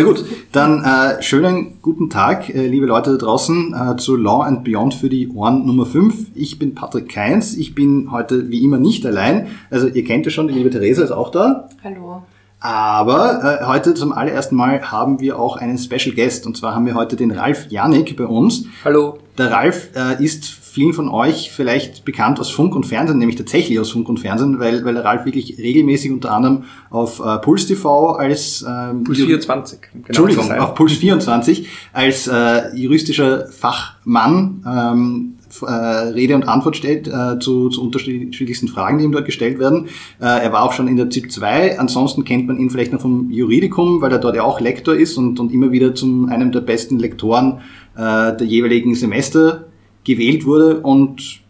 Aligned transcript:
Na 0.00 0.06
gut, 0.06 0.24
dann 0.52 0.82
äh, 0.82 1.22
schönen 1.22 1.82
guten 1.82 2.08
Tag, 2.08 2.48
äh, 2.48 2.66
liebe 2.66 2.86
Leute 2.86 3.10
da 3.10 3.16
draußen, 3.18 3.74
äh, 3.74 3.96
zu 3.98 4.16
Law 4.16 4.40
and 4.40 4.64
Beyond 4.64 4.94
für 4.94 5.10
die 5.10 5.28
Ohren 5.28 5.66
Nummer 5.66 5.84
5. 5.84 6.28
Ich 6.34 6.58
bin 6.58 6.74
Patrick 6.74 7.10
Keins, 7.10 7.54
ich 7.54 7.74
bin 7.74 8.10
heute 8.10 8.48
wie 8.48 8.64
immer 8.64 8.78
nicht 8.78 9.04
allein. 9.04 9.48
Also 9.70 9.88
ihr 9.88 10.02
kennt 10.02 10.24
ja 10.24 10.30
schon, 10.30 10.48
die 10.48 10.54
liebe 10.54 10.70
Theresa 10.70 11.04
ist 11.04 11.10
auch 11.10 11.30
da. 11.30 11.68
Hallo. 11.84 12.22
Aber 12.60 13.60
äh, 13.60 13.66
heute 13.66 13.92
zum 13.92 14.12
allerersten 14.12 14.56
Mal 14.56 14.90
haben 14.90 15.20
wir 15.20 15.38
auch 15.38 15.58
einen 15.58 15.76
Special 15.76 16.14
Guest 16.14 16.46
und 16.46 16.56
zwar 16.56 16.74
haben 16.74 16.86
wir 16.86 16.94
heute 16.94 17.16
den 17.16 17.30
Ralf 17.30 17.66
Janik 17.68 18.16
bei 18.16 18.24
uns. 18.24 18.64
Hallo. 18.82 19.18
Der 19.40 19.50
Ralf 19.50 19.88
äh, 19.96 20.22
ist 20.22 20.44
vielen 20.44 20.92
von 20.92 21.08
euch 21.08 21.50
vielleicht 21.50 22.04
bekannt 22.04 22.38
aus 22.38 22.50
Funk 22.50 22.76
und 22.76 22.84
Fernsehen, 22.84 23.16
nämlich 23.16 23.36
tatsächlich 23.36 23.80
aus 23.80 23.90
Funk 23.90 24.06
und 24.10 24.20
Fernsehen, 24.20 24.60
weil, 24.60 24.84
weil 24.84 24.92
der 24.92 25.02
Ralf 25.02 25.24
wirklich 25.24 25.56
regelmäßig 25.56 26.12
unter 26.12 26.32
anderem 26.32 26.64
auf 26.90 27.20
äh, 27.20 27.38
Puls 27.38 27.64
TV 27.64 28.16
als 28.16 28.62
ähm, 28.68 29.02
Puls 29.02 29.18
24. 29.18 29.80
Genau 29.80 30.04
Entschuldigung, 30.06 30.52
auf 30.52 30.74
Puls 30.74 30.92
24 30.92 31.66
als 31.94 32.26
äh, 32.28 32.76
juristischer 32.76 33.46
Fachmann 33.48 34.62
ähm, 34.66 35.34
äh, 35.62 35.72
Rede 35.72 36.34
und 36.34 36.46
Antwort 36.46 36.76
stellt 36.76 37.08
äh, 37.08 37.38
zu, 37.38 37.70
zu 37.70 37.82
unterschiedlichsten 37.82 38.68
Fragen, 38.68 38.98
die 38.98 39.04
ihm 39.04 39.12
dort 39.12 39.24
gestellt 39.24 39.58
werden. 39.58 39.86
Äh, 40.20 40.26
er 40.26 40.52
war 40.52 40.62
auch 40.62 40.72
schon 40.72 40.86
in 40.86 40.96
der 40.96 41.10
ZIP 41.10 41.32
2. 41.32 41.78
Ansonsten 41.78 42.24
kennt 42.24 42.46
man 42.46 42.58
ihn 42.58 42.70
vielleicht 42.70 42.92
noch 42.92 43.00
vom 43.00 43.30
Juridikum, 43.30 44.00
weil 44.00 44.12
er 44.12 44.18
dort 44.18 44.36
ja 44.36 44.42
auch 44.42 44.60
Lektor 44.60 44.94
ist 44.94 45.16
und, 45.16 45.40
und 45.40 45.52
immer 45.52 45.72
wieder 45.72 45.94
zum 45.94 46.28
einem 46.28 46.52
der 46.52 46.60
besten 46.60 46.98
Lektoren 46.98 47.60
äh, 47.96 48.36
der 48.36 48.46
jeweiligen 48.46 48.94
Semester 48.94 49.68
gewählt 50.04 50.44
wurde. 50.46 50.80
Und 50.80 51.40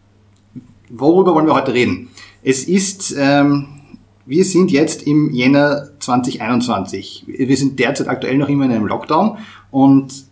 worüber 0.88 1.34
wollen 1.34 1.46
wir 1.46 1.54
heute 1.54 1.74
reden? 1.74 2.08
Es 2.42 2.64
ist, 2.64 3.14
ähm, 3.18 3.66
wir 4.26 4.44
sind 4.44 4.70
jetzt 4.70 5.06
im 5.06 5.30
Jänner 5.30 5.88
2021. 5.98 7.24
Wir 7.26 7.56
sind 7.56 7.78
derzeit 7.78 8.08
aktuell 8.08 8.38
noch 8.38 8.48
immer 8.48 8.64
in 8.64 8.72
einem 8.72 8.86
Lockdown 8.86 9.38
und 9.70 10.29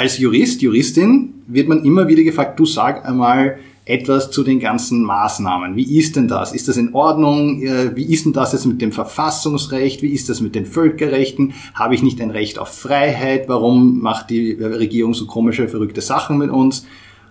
als 0.00 0.16
Jurist, 0.16 0.62
Juristin 0.62 1.34
wird 1.46 1.68
man 1.68 1.84
immer 1.84 2.08
wieder 2.08 2.22
gefragt, 2.22 2.58
du 2.58 2.64
sag 2.64 3.06
einmal 3.06 3.58
etwas 3.84 4.30
zu 4.30 4.42
den 4.42 4.58
ganzen 4.58 5.02
Maßnahmen. 5.02 5.76
Wie 5.76 5.98
ist 5.98 6.16
denn 6.16 6.26
das? 6.26 6.54
Ist 6.54 6.68
das 6.68 6.78
in 6.78 6.94
Ordnung? 6.94 7.60
Wie 7.60 8.10
ist 8.10 8.24
denn 8.24 8.32
das 8.32 8.54
jetzt 8.54 8.64
mit 8.64 8.80
dem 8.80 8.92
Verfassungsrecht? 8.92 10.00
Wie 10.00 10.08
ist 10.08 10.30
das 10.30 10.40
mit 10.40 10.54
den 10.54 10.64
Völkerrechten? 10.64 11.52
Habe 11.74 11.94
ich 11.94 12.02
nicht 12.02 12.18
ein 12.22 12.30
Recht 12.30 12.58
auf 12.58 12.68
Freiheit? 12.68 13.46
Warum 13.48 14.00
macht 14.00 14.30
die 14.30 14.52
Regierung 14.52 15.12
so 15.12 15.26
komische, 15.26 15.68
verrückte 15.68 16.00
Sachen 16.00 16.38
mit 16.38 16.48
uns? 16.48 16.86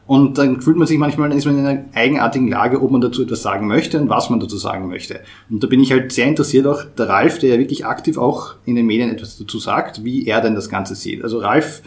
Und 0.06 0.38
dann 0.38 0.62
fühlt 0.62 0.78
man 0.78 0.86
sich 0.86 1.00
manchmal, 1.00 1.32
ist 1.34 1.46
man 1.46 1.58
in 1.58 1.66
einer 1.66 1.86
eigenartigen 1.96 2.50
Lage, 2.50 2.84
ob 2.84 2.92
man 2.92 3.02
dazu 3.02 3.24
etwas 3.24 3.42
sagen 3.42 3.66
möchte 3.66 4.00
und 4.00 4.10
was 4.10 4.30
man 4.30 4.40
dazu 4.40 4.58
sagen 4.58 4.90
möchte. 4.90 5.22
Und 5.50 5.64
da 5.64 5.68
bin 5.68 5.82
ich 5.82 5.92
halt 5.92 6.12
sehr 6.12 6.28
interessiert 6.28 6.68
auch 6.68 6.84
der 6.84 7.10
Ralf, 7.10 7.40
der 7.40 7.50
ja 7.50 7.58
wirklich 7.58 7.88
aktiv 7.88 8.20
auch 8.20 8.56
in 8.66 8.76
den 8.76 8.86
Medien 8.86 9.10
etwas 9.10 9.40
dazu 9.40 9.58
sagt, 9.58 10.04
wie 10.04 10.28
er 10.28 10.42
denn 10.42 10.54
das 10.54 10.70
Ganze 10.70 10.94
sieht. 10.94 11.24
Also 11.24 11.40
Ralf, 11.40 11.82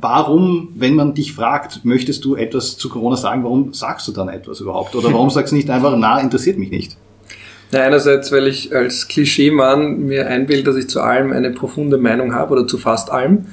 warum, 0.00 0.72
wenn 0.76 0.94
man 0.94 1.14
dich 1.14 1.32
fragt, 1.32 1.84
möchtest 1.84 2.24
du 2.24 2.36
etwas 2.36 2.76
zu 2.76 2.88
Corona 2.88 3.16
sagen, 3.16 3.44
warum 3.44 3.72
sagst 3.74 4.06
du 4.08 4.12
dann 4.12 4.28
etwas 4.28 4.60
überhaupt? 4.60 4.94
Oder 4.94 5.12
warum 5.12 5.30
sagst 5.30 5.52
du 5.52 5.56
nicht 5.56 5.70
einfach, 5.70 5.96
na, 5.96 6.20
interessiert 6.20 6.58
mich 6.58 6.70
nicht? 6.70 6.96
Na, 7.72 7.80
einerseits, 7.80 8.32
weil 8.32 8.46
ich 8.46 8.74
als 8.74 9.08
Klischeemann 9.08 10.06
mir 10.06 10.28
einbilde, 10.28 10.64
dass 10.64 10.76
ich 10.76 10.88
zu 10.88 11.00
allem 11.00 11.32
eine 11.32 11.50
profunde 11.50 11.98
Meinung 11.98 12.34
habe 12.34 12.52
oder 12.52 12.66
zu 12.66 12.78
fast 12.78 13.10
allem. 13.10 13.46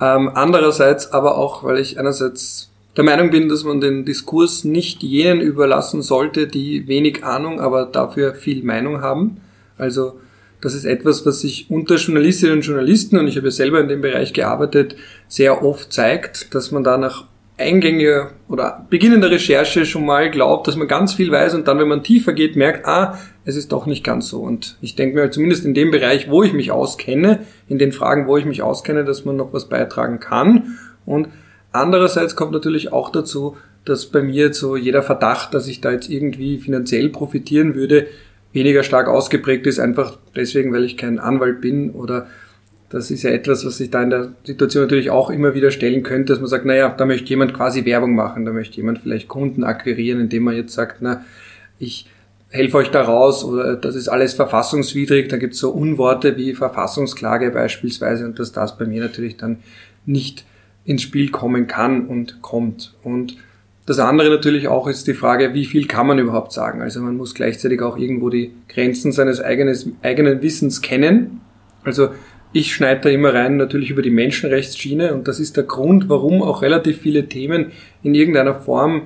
Ähm, 0.00 0.30
andererseits 0.34 1.12
aber 1.12 1.38
auch, 1.38 1.64
weil 1.64 1.78
ich 1.78 1.98
einerseits 1.98 2.70
der 2.96 3.04
Meinung 3.04 3.30
bin, 3.30 3.48
dass 3.48 3.64
man 3.64 3.80
den 3.80 4.04
Diskurs 4.04 4.64
nicht 4.64 5.02
jenen 5.02 5.40
überlassen 5.40 6.02
sollte, 6.02 6.46
die 6.46 6.86
wenig 6.88 7.24
Ahnung, 7.24 7.60
aber 7.60 7.86
dafür 7.86 8.34
viel 8.34 8.62
Meinung 8.62 9.00
haben. 9.00 9.38
Also 9.78 10.18
das 10.60 10.74
ist 10.74 10.84
etwas, 10.84 11.26
was 11.26 11.40
sich 11.40 11.70
unter 11.70 11.96
Journalistinnen 11.96 12.56
und 12.56 12.62
Journalisten, 12.62 13.18
und 13.18 13.28
ich 13.28 13.36
habe 13.36 13.46
ja 13.46 13.50
selber 13.50 13.80
in 13.80 13.88
dem 13.88 14.00
Bereich 14.00 14.32
gearbeitet, 14.32 14.96
sehr 15.28 15.62
oft 15.62 15.92
zeigt, 15.92 16.54
dass 16.54 16.70
man 16.70 16.84
da 16.84 16.96
nach 16.96 17.24
eingängiger 17.58 18.32
oder 18.48 18.86
beginnender 18.90 19.30
Recherche 19.30 19.86
schon 19.86 20.04
mal 20.04 20.30
glaubt, 20.30 20.68
dass 20.68 20.76
man 20.76 20.88
ganz 20.88 21.14
viel 21.14 21.30
weiß 21.30 21.54
und 21.54 21.66
dann, 21.68 21.78
wenn 21.78 21.88
man 21.88 22.02
tiefer 22.02 22.32
geht, 22.32 22.54
merkt, 22.54 22.86
ah, 22.86 23.18
es 23.44 23.56
ist 23.56 23.72
doch 23.72 23.86
nicht 23.86 24.04
ganz 24.04 24.28
so. 24.28 24.40
Und 24.40 24.76
ich 24.82 24.94
denke 24.94 25.16
mir 25.16 25.30
zumindest 25.30 25.64
in 25.64 25.72
dem 25.72 25.90
Bereich, 25.90 26.28
wo 26.28 26.42
ich 26.42 26.52
mich 26.52 26.70
auskenne, 26.70 27.40
in 27.68 27.78
den 27.78 27.92
Fragen, 27.92 28.26
wo 28.26 28.36
ich 28.36 28.44
mich 28.44 28.62
auskenne, 28.62 29.04
dass 29.04 29.24
man 29.24 29.36
noch 29.36 29.52
was 29.52 29.68
beitragen 29.68 30.20
kann. 30.20 30.78
Und 31.06 31.28
andererseits 31.72 32.36
kommt 32.36 32.52
natürlich 32.52 32.92
auch 32.92 33.10
dazu, 33.10 33.56
dass 33.86 34.06
bei 34.06 34.20
mir 34.20 34.52
so 34.52 34.76
jeder 34.76 35.02
Verdacht, 35.02 35.54
dass 35.54 35.68
ich 35.68 35.80
da 35.80 35.92
jetzt 35.92 36.10
irgendwie 36.10 36.58
finanziell 36.58 37.08
profitieren 37.08 37.74
würde, 37.74 38.08
weniger 38.56 38.82
stark 38.82 39.06
ausgeprägt 39.06 39.66
ist, 39.66 39.78
einfach 39.78 40.18
deswegen, 40.34 40.72
weil 40.72 40.84
ich 40.84 40.96
kein 40.96 41.20
Anwalt 41.20 41.60
bin 41.60 41.90
oder 41.90 42.26
das 42.88 43.10
ist 43.10 43.22
ja 43.22 43.30
etwas, 43.30 43.64
was 43.66 43.78
sich 43.78 43.90
da 43.90 44.02
in 44.02 44.10
der 44.10 44.32
Situation 44.44 44.84
natürlich 44.84 45.10
auch 45.10 45.30
immer 45.30 45.54
wieder 45.54 45.70
stellen 45.70 46.02
könnte, 46.02 46.32
dass 46.32 46.40
man 46.40 46.48
sagt, 46.48 46.64
naja, 46.64 46.88
da 46.88 47.04
möchte 47.04 47.28
jemand 47.28 47.52
quasi 47.52 47.84
Werbung 47.84 48.14
machen, 48.14 48.44
da 48.44 48.52
möchte 48.52 48.76
jemand 48.76 49.00
vielleicht 49.00 49.28
Kunden 49.28 49.64
akquirieren, 49.64 50.20
indem 50.20 50.44
man 50.44 50.56
jetzt 50.56 50.72
sagt, 50.72 50.98
na, 51.00 51.24
ich 51.78 52.08
helfe 52.48 52.78
euch 52.78 52.90
da 52.90 53.02
raus 53.02 53.44
oder 53.44 53.76
das 53.76 53.96
ist 53.96 54.08
alles 54.08 54.34
verfassungswidrig, 54.34 55.28
da 55.28 55.36
gibt 55.36 55.54
es 55.54 55.60
so 55.60 55.70
Unworte 55.70 56.36
wie 56.36 56.54
Verfassungsklage 56.54 57.50
beispielsweise 57.50 58.24
und 58.24 58.38
dass 58.38 58.52
das 58.52 58.78
bei 58.78 58.86
mir 58.86 59.02
natürlich 59.02 59.36
dann 59.36 59.58
nicht 60.06 60.46
ins 60.84 61.02
Spiel 61.02 61.30
kommen 61.30 61.66
kann 61.66 62.06
und 62.06 62.40
kommt. 62.40 62.94
Und 63.02 63.36
das 63.86 64.00
andere 64.00 64.30
natürlich 64.30 64.66
auch 64.66 64.88
ist 64.88 65.06
die 65.06 65.14
Frage, 65.14 65.54
wie 65.54 65.64
viel 65.64 65.86
kann 65.86 66.08
man 66.08 66.18
überhaupt 66.18 66.52
sagen? 66.52 66.82
Also 66.82 67.00
man 67.00 67.16
muss 67.16 67.34
gleichzeitig 67.34 67.80
auch 67.82 67.96
irgendwo 67.96 68.30
die 68.30 68.52
Grenzen 68.68 69.12
seines 69.12 69.40
eigenes, 69.40 69.88
eigenen 70.02 70.42
Wissens 70.42 70.82
kennen. 70.82 71.40
Also 71.84 72.08
ich 72.52 72.74
schneide 72.74 73.02
da 73.02 73.08
immer 73.10 73.32
rein 73.32 73.56
natürlich 73.56 73.90
über 73.90 74.02
die 74.02 74.10
Menschenrechtsschiene 74.10 75.14
und 75.14 75.28
das 75.28 75.38
ist 75.38 75.56
der 75.56 75.64
Grund, 75.64 76.08
warum 76.08 76.42
auch 76.42 76.62
relativ 76.62 76.98
viele 76.98 77.28
Themen 77.28 77.70
in 78.02 78.14
irgendeiner 78.14 78.56
Form 78.56 79.02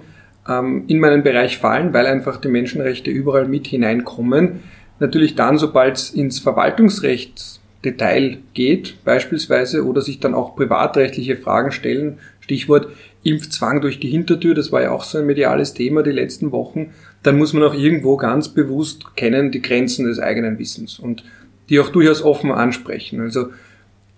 ähm, 0.49 0.85
in 0.87 0.99
meinen 0.99 1.23
Bereich 1.23 1.59
fallen, 1.59 1.93
weil 1.93 2.07
einfach 2.07 2.39
die 2.39 2.49
Menschenrechte 2.49 3.11
überall 3.11 3.47
mit 3.47 3.67
hineinkommen. 3.67 4.61
Natürlich 4.99 5.35
dann, 5.35 5.59
sobald 5.59 5.97
es 5.97 6.11
ins 6.11 6.39
Verwaltungsrechtsdetail 6.39 8.39
geht, 8.55 9.05
beispielsweise, 9.05 9.85
oder 9.85 10.01
sich 10.01 10.21
dann 10.21 10.35
auch 10.35 10.57
privatrechtliche 10.57 11.37
Fragen 11.37 11.73
stellen, 11.73 12.19
Stichwort 12.41 12.89
Impfzwang 13.23 13.81
durch 13.81 14.01
die 14.01 14.09
Hintertür, 14.09 14.55
das 14.55 14.73
war 14.73 14.83
ja 14.83 14.93
auch 14.93 15.05
so 15.05 15.19
ein 15.19 15.27
mediales 15.27 15.75
Thema 15.75 16.03
die 16.03 16.11
letzten 16.11 16.53
Wochen, 16.53 16.91
dann 17.23 17.37
muss 17.37 17.53
man 17.53 17.63
auch 17.63 17.75
irgendwo 17.75 18.17
ganz 18.17 18.49
bewusst 18.49 19.17
kennen 19.17 19.51
die 19.51 19.61
Grenzen 19.61 20.07
des 20.07 20.19
eigenen 20.19 20.59
Wissens 20.59 20.99
und 20.99 21.25
die 21.69 21.81
auch 21.81 21.91
durchaus 21.91 22.23
offen 22.23 22.51
ansprechen. 22.51 23.21
Also 23.21 23.49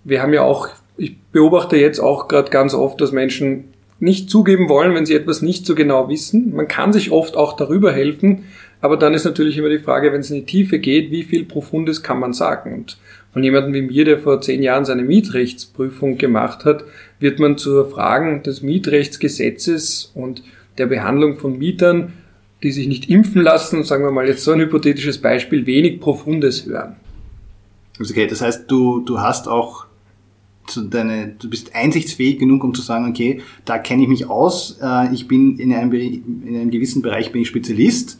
wir 0.03 0.21
haben 0.21 0.33
ja 0.33 0.41
auch, 0.41 0.69
ich 0.97 1.17
beobachte 1.31 1.75
jetzt 1.75 1.99
auch 1.99 2.27
gerade 2.27 2.49
ganz 2.49 2.73
oft, 2.73 2.99
dass 3.01 3.11
Menschen 3.11 3.65
nicht 3.99 4.29
zugeben 4.29 4.69
wollen, 4.69 4.95
wenn 4.95 5.05
sie 5.05 5.15
etwas 5.15 5.41
nicht 5.41 5.65
so 5.65 5.75
genau 5.75 6.09
wissen. 6.09 6.53
Man 6.53 6.67
kann 6.67 6.93
sich 6.93 7.11
oft 7.11 7.37
auch 7.37 7.55
darüber 7.55 7.91
helfen, 7.91 8.45
aber 8.81 8.97
dann 8.97 9.13
ist 9.13 9.23
natürlich 9.23 9.57
immer 9.57 9.69
die 9.69 9.79
Frage, 9.79 10.11
wenn 10.11 10.19
es 10.19 10.29
in 10.29 10.41
die 10.41 10.45
Tiefe 10.45 10.79
geht, 10.79 11.09
wie 11.11 11.23
viel 11.23 11.45
Profundes 11.45 12.03
kann 12.03 12.19
man 12.19 12.33
sagen? 12.33 12.73
Und 12.73 12.97
von 13.33 13.43
jemandem 13.43 13.73
wie 13.73 13.81
mir, 13.81 14.05
der 14.05 14.19
vor 14.19 14.41
zehn 14.41 14.61
Jahren 14.61 14.85
seine 14.85 15.01
Mietrechtsprüfung 15.01 16.19
gemacht 16.19 16.65
hat, 16.65 16.85
wird 17.19 17.39
man 17.39 17.57
zur 17.57 17.89
Fragen 17.89 18.43
des 18.43 18.61
Mietrechtsgesetzes 18.61 20.11
und 20.13 20.43
der 20.77 20.85
Behandlung 20.85 21.35
von 21.35 21.57
Mietern, 21.57 22.13
die 22.61 22.71
sich 22.71 22.87
nicht 22.87 23.09
impfen 23.09 23.41
lassen, 23.41 23.83
sagen 23.83 24.03
wir 24.03 24.11
mal 24.11 24.27
jetzt 24.27 24.43
so 24.43 24.51
ein 24.51 24.59
hypothetisches 24.59 25.17
Beispiel, 25.17 25.65
wenig 25.65 25.99
Profundes 25.99 26.65
hören. 26.65 26.95
Also 27.99 28.13
okay, 28.13 28.27
das 28.27 28.41
heißt, 28.41 28.69
du, 28.69 29.01
du 29.01 29.19
hast 29.19 29.47
auch 29.47 29.85
deine, 30.89 31.35
du 31.39 31.49
bist 31.49 31.75
einsichtsfähig 31.75 32.39
genug, 32.39 32.63
um 32.63 32.73
zu 32.73 32.81
sagen, 32.81 33.09
okay, 33.09 33.41
da 33.65 33.77
kenne 33.79 34.03
ich 34.03 34.09
mich 34.09 34.29
aus, 34.29 34.79
äh, 34.81 35.13
ich 35.13 35.27
bin 35.27 35.57
in 35.57 35.73
einem, 35.73 35.91
in 35.91 36.55
einem 36.55 36.71
gewissen 36.71 37.01
Bereich 37.01 37.31
bin 37.31 37.41
ich 37.41 37.47
Spezialist 37.47 38.19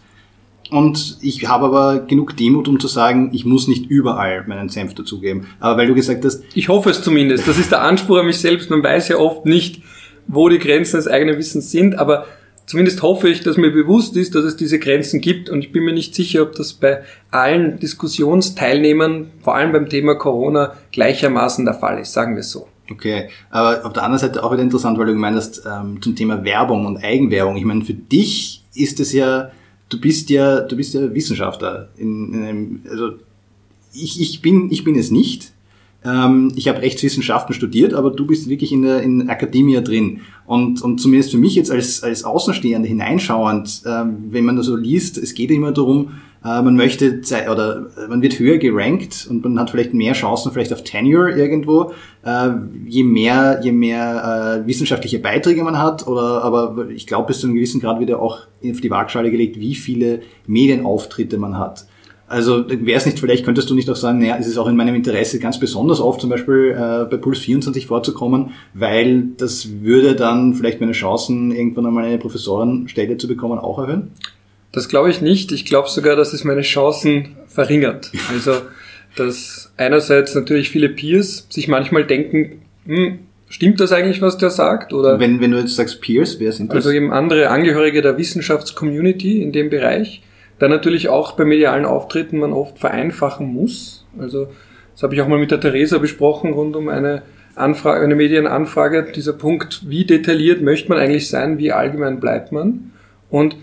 und 0.69 1.17
ich 1.21 1.47
habe 1.47 1.65
aber 1.65 1.99
genug 1.99 2.35
Demut, 2.37 2.67
um 2.67 2.79
zu 2.79 2.87
sagen, 2.87 3.29
ich 3.33 3.45
muss 3.45 3.67
nicht 3.67 3.85
überall 3.87 4.45
meinen 4.47 4.69
Senf 4.69 4.93
dazugeben. 4.95 5.47
Aber 5.59 5.77
weil 5.77 5.87
du 5.87 5.95
gesagt 5.95 6.25
hast... 6.25 6.43
Ich 6.55 6.69
hoffe 6.69 6.89
es 6.89 7.01
zumindest. 7.01 7.47
Das 7.47 7.57
ist 7.57 7.71
der 7.71 7.81
Anspruch 7.81 8.17
an 8.17 8.25
mich 8.25 8.39
selbst. 8.39 8.69
Man 8.69 8.83
weiß 8.83 9.09
ja 9.09 9.17
oft 9.17 9.45
nicht, 9.45 9.81
wo 10.27 10.49
die 10.49 10.59
Grenzen 10.59 10.97
des 10.97 11.07
eigenen 11.07 11.37
Wissens 11.37 11.71
sind, 11.71 11.97
aber 11.99 12.25
zumindest 12.65 13.01
hoffe 13.01 13.29
ich, 13.29 13.41
dass 13.41 13.57
mir 13.57 13.71
bewusst 13.71 14.15
ist, 14.15 14.35
dass 14.35 14.45
es 14.45 14.55
diese 14.55 14.79
Grenzen 14.79 15.21
gibt 15.21 15.49
und 15.49 15.59
ich 15.59 15.71
bin 15.71 15.83
mir 15.83 15.93
nicht 15.93 16.15
sicher, 16.15 16.43
ob 16.43 16.55
das 16.55 16.73
bei 16.73 17.03
allen 17.29 17.79
Diskussionsteilnehmern, 17.79 19.31
vor 19.41 19.55
allem 19.55 19.73
beim 19.73 19.89
Thema 19.89 20.15
Corona, 20.15 20.73
gleichermaßen 20.91 21.65
der 21.65 21.73
Fall 21.73 21.99
ist, 21.99 22.13
sagen 22.13 22.35
wir 22.35 22.39
es 22.41 22.51
so. 22.51 22.67
Okay, 22.91 23.29
aber 23.49 23.85
auf 23.85 23.93
der 23.93 24.03
anderen 24.03 24.19
Seite 24.19 24.43
auch 24.43 24.51
wieder 24.51 24.63
interessant, 24.63 24.97
weil 24.97 25.05
du 25.05 25.13
gemeint 25.13 25.37
hast, 25.37 25.63
ähm, 25.65 26.01
zum 26.01 26.15
Thema 26.15 26.43
Werbung 26.43 26.85
und 26.85 27.03
Eigenwerbung. 27.03 27.55
Ich 27.55 27.63
meine, 27.63 27.83
für 27.83 27.93
dich 27.93 28.63
ist 28.75 28.99
es 28.99 29.13
ja 29.13 29.51
du 29.93 29.99
bist 29.99 30.29
ja, 30.29 30.61
du 30.61 30.75
bist 30.75 30.93
ja 30.93 31.13
Wissenschaftler. 31.13 31.89
In, 31.97 32.33
in 32.33 32.43
einem, 32.43 32.81
also 32.89 33.13
ich, 33.93 34.19
ich, 34.19 34.41
bin, 34.41 34.71
ich 34.71 34.83
bin 34.83 34.95
es 34.95 35.11
nicht. 35.11 35.51
Ähm, 36.05 36.51
ich 36.55 36.67
habe 36.67 36.81
Rechtswissenschaften 36.81 37.53
studiert, 37.53 37.93
aber 37.93 38.11
du 38.11 38.25
bist 38.25 38.49
wirklich 38.49 38.71
in 38.71 38.83
der 38.83 39.01
in 39.01 39.29
Akademie 39.29 39.81
drin. 39.83 40.21
Und, 40.45 40.81
und 40.81 40.99
zumindest 40.99 41.31
für 41.31 41.37
mich 41.37 41.55
jetzt 41.55 41.71
als, 41.71 42.03
als 42.03 42.23
Außenstehender 42.23 42.87
hineinschauend, 42.87 43.83
ähm, 43.85 44.25
wenn 44.29 44.45
man 44.45 44.57
da 44.57 44.63
so 44.63 44.75
liest, 44.75 45.17
es 45.17 45.33
geht 45.33 45.51
immer 45.51 45.71
darum, 45.71 46.11
äh, 46.43 46.61
man 46.61 46.75
möchte 46.75 47.21
oder 47.49 47.87
man 48.09 48.21
wird 48.21 48.37
höher 48.37 48.57
gerankt 48.57 49.27
und 49.29 49.43
man 49.43 49.57
hat 49.59 49.69
vielleicht 49.69 49.93
mehr 49.93 50.13
Chancen 50.13 50.51
vielleicht 50.51 50.73
auf 50.73 50.83
Tenure 50.83 51.31
irgendwo, 51.31 51.93
äh, 52.25 52.49
je 52.85 53.03
mehr 53.03 53.61
je 53.63 53.71
mehr 53.71 54.61
äh, 54.63 54.67
wissenschaftliche 54.67 55.19
Beiträge 55.19 55.63
man 55.63 55.79
hat 55.79 56.05
oder 56.05 56.43
aber 56.43 56.89
ich 56.89 57.07
glaube 57.07 57.27
bis 57.27 57.39
zu 57.39 57.47
einem 57.47 57.55
gewissen 57.55 57.79
Grad 57.79 57.99
wird 57.99 58.09
ja 58.09 58.17
auch 58.17 58.39
auf 58.69 58.81
die 58.81 58.91
Waagschale 58.91 59.31
gelegt, 59.31 59.57
wie 59.57 59.75
viele 59.75 60.21
Medienauftritte 60.45 61.37
man 61.37 61.57
hat. 61.57 61.85
Also 62.33 62.65
wäre 62.67 62.97
es 62.97 63.05
nicht, 63.05 63.19
vielleicht 63.19 63.45
könntest 63.45 63.69
du 63.69 63.75
nicht 63.75 63.87
auch 63.91 63.95
sagen, 63.95 64.17
naja, 64.17 64.37
es 64.39 64.47
ist 64.47 64.57
auch 64.57 64.67
in 64.67 64.75
meinem 64.75 64.95
Interesse 64.95 65.37
ganz 65.37 65.59
besonders 65.59 65.99
oft 65.99 66.19
zum 66.19 66.31
Beispiel 66.31 66.71
äh, 66.71 67.05
bei 67.05 67.17
Puls 67.17 67.37
24 67.37 67.85
vorzukommen, 67.85 68.53
weil 68.73 69.25
das 69.37 69.81
würde 69.81 70.15
dann 70.15 70.55
vielleicht 70.55 70.79
meine 70.79 70.93
Chancen, 70.93 71.51
irgendwann 71.51 71.85
einmal 71.85 72.05
eine 72.05 72.17
Professorenstelle 72.17 73.17
zu 73.17 73.27
bekommen, 73.27 73.59
auch 73.59 73.77
erhöhen? 73.77 74.09
Das 74.71 74.89
glaube 74.89 75.11
ich 75.11 75.21
nicht. 75.21 75.51
Ich 75.51 75.63
glaube 75.65 75.89
sogar, 75.89 76.15
dass 76.15 76.33
es 76.33 76.43
meine 76.43 76.63
Chancen 76.63 77.37
verringert. 77.45 78.11
Also, 78.33 78.53
dass 79.15 79.71
einerseits 79.77 80.33
natürlich 80.33 80.71
viele 80.71 80.89
Peers 80.89 81.45
sich 81.51 81.67
manchmal 81.67 82.03
denken, 82.03 82.63
hm, 82.87 83.19
stimmt 83.47 83.79
das 83.79 83.91
eigentlich, 83.91 84.23
was 84.23 84.39
der 84.39 84.49
sagt? 84.49 84.91
Oder 84.91 85.19
wenn, 85.19 85.39
wenn 85.39 85.51
du 85.51 85.59
jetzt 85.59 85.75
sagst 85.75 86.01
Peers, 86.01 86.39
wer 86.39 86.51
sind 86.51 86.71
das? 86.71 86.77
Also 86.77 86.89
eben 86.89 87.13
andere 87.13 87.49
Angehörige 87.49 88.01
der 88.01 88.17
Wissenschaftscommunity 88.17 89.43
in 89.43 89.51
dem 89.51 89.69
Bereich 89.69 90.23
dann 90.59 90.71
natürlich 90.71 91.09
auch 91.09 91.33
bei 91.33 91.45
medialen 91.45 91.85
Auftritten 91.85 92.39
man 92.39 92.53
oft 92.53 92.79
vereinfachen 92.79 93.51
muss. 93.51 94.05
Also 94.17 94.47
das 94.93 95.03
habe 95.03 95.15
ich 95.15 95.21
auch 95.21 95.27
mal 95.27 95.39
mit 95.39 95.51
der 95.51 95.59
Theresa 95.59 95.97
besprochen 95.97 96.53
rund 96.53 96.75
um 96.75 96.89
eine 96.89 97.23
Anfrage, 97.55 98.03
eine 98.03 98.15
Medienanfrage, 98.15 99.11
dieser 99.15 99.33
Punkt, 99.33 99.83
wie 99.87 100.05
detailliert 100.05 100.61
möchte 100.61 100.89
man 100.89 100.97
eigentlich 100.97 101.29
sein, 101.29 101.57
wie 101.57 101.71
allgemein 101.71 102.19
bleibt 102.19 102.51
man. 102.51 102.91
Und 103.29 103.57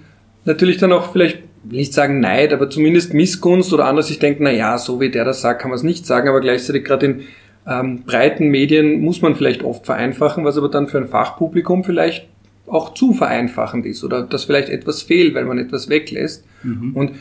natürlich 0.44 0.78
dann 0.78 0.92
auch 0.92 1.12
vielleicht, 1.12 1.42
nicht 1.64 1.92
sagen 1.92 2.20
Neid, 2.20 2.52
aber 2.52 2.70
zumindest 2.70 3.12
Missgunst 3.12 3.72
oder 3.72 3.84
anders, 3.84 4.10
ich 4.10 4.18
denke, 4.18 4.42
na 4.42 4.50
ja, 4.50 4.78
so 4.78 5.00
wie 5.00 5.10
der 5.10 5.24
das 5.24 5.42
sagt, 5.42 5.60
kann 5.60 5.70
man 5.70 5.76
es 5.76 5.82
nicht 5.82 6.06
sagen, 6.06 6.28
aber 6.28 6.40
gleichzeitig 6.40 6.84
gerade 6.84 7.06
in 7.06 7.22
ähm, 7.66 8.04
breiten 8.04 8.48
Medien 8.48 9.00
muss 9.00 9.20
man 9.20 9.34
vielleicht 9.36 9.62
oft 9.62 9.84
vereinfachen, 9.84 10.44
was 10.44 10.56
aber 10.56 10.70
dann 10.70 10.88
für 10.88 10.98
ein 10.98 11.08
Fachpublikum 11.08 11.84
vielleicht 11.84 12.29
auch 12.70 12.94
zu 12.94 13.12
vereinfachend 13.12 13.86
ist 13.86 14.04
oder 14.04 14.22
dass 14.22 14.44
vielleicht 14.44 14.68
etwas 14.68 15.02
fehlt, 15.02 15.34
weil 15.34 15.44
man 15.44 15.58
etwas 15.58 15.88
weglässt. 15.88 16.44
Mhm. 16.62 16.92
Und 16.94 17.12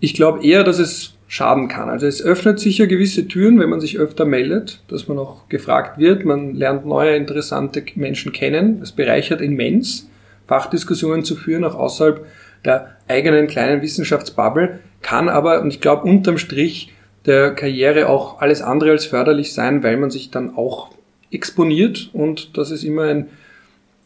ich 0.00 0.14
glaube 0.14 0.44
eher, 0.44 0.64
dass 0.64 0.78
es 0.78 1.14
schaden 1.28 1.68
kann. 1.68 1.88
Also 1.88 2.06
es 2.06 2.22
öffnet 2.22 2.60
sicher 2.60 2.86
gewisse 2.86 3.26
Türen, 3.26 3.58
wenn 3.58 3.70
man 3.70 3.80
sich 3.80 3.98
öfter 3.98 4.24
meldet, 4.24 4.82
dass 4.88 5.08
man 5.08 5.18
auch 5.18 5.48
gefragt 5.48 5.98
wird. 5.98 6.24
Man 6.24 6.54
lernt 6.54 6.86
neue, 6.86 7.16
interessante 7.16 7.82
Menschen 7.96 8.32
kennen. 8.32 8.80
Es 8.82 8.92
bereichert 8.92 9.40
immens, 9.40 10.08
Fachdiskussionen 10.46 11.24
zu 11.24 11.34
führen, 11.34 11.64
auch 11.64 11.74
außerhalb 11.74 12.24
der 12.64 12.96
eigenen 13.08 13.46
kleinen 13.46 13.82
Wissenschaftsbubble, 13.82 14.80
kann 15.02 15.28
aber, 15.28 15.60
und 15.60 15.68
ich 15.68 15.80
glaube, 15.80 16.02
unterm 16.02 16.38
Strich 16.38 16.92
der 17.24 17.52
Karriere 17.54 18.08
auch 18.08 18.40
alles 18.40 18.62
andere 18.62 18.90
als 18.90 19.06
förderlich 19.06 19.52
sein, 19.52 19.82
weil 19.82 19.96
man 19.96 20.10
sich 20.10 20.30
dann 20.30 20.56
auch 20.56 20.90
exponiert 21.30 22.10
und 22.12 22.56
das 22.56 22.70
ist 22.70 22.84
immer 22.84 23.02
ein 23.02 23.26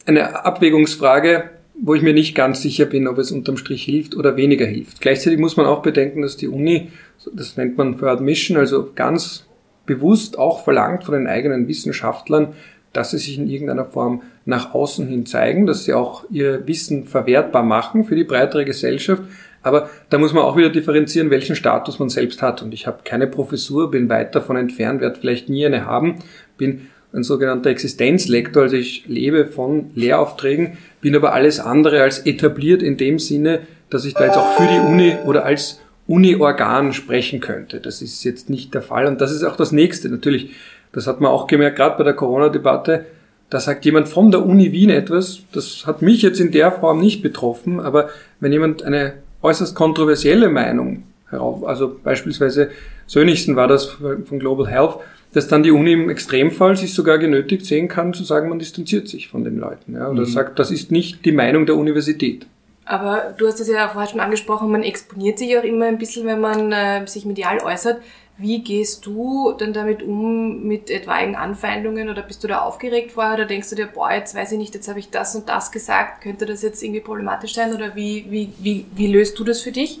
eine 0.05 0.45
Abwägungsfrage, 0.45 1.49
wo 1.81 1.95
ich 1.95 2.01
mir 2.01 2.13
nicht 2.13 2.35
ganz 2.35 2.61
sicher 2.61 2.85
bin, 2.85 3.07
ob 3.07 3.17
es 3.17 3.31
unterm 3.31 3.57
Strich 3.57 3.83
hilft 3.83 4.15
oder 4.15 4.37
weniger 4.37 4.65
hilft. 4.65 5.01
Gleichzeitig 5.01 5.39
muss 5.39 5.57
man 5.57 5.65
auch 5.65 5.81
bedenken, 5.81 6.21
dass 6.21 6.37
die 6.37 6.47
Uni, 6.47 6.91
das 7.33 7.57
nennt 7.57 7.77
man 7.77 7.97
for 7.97 8.09
Admission, 8.09 8.57
also 8.57 8.91
ganz 8.93 9.47
bewusst 9.85 10.37
auch 10.37 10.63
verlangt 10.63 11.03
von 11.03 11.15
den 11.15 11.27
eigenen 11.27 11.67
Wissenschaftlern, 11.67 12.53
dass 12.93 13.11
sie 13.11 13.17
sich 13.17 13.37
in 13.37 13.49
irgendeiner 13.49 13.85
Form 13.85 14.21
nach 14.45 14.73
außen 14.73 15.07
hin 15.07 15.25
zeigen, 15.25 15.65
dass 15.65 15.85
sie 15.85 15.93
auch 15.93 16.25
ihr 16.29 16.67
Wissen 16.67 17.05
verwertbar 17.05 17.63
machen 17.63 18.03
für 18.03 18.15
die 18.15 18.23
breitere 18.23 18.65
Gesellschaft. 18.65 19.23
Aber 19.63 19.89
da 20.09 20.17
muss 20.17 20.33
man 20.33 20.43
auch 20.43 20.57
wieder 20.57 20.69
differenzieren, 20.69 21.29
welchen 21.29 21.55
Status 21.55 21.99
man 21.99 22.09
selbst 22.09 22.41
hat. 22.41 22.61
Und 22.61 22.73
ich 22.73 22.87
habe 22.87 22.99
keine 23.03 23.27
Professur, 23.27 23.91
bin 23.91 24.09
weit 24.09 24.35
davon 24.35 24.57
entfernt, 24.57 25.01
werde 25.01 25.19
vielleicht 25.19 25.49
nie 25.49 25.65
eine 25.65 25.85
haben, 25.85 26.19
bin 26.57 26.87
ein 27.13 27.23
sogenannter 27.23 27.69
Existenzlektor, 27.69 28.63
also 28.63 28.77
ich 28.77 29.05
lebe 29.07 29.45
von 29.45 29.91
Lehraufträgen, 29.95 30.77
bin 31.01 31.15
aber 31.15 31.33
alles 31.33 31.59
andere 31.59 32.01
als 32.01 32.19
etabliert 32.19 32.81
in 32.81 32.97
dem 32.97 33.19
Sinne, 33.19 33.61
dass 33.89 34.05
ich 34.05 34.13
da 34.13 34.25
jetzt 34.25 34.37
auch 34.37 34.55
für 34.55 34.67
die 34.67 34.79
Uni 34.79 35.15
oder 35.25 35.45
als 35.45 35.81
Uni-Organ 36.07 36.93
sprechen 36.93 37.39
könnte. 37.39 37.79
Das 37.79 38.01
ist 38.01 38.23
jetzt 38.23 38.49
nicht 38.49 38.73
der 38.73 38.81
Fall 38.81 39.07
und 39.07 39.21
das 39.21 39.31
ist 39.31 39.43
auch 39.43 39.55
das 39.55 39.71
Nächste. 39.71 40.09
Natürlich, 40.09 40.51
das 40.93 41.07
hat 41.07 41.21
man 41.21 41.31
auch 41.31 41.47
gemerkt, 41.47 41.77
gerade 41.77 41.97
bei 41.97 42.03
der 42.03 42.13
Corona-Debatte, 42.13 43.05
da 43.49 43.59
sagt 43.59 43.83
jemand 43.83 44.07
von 44.07 44.31
der 44.31 44.45
Uni 44.45 44.71
Wien 44.71 44.89
etwas, 44.89 45.41
das 45.51 45.85
hat 45.85 46.01
mich 46.01 46.21
jetzt 46.21 46.39
in 46.39 46.51
der 46.51 46.71
Form 46.71 47.01
nicht 47.01 47.21
betroffen, 47.21 47.81
aber 47.81 48.09
wenn 48.39 48.53
jemand 48.53 48.83
eine 48.83 49.13
äußerst 49.41 49.75
kontroversielle 49.75 50.47
Meinung 50.47 51.03
herauf, 51.29 51.65
also 51.65 51.99
beispielsweise 52.01 52.69
Sönigsen 53.07 53.57
war 53.57 53.67
das 53.67 53.85
von 53.85 54.39
Global 54.39 54.67
Health, 54.67 54.99
dass 55.33 55.47
dann 55.47 55.63
die 55.63 55.71
Uni 55.71 55.93
im 55.93 56.09
Extremfall 56.09 56.75
sich 56.75 56.93
sogar 56.93 57.17
genötigt 57.17 57.65
sehen 57.65 57.87
kann, 57.87 58.13
zu 58.13 58.23
sagen, 58.23 58.49
man 58.49 58.59
distanziert 58.59 59.07
sich 59.07 59.29
von 59.29 59.43
den 59.43 59.57
Leuten. 59.57 59.95
Ja, 59.95 60.09
oder 60.09 60.21
mhm. 60.21 60.25
sagt, 60.25 60.59
das 60.59 60.71
ist 60.71 60.91
nicht 60.91 61.25
die 61.25 61.31
Meinung 61.31 61.65
der 61.65 61.77
Universität. 61.77 62.45
Aber 62.83 63.33
du 63.37 63.47
hast 63.47 63.59
es 63.59 63.69
ja 63.69 63.87
vorher 63.87 64.09
schon 64.09 64.19
angesprochen, 64.19 64.71
man 64.71 64.83
exponiert 64.83 65.39
sich 65.39 65.57
auch 65.57 65.63
immer 65.63 65.85
ein 65.85 65.97
bisschen, 65.97 66.25
wenn 66.25 66.41
man 66.41 66.71
äh, 66.71 67.07
sich 67.07 67.25
medial 67.25 67.59
äußert. 67.59 68.01
Wie 68.37 68.63
gehst 68.63 69.05
du 69.05 69.53
denn 69.59 69.71
damit 69.71 70.01
um 70.01 70.63
mit 70.63 70.89
etwaigen 70.89 71.35
Anfeindungen 71.35 72.09
oder 72.09 72.23
bist 72.23 72.43
du 72.43 72.47
da 72.47 72.61
aufgeregt 72.61 73.11
vorher 73.11 73.35
oder 73.35 73.45
denkst 73.45 73.69
du 73.69 73.75
dir, 73.75 73.85
boah, 73.85 74.11
jetzt 74.11 74.35
weiß 74.35 74.53
ich 74.53 74.57
nicht, 74.57 74.73
jetzt 74.73 74.89
habe 74.89 74.99
ich 74.99 75.11
das 75.11 75.35
und 75.35 75.47
das 75.47 75.71
gesagt, 75.71 76.23
könnte 76.23 76.45
das 76.45 76.63
jetzt 76.63 76.81
irgendwie 76.81 77.01
problematisch 77.01 77.53
sein 77.53 77.73
oder 77.73 77.95
wie, 77.95 78.25
wie, 78.29 78.49
wie, 78.59 78.85
wie 78.95 79.07
löst 79.07 79.37
du 79.37 79.43
das 79.43 79.61
für 79.61 79.71
dich? 79.71 79.99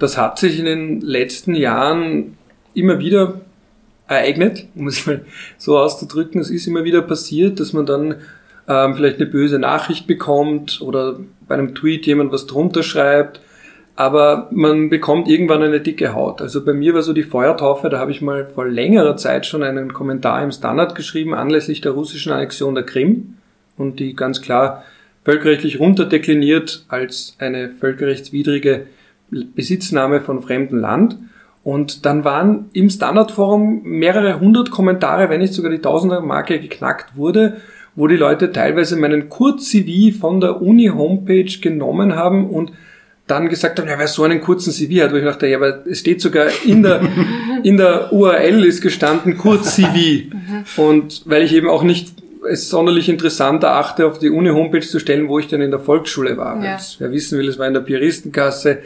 Das 0.00 0.18
hat 0.18 0.38
sich 0.38 0.58
in 0.58 0.64
den 0.64 1.00
letzten 1.00 1.54
Jahren 1.54 2.36
immer 2.74 2.98
wieder 2.98 3.42
ereignet, 4.12 4.66
um 4.74 4.86
es 4.86 5.06
mal 5.06 5.24
so 5.58 5.78
auszudrücken. 5.78 6.40
Es 6.40 6.50
ist 6.50 6.66
immer 6.66 6.84
wieder 6.84 7.02
passiert, 7.02 7.60
dass 7.60 7.72
man 7.72 7.86
dann 7.86 8.16
ähm, 8.68 8.94
vielleicht 8.94 9.16
eine 9.16 9.26
böse 9.26 9.58
Nachricht 9.58 10.06
bekommt 10.06 10.80
oder 10.80 11.18
bei 11.48 11.54
einem 11.54 11.74
Tweet 11.74 12.06
jemand 12.06 12.32
was 12.32 12.46
drunter 12.46 12.82
schreibt, 12.82 13.40
aber 13.96 14.48
man 14.52 14.88
bekommt 14.88 15.28
irgendwann 15.28 15.62
eine 15.62 15.80
dicke 15.80 16.14
Haut. 16.14 16.40
Also 16.40 16.64
bei 16.64 16.72
mir 16.72 16.94
war 16.94 17.02
so 17.02 17.12
die 17.12 17.24
Feuertaufe, 17.24 17.88
da 17.88 17.98
habe 17.98 18.10
ich 18.10 18.22
mal 18.22 18.46
vor 18.46 18.66
längerer 18.66 19.16
Zeit 19.16 19.46
schon 19.46 19.62
einen 19.62 19.92
Kommentar 19.92 20.42
im 20.42 20.52
Standard 20.52 20.94
geschrieben 20.94 21.34
anlässlich 21.34 21.80
der 21.80 21.92
russischen 21.92 22.32
Annexion 22.32 22.74
der 22.74 22.84
Krim 22.84 23.34
und 23.76 23.98
die 23.98 24.14
ganz 24.14 24.40
klar 24.40 24.84
völkerrechtlich 25.24 25.78
runterdekliniert 25.78 26.84
als 26.88 27.36
eine 27.38 27.70
völkerrechtswidrige 27.70 28.86
Besitznahme 29.30 30.20
von 30.20 30.42
fremdem 30.42 30.78
Land. 30.78 31.16
Und 31.64 32.04
dann 32.04 32.24
waren 32.24 32.70
im 32.72 32.90
Standardforum 32.90 33.82
mehrere 33.84 34.40
hundert 34.40 34.70
Kommentare, 34.70 35.28
wenn 35.30 35.40
nicht 35.40 35.54
sogar 35.54 35.70
die 35.70 35.78
Tausender-Marke 35.78 36.58
geknackt 36.58 37.16
wurde, 37.16 37.58
wo 37.94 38.06
die 38.08 38.16
Leute 38.16 38.52
teilweise 38.52 38.96
meinen 38.96 39.28
Kurz-CV 39.28 40.18
von 40.18 40.40
der 40.40 40.60
Uni-Homepage 40.60 41.60
genommen 41.60 42.16
haben 42.16 42.50
und 42.50 42.72
dann 43.26 43.48
gesagt 43.48 43.78
haben, 43.78 43.88
ja, 43.88 43.98
wer 43.98 44.08
so 44.08 44.24
einen 44.24 44.40
kurzen 44.40 44.72
CV 44.72 45.04
hat, 45.04 45.12
wo 45.12 45.16
ich 45.16 45.24
dachte, 45.24 45.46
ja, 45.46 45.56
aber 45.56 45.86
es 45.86 46.00
steht 46.00 46.20
sogar 46.20 46.48
in 46.64 46.82
der, 46.82 47.00
in 47.62 47.76
der 47.76 48.12
URL 48.12 48.64
ist 48.64 48.82
gestanden 48.82 49.38
Kurz-CV. 49.38 50.34
und 50.76 51.22
weil 51.26 51.42
ich 51.42 51.54
eben 51.54 51.68
auch 51.68 51.82
nicht 51.82 52.21
es 52.48 52.68
sonderlich 52.68 53.08
interessant 53.08 53.62
erachte, 53.62 54.06
auf 54.06 54.18
die 54.18 54.30
Uni-Homepage 54.30 54.80
zu 54.80 54.98
stellen, 54.98 55.28
wo 55.28 55.38
ich 55.38 55.48
denn 55.48 55.60
in 55.60 55.70
der 55.70 55.80
Volksschule 55.80 56.36
war. 56.36 56.62
Ja. 56.62 56.78
Wer 56.98 57.12
wissen 57.12 57.38
will, 57.38 57.48
es 57.48 57.58
war 57.58 57.66
in 57.66 57.74
der 57.74 57.80
Pieristengasse, 57.80 58.78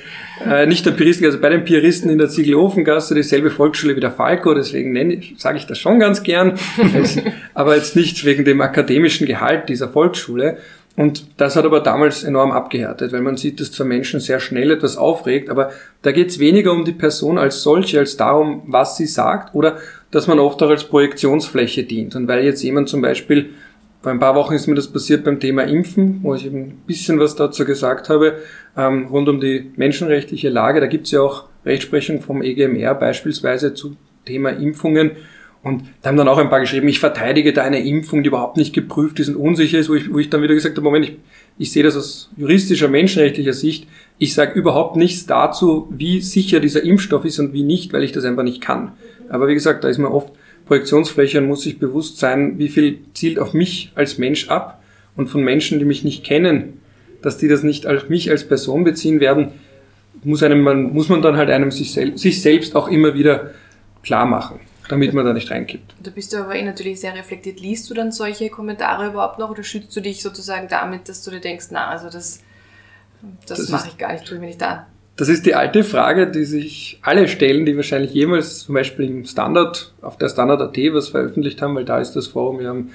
äh, 0.47 0.67
nicht 0.67 0.85
der 0.85 0.93
Pieristengasse, 0.93 1.39
bei 1.39 1.49
den 1.49 1.65
Pieristen 1.65 2.11
in 2.11 2.19
der 2.19 2.29
Ziegelhofengasse, 2.29 3.15
dieselbe 3.15 3.51
Volksschule 3.51 3.97
wie 3.97 4.01
der 4.01 4.11
Falco, 4.11 4.55
deswegen 4.55 4.93
nenne 4.93 5.21
sage 5.39 5.59
ich 5.59 5.67
das 5.67 5.79
schon 5.79 5.99
ganz 5.99 6.23
gern, 6.23 6.59
aber 7.55 7.77
jetzt 7.77 7.97
nicht 7.97 8.25
wegen 8.25 8.45
dem 8.45 8.61
akademischen 8.61 9.27
Gehalt 9.27 9.69
dieser 9.69 9.89
Volksschule. 9.89 10.59
Und 10.97 11.27
das 11.37 11.57
hat 11.57 11.67
aber 11.67 11.81
damals 11.81 12.25
enorm 12.25 12.53
abgehärtet, 12.53 13.13
weil 13.13 13.21
man 13.21 13.37
sieht, 13.37 13.61
dass 13.61 13.71
zwar 13.71 13.87
Menschen 13.87 14.19
sehr 14.19 14.41
schnell 14.41 14.71
etwas 14.71 14.97
aufregt, 14.97 15.51
aber 15.51 15.71
da 16.01 16.11
geht 16.11 16.31
es 16.31 16.39
weniger 16.39 16.73
um 16.73 16.87
die 16.87 16.93
Person 16.93 17.37
als 17.37 17.63
solche, 17.63 17.99
als 17.99 18.17
darum, 18.17 18.63
was 18.67 18.97
sie 18.97 19.05
sagt 19.05 19.55
oder 19.55 19.77
dass 20.11 20.27
man 20.27 20.39
oft 20.39 20.63
auch 20.63 20.71
als 20.71 20.85
Projektionsfläche 20.85 21.85
dient. 21.85 22.15
Und 22.17 22.29
weil 22.29 22.45
jetzt 22.45 22.63
jemand 22.63 22.89
zum 22.89 23.03
Beispiel, 23.03 23.51
vor 24.03 24.13
ein 24.13 24.21
paar 24.21 24.37
Wochen 24.37 24.55
ist 24.55 24.69
mir 24.69 24.75
das 24.75 24.89
passiert 24.89 25.25
beim 25.25 25.41
Thema 25.41 25.65
Impfen, 25.65 26.21
wo 26.23 26.35
ich 26.35 26.47
eben 26.47 26.61
ein 26.61 26.83
bisschen 26.87 27.19
was 27.19 27.35
dazu 27.35 27.65
gesagt 27.65 28.09
habe, 28.09 28.37
ähm, 28.77 29.07
rund 29.07 29.29
um 29.29 29.41
die 29.41 29.73
menschenrechtliche 29.77 30.49
Lage, 30.49 30.81
da 30.81 30.87
gibt 30.87 31.07
es 31.07 31.13
ja 31.13 31.23
auch 31.23 31.45
Rechtsprechung 31.65 32.21
vom 32.21 32.43
EGMR 32.43 32.95
beispielsweise 32.95 33.75
zu 33.75 33.97
Thema 34.25 34.51
Impfungen. 34.51 35.13
Und 35.63 35.83
da 36.01 36.11
haben 36.11 36.17
dann 36.17 36.29
auch 36.29 36.39
ein 36.39 36.49
paar 36.51 36.61
geschrieben, 36.61 36.87
ich 36.87 37.01
verteidige 37.01 37.53
da 37.53 37.65
eine 37.65 37.85
Impfung, 37.85 38.23
die 38.23 38.29
überhaupt 38.29 38.57
nicht 38.57 38.73
geprüft 38.73 39.19
ist 39.19 39.29
und 39.29 39.35
unsicher 39.35 39.81
ist, 39.81 39.89
wo 39.89 39.95
ich, 39.95 40.13
wo 40.13 40.21
ich 40.21 40.31
dann 40.31 40.43
wieder 40.43 40.55
gesagt 40.55 40.77
habe, 40.77 40.85
Moment, 40.85 41.07
ich, 41.07 41.17
ich 41.59 41.73
sehe 41.73 41.83
das 41.83 41.97
aus 41.97 42.31
juristischer, 42.37 42.87
menschenrechtlicher 42.87 43.53
Sicht. 43.53 43.89
Ich 44.19 44.35
sage 44.35 44.57
überhaupt 44.57 44.95
nichts 44.95 45.27
dazu, 45.27 45.89
wie 45.91 46.21
sicher 46.21 46.61
dieser 46.61 46.85
Impfstoff 46.85 47.25
ist 47.25 47.41
und 47.41 47.53
wie 47.53 47.65
nicht, 47.65 47.93
weil 47.93 48.05
ich 48.05 48.13
das 48.13 48.25
einfach 48.25 48.45
nicht 48.45 48.61
kann. 48.61 48.93
Aber 49.29 49.49
wie 49.49 49.55
gesagt, 49.55 49.85
da 49.85 49.89
ist 49.89 49.99
man 49.99 50.13
oft 50.13 50.33
Projektionsfläche 50.67 51.39
und 51.39 51.47
muss 51.47 51.63
sich 51.63 51.79
bewusst 51.79 52.19
sein, 52.19 52.59
wie 52.59 52.69
viel 52.69 52.99
zielt 53.15 53.39
auf 53.39 53.55
mich 53.55 53.93
als 53.95 54.19
Mensch 54.19 54.49
ab 54.49 54.83
und 55.17 55.29
von 55.29 55.43
Menschen, 55.43 55.79
die 55.79 55.85
mich 55.85 56.05
nicht 56.05 56.25
kennen, 56.25 56.81
dass 57.23 57.39
die 57.39 57.49
das 57.49 57.63
nicht 57.63 57.87
auf 57.87 58.09
mich 58.09 58.31
als 58.31 58.47
Person 58.47 58.85
beziehen 58.85 59.21
werden, 59.21 59.53
muss, 60.25 60.43
einem, 60.43 60.61
man, 60.61 60.93
muss 60.93 61.09
man 61.09 61.23
dann 61.23 61.37
halt 61.37 61.51
einem 61.51 61.71
sich, 61.71 61.93
sel 61.93 62.19
sich 62.19 62.43
selbst 62.43 62.75
auch 62.75 62.89
immer 62.89 63.15
wieder 63.15 63.53
klar 64.03 64.27
machen, 64.27 64.61
damit 64.89 65.13
man 65.13 65.25
da 65.25 65.33
nicht 65.33 65.51
reinkippt. 65.51 65.95
Da 66.03 66.11
bist 66.11 66.33
du 66.33 66.39
aber 66.39 66.57
eh 66.57 66.63
natürlich 66.63 67.01
sehr 67.01 67.15
reflektiert. 67.15 67.61
Liest 67.61 67.89
du 67.91 67.95
dann 67.95 68.13
solche 68.13 68.51
Kommentare 68.51 69.09
überhaupt 69.09 69.39
noch 69.39 69.51
oder 69.51 69.63
schützt 69.63 69.95
du 69.97 70.01
dich 70.01 70.23
sozusagen 70.23 70.69
damit, 70.69 71.09
dass 71.09 71.23
du 71.23 71.31
dir 71.31 71.41
denkst, 71.41 71.67
na, 71.71 71.89
also 71.89 72.07
das, 72.07 72.43
das, 73.47 73.59
das 73.59 73.69
mache 73.69 73.89
ich 73.89 73.99
gar 73.99 74.13
nicht, 74.13 74.25
tue 74.25 74.37
ich 74.37 74.41
mir 74.41 74.49
nicht 74.49 74.63
an? 74.63 74.85
Das 75.17 75.31
ist 75.31 75.47
die 75.47 75.55
alte 75.55 75.83
Frage, 75.83 76.27
die 76.27 76.45
sich 76.45 76.99
alle 77.01 77.27
stellen, 77.27 77.65
die 77.65 77.75
wahrscheinlich 77.75 78.13
jemals 78.13 78.61
zum 78.61 78.75
Beispiel 78.75 79.07
im 79.07 79.25
Standard, 79.25 79.95
auf 80.03 80.19
der 80.19 80.29
Standard.at 80.29 80.77
was 80.93 81.09
veröffentlicht 81.09 81.63
haben, 81.63 81.75
weil 81.75 81.87
da 81.87 82.01
ist 82.01 82.13
das 82.13 82.27
Forum 82.27 82.61
ja 82.61 82.71
am, 82.71 82.91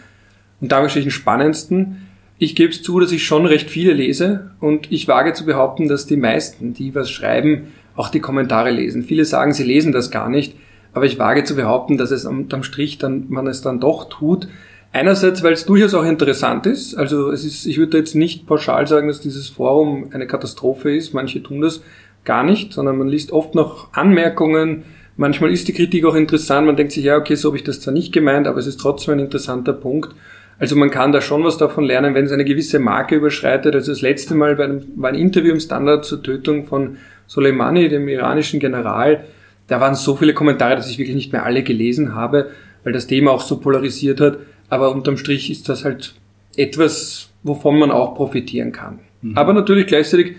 am 0.62 0.90
spannendsten. 0.90 2.08
Ich 2.38 2.56
gebe 2.56 2.72
es 2.72 2.84
zu, 2.84 3.00
dass 3.00 3.12
ich 3.12 3.26
schon 3.26 3.48
recht 3.48 3.72
viele 3.72 3.94
lese 3.94 4.52
und 4.60 4.92
ich 4.92 5.08
wage 5.08 5.34
zu 5.34 5.46
behaupten, 5.46 5.88
dass 5.88 6.06
die 6.06 6.18
meisten, 6.18 6.74
die 6.76 6.94
was 6.94 7.10
schreiben, 7.10 7.68
auch 7.96 8.10
die 8.10 8.20
Kommentare 8.20 8.70
lesen. 8.70 9.02
Viele 9.04 9.26
sagen, 9.26 9.54
sie 9.54 9.64
lesen 9.64 9.92
das 9.92 10.12
gar 10.12 10.30
nicht, 10.30 10.56
aber 10.94 11.06
ich 11.06 11.18
wage 11.18 11.44
zu 11.44 11.56
behaupten, 11.56 11.98
dass 11.98 12.12
es 12.12 12.26
unterm 12.26 12.62
Strich 12.62 13.00
dann, 13.00 13.26
man 13.30 13.48
es 13.48 13.62
dann 13.62 13.80
doch 13.80 14.10
tut. 14.10 14.48
Einerseits, 14.94 15.42
weil 15.42 15.54
es 15.54 15.66
durchaus 15.66 15.94
auch 15.94 16.04
interessant 16.04 16.66
ist. 16.66 16.96
Also 16.96 17.32
es 17.32 17.46
ist, 17.46 17.66
ich 17.66 17.78
würde 17.78 17.98
jetzt 17.98 18.14
nicht 18.14 18.46
pauschal 18.46 18.88
sagen, 18.88 19.08
dass 19.08 19.22
dieses 19.22 19.48
Forum 19.48 20.10
eine 20.12 20.28
Katastrophe 20.28 20.96
ist. 20.96 21.14
Manche 21.14 21.42
tun 21.42 21.62
das 21.62 21.82
gar 22.24 22.44
nicht, 22.44 22.74
sondern 22.74 22.98
man 22.98 23.08
liest 23.08 23.32
oft 23.32 23.56
noch 23.56 23.94
Anmerkungen. 23.94 24.84
Manchmal 25.18 25.52
ist 25.52 25.68
die 25.68 25.74
Kritik 25.74 26.06
auch 26.06 26.16
interessant. 26.16 26.68
Man 26.68 26.76
denkt 26.76 26.94
sich, 26.94 27.04
ja, 27.04 27.18
okay, 27.18 27.36
so 27.36 27.50
habe 27.50 27.58
ich 27.58 27.64
das 27.64 27.82
zwar 27.82 27.94
nicht 27.94 28.14
gemeint, 28.14 28.48
aber 28.48 28.60
es 28.60 28.68
ist 28.68 28.80
trotzdem 28.80 29.16
ein 29.16 29.20
interessanter 29.20 29.74
Punkt. 29.74 30.16
Also 30.60 30.76
man 30.76 30.92
kann 30.92 31.12
da 31.12 31.22
schon 31.22 31.44
was 31.44 31.58
davon 31.58 31.86
lernen, 31.86 32.14
wenn 32.14 32.26
es 32.26 32.32
eine 32.32 32.46
gewisse 32.46 32.78
Marke 32.78 33.16
überschreitet. 33.16 33.74
Also 33.74 33.92
das 33.92 34.02
letzte 34.02 34.36
Mal 34.36 34.56
bei 34.56 34.66
einem, 34.66 34.84
war 34.96 35.10
ein 35.10 35.16
Interview 35.16 35.52
im 35.52 35.60
Standard 35.60 36.06
zur 36.06 36.22
Tötung 36.22 36.68
von 36.68 36.98
Soleimani, 37.26 37.90
dem 37.90 38.08
iranischen 38.08 38.60
General. 38.60 39.24
Da 39.66 39.82
waren 39.82 39.96
so 39.96 40.16
viele 40.16 40.36
Kommentare, 40.36 40.76
dass 40.76 40.90
ich 40.90 41.00
wirklich 41.00 41.16
nicht 41.16 41.32
mehr 41.32 41.46
alle 41.46 41.64
gelesen 41.64 42.14
habe, 42.14 42.52
weil 42.84 42.94
das 42.94 43.08
Thema 43.08 43.32
auch 43.32 43.42
so 43.42 43.58
polarisiert 43.58 44.22
hat. 44.22 44.38
Aber 44.70 44.94
unterm 44.94 45.18
Strich 45.18 45.50
ist 45.50 45.68
das 45.68 45.84
halt 45.84 46.14
etwas, 46.56 47.30
wovon 47.42 47.80
man 47.80 47.90
auch 47.90 48.14
profitieren 48.14 48.72
kann. 48.72 49.00
Mhm. 49.24 49.38
Aber 49.38 49.54
natürlich 49.54 49.88
gleichzeitig, 49.88 50.36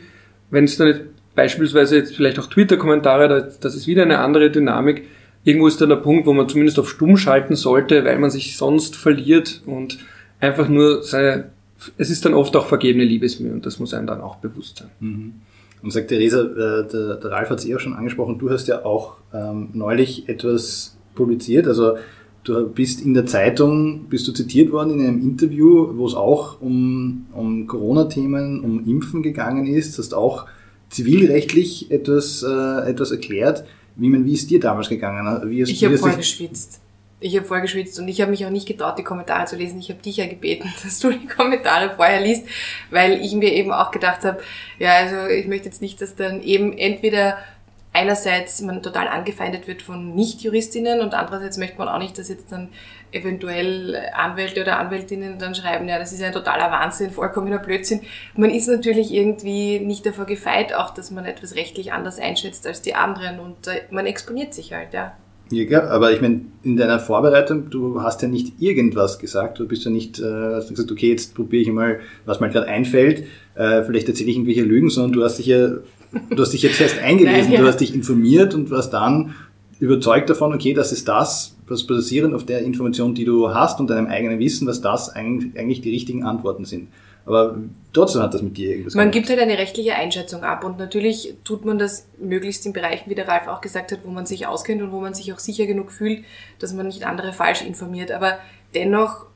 wenn 0.51 0.65
es 0.65 0.77
dann 0.77 1.01
beispielsweise 1.35 1.97
jetzt 1.97 2.15
vielleicht 2.15 2.39
auch 2.39 2.47
Twitter-Kommentare, 2.47 3.53
das 3.61 3.75
ist 3.75 3.87
wieder 3.87 4.03
eine 4.03 4.19
andere 4.19 4.51
Dynamik. 4.51 5.05
Irgendwo 5.45 5.67
ist 5.67 5.81
dann 5.81 5.89
der 5.89 5.97
Punkt, 5.97 6.27
wo 6.27 6.33
man 6.33 6.49
zumindest 6.49 6.79
auf 6.79 6.89
stumm 6.89 7.17
schalten 7.17 7.57
sollte, 7.57 8.05
weil 8.05 8.19
man 8.19 8.31
sich 8.31 8.57
sonst 8.57 8.97
verliert 8.97 9.63
und 9.67 9.99
einfach 10.41 10.69
nur 10.69 11.03
seine, 11.03 11.51
es 11.99 12.11
ist 12.11 12.25
dann 12.25 12.35
oft 12.35 12.55
auch 12.57 12.67
vergebene 12.67 13.05
Liebesmühe 13.05 13.53
und 13.53 13.67
das 13.67 13.79
muss 13.79 13.95
einem 13.95 14.07
dann 14.07 14.21
auch 14.21 14.37
bewusst 14.37 14.79
sein. 14.79 14.91
Mhm. 15.01 15.33
Und 15.83 15.93
sagt 15.93 16.09
Theresa, 16.09 16.43
äh, 16.43 16.87
der, 16.87 17.17
der 17.17 17.31
Ralf 17.31 17.51
hat 17.51 17.59
es 17.59 17.67
eh 17.67 17.75
auch 17.75 17.81
schon 17.81 17.95
angesprochen, 17.95 18.39
du 18.39 18.51
hast 18.51 18.69
ja 18.69 18.85
auch 18.85 19.17
ähm, 19.35 19.71
neulich 19.73 20.29
etwas 20.29 20.97
publiziert, 21.15 21.67
also 21.67 21.97
du 22.45 22.69
bist 22.69 23.01
in 23.01 23.15
der 23.15 23.27
Zeitung, 23.27 24.05
bist 24.09 24.29
du 24.29 24.33
zitiert 24.33 24.71
worden 24.71 25.01
in 25.01 25.07
einem 25.07 25.21
Interview, 25.21 25.97
wo 25.97 26.07
es 26.07 26.15
auch 26.15 26.61
um, 26.61 27.27
um 27.33 27.67
Corona-Themen, 27.67 28.61
um 28.61 28.85
Impfen 28.87 29.23
gegangen 29.23 29.67
ist, 29.67 29.99
hast 29.99 30.15
auch 30.15 30.47
zivilrechtlich 30.93 31.91
etwas, 31.91 32.43
äh, 32.43 32.91
etwas 32.91 33.11
erklärt. 33.11 33.65
Wie, 33.97 34.25
wie 34.25 34.33
ist 34.33 34.51
dir 34.51 34.61
damals 34.61 34.89
gegangen? 34.89 35.51
Wie 35.51 35.63
hast, 35.63 35.71
ich 35.71 35.85
habe 35.85 35.99
voll 35.99 36.15
geschwitzt. 36.17 36.81
Ich 37.21 37.37
habe 37.37 37.47
voll 37.47 37.61
geschwitzt 37.61 37.99
und 38.01 38.09
ich 38.09 38.21
habe 38.21 38.33
mich 38.33 38.45
auch 38.45 38.51
nicht 38.51 38.67
getraut, 38.67 38.99
die 38.99 39.05
Kommentare 39.05 39.47
zu 39.47 39.57
lesen. 39.57 39.79
Ich 39.79 39.91
habe 39.91 40.03
dich 40.03 40.17
ja 40.17 40.27
gebeten, 40.27 40.73
dass 40.83 40.99
du 40.99 41.11
die 41.11 41.27
Kommentare 41.27 41.95
vorher 41.95 42.21
liest, 42.21 42.47
weil 42.91 43.21
ich 43.25 43.33
mir 43.33 43.53
eben 43.53 43.73
auch 43.73 43.91
gedacht 43.91 44.25
habe, 44.25 44.41
ja, 44.79 44.97
also 44.97 45.33
ich 45.33 45.47
möchte 45.47 45.67
jetzt 45.67 45.83
nicht, 45.83 46.01
dass 46.01 46.17
dann 46.17 46.43
eben 46.43 46.77
entweder 46.77 47.39
einerseits 48.03 48.61
man 48.63 48.83
total 48.83 49.07
angefeindet 49.09 49.69
wird 49.69 49.83
von 49.83 50.15
Nicht-Juristinnen 50.15 51.01
und 51.01 51.15
andererseits 51.15 51.57
möchte 51.57 51.79
man 51.79 51.89
auch 51.89 51.99
nicht, 51.99 52.19
dass 52.19 52.29
jetzt 52.29 52.51
dann 52.51 52.69
eventuell 53.13 53.97
Anwälte 54.15 54.61
oder 54.61 54.79
Anwältinnen 54.79 55.39
dann 55.39 55.55
schreiben, 55.55 55.89
ja, 55.89 55.99
das 55.99 56.13
ist 56.13 56.23
ein 56.23 56.33
totaler 56.33 56.71
Wahnsinn, 56.71 57.11
vollkommener 57.11 57.59
Blödsinn. 57.59 58.01
Man 58.37 58.51
ist 58.51 58.69
natürlich 58.69 59.13
irgendwie 59.13 59.81
nicht 59.81 60.05
davor 60.05 60.25
gefeit, 60.25 60.75
auch 60.75 60.91
dass 60.91 61.11
man 61.11 61.25
etwas 61.25 61.55
rechtlich 61.55 61.93
anders 61.93 62.19
einschätzt 62.19 62.67
als 62.67 62.83
die 62.83 62.95
anderen 62.95 63.39
und 63.39 63.69
äh, 63.69 63.83
man 63.91 64.07
exponiert 64.07 64.53
sich 64.53 64.73
halt, 64.73 64.93
ja. 64.93 65.13
Ja, 65.51 65.67
klar, 65.67 65.91
aber 65.91 66.13
ich 66.13 66.23
meine, 66.23 66.41
in 66.63 66.79
deiner 66.79 66.99
Vorbereitung, 66.99 67.69
du 67.69 68.03
hast 68.03 68.23
ja 68.23 68.29
nicht 68.29 68.55
irgendwas 68.61 69.19
gesagt, 69.19 69.59
du 69.59 69.69
bist 69.69 69.85
ja 69.85 69.91
nicht, 69.91 70.19
äh, 70.19 70.55
hast 70.55 70.71
gesagt, 70.71 70.91
okay, 70.91 71.11
jetzt 71.11 71.35
probiere 71.35 71.63
ich 71.63 71.71
mal, 71.71 72.01
was 72.25 72.41
mir 72.41 72.49
gerade 72.49 72.69
einfällt, 72.69 73.25
äh, 73.55 73.83
vielleicht 73.83 74.09
erzähle 74.09 74.31
ich 74.31 74.37
irgendwelche 74.37 74.63
Lügen, 74.63 74.89
sondern 74.89 75.13
du 75.13 75.23
hast 75.23 75.39
dich 75.39 75.47
ja, 75.47 75.73
du 76.31 76.43
hast 76.43 76.51
dich 76.51 76.63
jetzt 76.63 76.81
erst 76.81 76.99
eingelesen, 76.99 77.45
Nein, 77.45 77.53
ja. 77.53 77.61
du 77.61 77.67
hast 77.67 77.79
dich 77.79 77.95
informiert 77.95 78.55
und 78.55 78.71
warst 78.71 78.93
dann 78.93 79.35
überzeugt 79.79 80.31
davon, 80.31 80.55
okay, 80.55 80.75
das 80.75 80.93
ist 80.93 81.09
das, 81.09 81.57
was 81.67 81.87
basierend 81.87 82.35
auf 82.35 82.47
der 82.47 82.61
Information, 82.63 83.15
die 83.15 83.25
du 83.25 83.53
hast 83.53 83.81
und 83.81 83.91
deinem 83.91 84.07
eigenen 84.07 84.39
Wissen, 84.39 84.67
was 84.69 84.81
das 84.81 85.11
eigentlich 85.11 85.81
die 85.81 85.91
richtigen 85.91 86.23
Antworten 86.25 86.65
sind. 86.65 86.89
Aber 87.25 87.57
trotzdem 87.93 88.23
hat 88.23 88.35
das 88.35 88.43
mit 88.43 88.57
dir 88.57 88.71
irgendwas 88.71 88.95
Man 88.95 89.11
gemacht. 89.11 89.15
gibt 89.15 89.29
halt 89.29 89.39
eine 89.39 89.59
rechtliche 89.59 89.95
Einschätzung 89.95 90.43
ab 90.43 90.65
und 90.65 90.79
natürlich 90.79 91.35
tut 91.45 91.65
man 91.65 91.79
das 91.79 92.07
möglichst 92.19 92.67
in 92.67 92.73
Bereichen, 92.73 93.09
wie 93.11 93.15
der 93.15 93.29
Ralf 93.29 93.47
auch 93.47 93.61
gesagt 93.61 93.93
hat, 93.93 94.01
wo 94.05 94.11
man 94.11 94.27
sich 94.27 94.47
auskennt 94.47 94.83
und 94.83 94.91
wo 94.93 95.01
man 95.01 95.15
sich 95.15 95.33
auch 95.33 95.39
sicher 95.39 95.67
genug 95.67 95.93
fühlt, 95.93 96.25
dass 96.59 96.73
man 96.73 96.87
nicht 96.87 97.07
andere 97.07 97.33
falsch 97.33 97.63
informiert. 97.63 98.11
Aber 98.11 98.39
dennoch, 98.75 99.27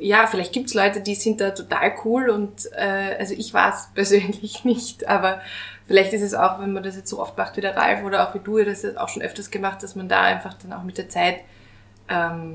ja, 0.00 0.26
vielleicht 0.28 0.52
gibt's 0.52 0.74
Leute, 0.74 1.00
die 1.00 1.14
sind 1.16 1.40
da 1.40 1.50
total 1.50 1.92
cool 2.04 2.30
und 2.30 2.68
äh, 2.72 3.16
also 3.18 3.34
ich 3.36 3.52
war 3.52 3.72
es 3.72 3.88
persönlich 3.94 4.64
nicht, 4.64 5.08
aber 5.08 5.40
vielleicht 5.92 6.14
ist 6.14 6.22
es 6.22 6.32
auch, 6.32 6.58
wenn 6.58 6.72
man 6.72 6.82
das 6.82 6.96
jetzt 6.96 7.10
so 7.10 7.20
oft 7.20 7.36
macht 7.36 7.58
wie 7.58 7.60
der 7.60 7.76
Ralf 7.76 8.02
oder 8.02 8.26
auch 8.26 8.34
wie 8.34 8.38
du, 8.42 8.56
das 8.64 8.96
auch 8.96 9.10
schon 9.10 9.20
öfters 9.20 9.50
gemacht, 9.50 9.82
dass 9.82 9.94
man 9.94 10.08
da 10.08 10.22
einfach 10.22 10.54
dann 10.54 10.72
auch 10.72 10.84
mit 10.84 10.96
der 10.96 11.10
Zeit 11.10 11.40
ähm, 12.08 12.54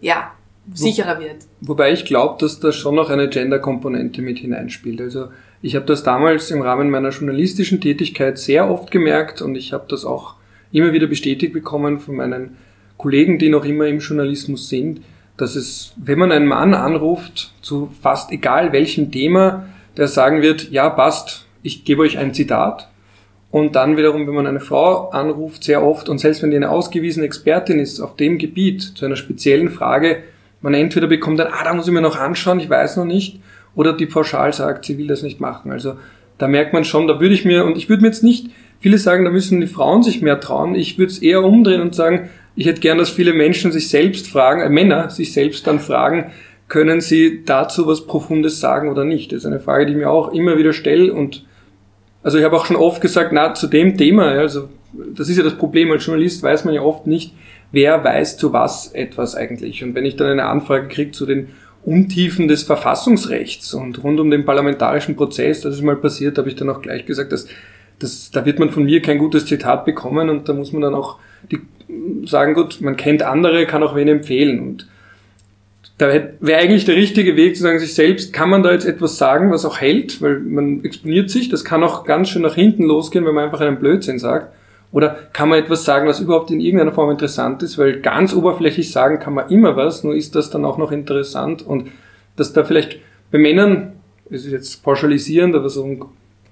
ja, 0.00 0.32
sicherer 0.72 1.20
wird. 1.20 1.44
Wobei 1.60 1.92
ich 1.92 2.06
glaube, 2.06 2.36
dass 2.40 2.60
da 2.60 2.72
schon 2.72 2.94
noch 2.94 3.10
eine 3.10 3.28
Gender-Komponente 3.28 4.22
mit 4.22 4.38
hineinspielt. 4.38 5.02
Also 5.02 5.28
ich 5.60 5.76
habe 5.76 5.84
das 5.84 6.04
damals 6.04 6.50
im 6.50 6.62
Rahmen 6.62 6.88
meiner 6.88 7.10
journalistischen 7.10 7.82
Tätigkeit 7.82 8.38
sehr 8.38 8.70
oft 8.70 8.90
gemerkt 8.90 9.42
und 9.42 9.56
ich 9.56 9.74
habe 9.74 9.84
das 9.90 10.06
auch 10.06 10.36
immer 10.72 10.94
wieder 10.94 11.06
bestätigt 11.06 11.52
bekommen 11.52 12.00
von 12.00 12.16
meinen 12.16 12.56
Kollegen, 12.96 13.38
die 13.38 13.50
noch 13.50 13.66
immer 13.66 13.88
im 13.88 13.98
Journalismus 13.98 14.70
sind, 14.70 15.02
dass 15.36 15.54
es, 15.54 15.92
wenn 15.96 16.18
man 16.18 16.32
einen 16.32 16.46
Mann 16.46 16.72
anruft, 16.72 17.52
zu 17.60 17.90
fast 18.00 18.32
egal 18.32 18.72
welchem 18.72 19.12
Thema, 19.12 19.66
der 19.98 20.08
sagen 20.08 20.40
wird, 20.40 20.70
ja, 20.70 20.88
passt, 20.88 21.44
ich 21.64 21.84
gebe 21.84 22.02
euch 22.02 22.18
ein 22.18 22.32
Zitat. 22.32 22.88
Und 23.50 23.74
dann 23.74 23.96
wiederum, 23.96 24.26
wenn 24.26 24.34
man 24.34 24.46
eine 24.46 24.60
Frau 24.60 25.10
anruft, 25.10 25.64
sehr 25.64 25.84
oft, 25.84 26.08
und 26.08 26.18
selbst 26.18 26.42
wenn 26.42 26.50
die 26.50 26.56
eine 26.56 26.70
ausgewiesene 26.70 27.26
Expertin 27.26 27.80
ist 27.80 28.00
auf 28.00 28.14
dem 28.16 28.38
Gebiet, 28.38 28.82
zu 28.82 29.04
einer 29.04 29.16
speziellen 29.16 29.70
Frage, 29.70 30.22
man 30.60 30.74
entweder 30.74 31.06
bekommt 31.06 31.38
dann, 31.38 31.48
ah, 31.48 31.64
da 31.64 31.74
muss 31.74 31.86
ich 31.86 31.92
mir 31.92 32.00
noch 32.00 32.18
anschauen, 32.18 32.60
ich 32.60 32.70
weiß 32.70 32.96
noch 32.96 33.04
nicht, 33.04 33.40
oder 33.74 33.92
die 33.92 34.06
pauschal 34.06 34.52
sagt, 34.52 34.84
sie 34.84 34.98
will 34.98 35.06
das 35.06 35.22
nicht 35.22 35.40
machen. 35.40 35.72
Also 35.72 35.94
da 36.38 36.48
merkt 36.48 36.72
man 36.72 36.84
schon, 36.84 37.06
da 37.06 37.20
würde 37.20 37.34
ich 37.34 37.44
mir, 37.44 37.64
und 37.64 37.76
ich 37.76 37.88
würde 37.88 38.02
mir 38.02 38.08
jetzt 38.08 38.22
nicht, 38.22 38.50
viele 38.80 38.98
sagen, 38.98 39.24
da 39.24 39.30
müssen 39.30 39.60
die 39.60 39.66
Frauen 39.66 40.02
sich 40.02 40.20
mehr 40.20 40.40
trauen, 40.40 40.74
ich 40.74 40.98
würde 40.98 41.12
es 41.12 41.20
eher 41.20 41.42
umdrehen 41.42 41.80
und 41.80 41.94
sagen, 41.94 42.28
ich 42.56 42.66
hätte 42.66 42.80
gern, 42.80 42.98
dass 42.98 43.10
viele 43.10 43.32
Menschen 43.32 43.72
sich 43.72 43.88
selbst 43.88 44.28
fragen, 44.28 44.60
äh, 44.60 44.68
Männer 44.68 45.10
sich 45.10 45.32
selbst 45.32 45.66
dann 45.66 45.80
fragen, 45.80 46.32
können 46.68 47.00
sie 47.00 47.44
dazu 47.44 47.86
was 47.86 48.06
Profundes 48.06 48.60
sagen 48.60 48.88
oder 48.88 49.04
nicht? 49.04 49.32
Das 49.32 49.40
ist 49.40 49.46
eine 49.46 49.60
Frage, 49.60 49.86
die 49.86 49.92
ich 49.92 49.98
mir 49.98 50.10
auch 50.10 50.32
immer 50.32 50.58
wieder 50.58 50.72
stelle 50.72 51.12
und 51.12 51.44
also 52.24 52.38
ich 52.38 52.44
habe 52.44 52.56
auch 52.56 52.66
schon 52.66 52.76
oft 52.76 53.00
gesagt, 53.00 53.32
na, 53.32 53.54
zu 53.54 53.68
dem 53.68 53.96
Thema, 53.96 54.28
also 54.30 54.68
das 55.14 55.28
ist 55.28 55.36
ja 55.36 55.44
das 55.44 55.56
Problem, 55.56 55.92
als 55.92 56.06
Journalist 56.06 56.42
weiß 56.42 56.64
man 56.64 56.74
ja 56.74 56.80
oft 56.80 57.06
nicht, 57.06 57.34
wer 57.70 58.02
weiß 58.02 58.38
zu 58.38 58.52
was 58.52 58.92
etwas 58.92 59.36
eigentlich. 59.36 59.84
Und 59.84 59.94
wenn 59.94 60.06
ich 60.06 60.16
dann 60.16 60.28
eine 60.28 60.46
Anfrage 60.46 60.88
kriege 60.88 61.12
zu 61.12 61.26
den 61.26 61.50
Untiefen 61.84 62.48
des 62.48 62.62
Verfassungsrechts 62.62 63.74
und 63.74 64.02
rund 64.02 64.18
um 64.20 64.30
den 64.30 64.46
parlamentarischen 64.46 65.16
Prozess, 65.16 65.60
das 65.60 65.74
ist 65.74 65.82
mal 65.82 65.96
passiert, 65.96 66.38
habe 66.38 66.48
ich 66.48 66.56
dann 66.56 66.70
auch 66.70 66.80
gleich 66.80 67.04
gesagt, 67.04 67.30
dass, 67.30 67.46
dass 67.98 68.30
da 68.30 68.46
wird 68.46 68.58
man 68.58 68.70
von 68.70 68.84
mir 68.84 69.02
kein 69.02 69.18
gutes 69.18 69.44
Zitat 69.44 69.84
bekommen 69.84 70.30
und 70.30 70.48
da 70.48 70.54
muss 70.54 70.72
man 70.72 70.80
dann 70.80 70.94
auch 70.94 71.18
die, 71.50 71.60
sagen, 72.26 72.54
gut, 72.54 72.80
man 72.80 72.96
kennt 72.96 73.22
andere, 73.22 73.66
kann 73.66 73.82
auch 73.82 73.94
wen 73.94 74.08
empfehlen. 74.08 74.60
Und 74.60 74.88
da 75.98 76.08
wäre 76.40 76.60
eigentlich 76.60 76.84
der 76.84 76.96
richtige 76.96 77.36
Weg 77.36 77.56
zu 77.56 77.62
sagen, 77.62 77.78
sich 77.78 77.94
selbst, 77.94 78.32
kann 78.32 78.50
man 78.50 78.64
da 78.64 78.72
jetzt 78.72 78.84
etwas 78.84 79.16
sagen, 79.16 79.52
was 79.52 79.64
auch 79.64 79.80
hält, 79.80 80.20
weil 80.20 80.40
man 80.40 80.84
exponiert 80.84 81.30
sich, 81.30 81.48
das 81.48 81.64
kann 81.64 81.84
auch 81.84 82.04
ganz 82.04 82.30
schön 82.30 82.42
nach 82.42 82.56
hinten 82.56 82.84
losgehen, 82.84 83.24
wenn 83.24 83.34
man 83.34 83.44
einfach 83.44 83.60
einen 83.60 83.78
Blödsinn 83.78 84.18
sagt. 84.18 84.52
Oder 84.90 85.16
kann 85.32 85.48
man 85.48 85.58
etwas 85.58 85.84
sagen, 85.84 86.08
was 86.08 86.20
überhaupt 86.20 86.50
in 86.50 86.60
irgendeiner 86.60 86.92
Form 86.92 87.10
interessant 87.10 87.62
ist, 87.62 87.78
weil 87.78 88.00
ganz 88.00 88.34
oberflächlich 88.34 88.90
sagen 88.90 89.20
kann 89.20 89.34
man 89.34 89.50
immer 89.50 89.76
was, 89.76 90.04
nur 90.04 90.14
ist 90.14 90.34
das 90.34 90.50
dann 90.50 90.64
auch 90.64 90.78
noch 90.78 90.90
interessant. 90.90 91.62
Und 91.62 91.90
dass 92.36 92.52
da 92.52 92.64
vielleicht 92.64 92.98
bei 93.30 93.38
Männern, 93.38 93.92
es 94.30 94.46
ist 94.46 94.52
jetzt 94.52 94.82
pauschalisierend, 94.82 95.54
aber 95.54 95.68
so 95.68 95.84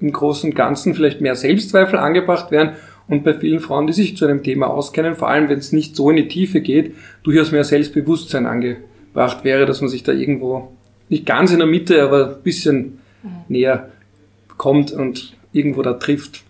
im 0.00 0.12
Großen 0.12 0.50
und 0.50 0.56
Ganzen 0.56 0.94
vielleicht 0.94 1.20
mehr 1.20 1.34
Selbstzweifel 1.34 1.98
angebracht 1.98 2.52
werden. 2.52 2.72
Und 3.08 3.24
bei 3.24 3.34
vielen 3.34 3.60
Frauen, 3.60 3.88
die 3.88 3.92
sich 3.92 4.16
zu 4.16 4.24
einem 4.24 4.44
Thema 4.44 4.68
auskennen, 4.68 5.16
vor 5.16 5.28
allem 5.28 5.48
wenn 5.48 5.58
es 5.58 5.72
nicht 5.72 5.96
so 5.96 6.10
in 6.10 6.16
die 6.16 6.28
Tiefe 6.28 6.60
geht, 6.60 6.94
durchaus 7.24 7.50
mehr 7.50 7.64
Selbstbewusstsein 7.64 8.46
angebracht 8.46 8.84
wäre, 9.14 9.66
dass 9.66 9.80
man 9.80 9.90
sich 9.90 10.02
da 10.02 10.12
irgendwo 10.12 10.72
nicht 11.08 11.26
ganz 11.26 11.52
in 11.52 11.58
der 11.58 11.66
Mitte, 11.66 12.02
aber 12.02 12.36
ein 12.36 12.42
bisschen 12.42 13.00
mhm. 13.22 13.44
näher 13.48 13.90
kommt 14.56 14.92
und 14.92 15.36
irgendwo 15.52 15.82
da 15.82 15.94
trifft. 15.94 16.44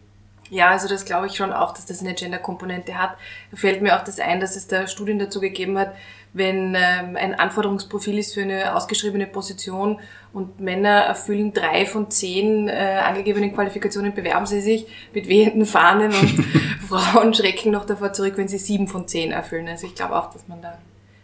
Ja, 0.51 0.69
also 0.69 0.87
das 0.87 1.07
glaube 1.07 1.29
ich 1.29 1.35
schon 1.35 1.51
auch, 1.51 1.73
dass 1.73 1.87
das 1.87 2.03
eine 2.03 2.13
Gender-Komponente 2.13 2.99
hat. 2.99 3.17
Da 3.51 3.57
fällt 3.57 3.81
mir 3.81 3.97
auch 3.97 4.05
das 4.05 4.21
ein, 4.21 4.39
dass 4.39 4.55
es 4.55 4.67
da 4.67 4.87
Studien 4.87 5.19
dazu 5.19 5.41
gegeben 5.41 5.79
hat, 5.79 5.95
wenn 6.35 6.75
ähm, 6.75 7.17
ein 7.17 7.35
Anforderungsprofil 7.35 8.19
ist 8.19 8.35
für 8.35 8.43
eine 8.43 8.77
ausgeschriebene 8.77 9.27
Position 9.27 9.99
und 10.35 10.61
Männer 10.61 10.91
erfüllen 10.91 11.55
drei 11.55 11.87
von 11.87 12.11
zehn 12.11 12.69
äh, 12.69 13.01
angegebenen 13.03 13.55
Qualifikationen, 13.55 14.15
bewerben 14.15 14.45
sie 14.45 14.61
sich 14.61 14.87
mit 15.15 15.27
wehenden 15.27 15.65
Fahnen 15.65 16.13
und 16.13 16.45
Frauen 16.89 17.33
schrecken 17.33 17.73
noch 17.73 17.87
davor 17.87 18.13
zurück, 18.13 18.35
wenn 18.37 18.49
sie 18.49 18.59
sieben 18.59 18.89
von 18.89 19.09
zehn 19.09 19.33
erfüllen. 19.33 19.69
Also 19.69 19.87
ich 19.87 19.95
glaube 19.95 20.17
auch, 20.17 20.33
dass 20.33 20.49
man 20.49 20.61
da 20.61 20.77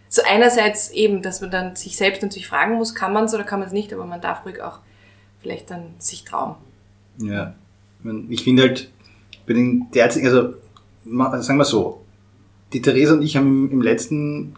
so 0.08 0.22
einerseits 0.26 0.90
eben, 0.90 1.22
dass 1.22 1.40
man 1.40 1.50
dann 1.50 1.76
sich 1.76 1.96
selbst 1.96 2.22
natürlich 2.22 2.48
fragen 2.48 2.76
muss, 2.76 2.94
kann 2.94 3.12
man 3.12 3.24
es 3.24 3.34
oder 3.34 3.44
kann 3.44 3.60
man 3.60 3.68
es 3.68 3.74
nicht, 3.74 3.92
aber 3.92 4.06
man 4.06 4.20
darf 4.20 4.44
ruhig 4.44 4.60
auch 4.60 4.80
vielleicht 5.40 5.70
dann 5.70 5.94
sich 5.98 6.24
trauen. 6.24 6.56
Ja, 7.18 7.54
ich 8.28 8.42
finde 8.42 8.62
halt 8.62 8.90
bei 9.46 9.54
den 9.54 9.90
derzeitigen, 9.92 10.34
also 10.34 11.42
sagen 11.42 11.58
wir 11.58 11.64
so, 11.64 12.02
die 12.72 12.82
Theresa 12.82 13.14
und 13.14 13.22
ich 13.22 13.36
haben 13.36 13.70
im 13.70 13.80
letzten 13.80 14.54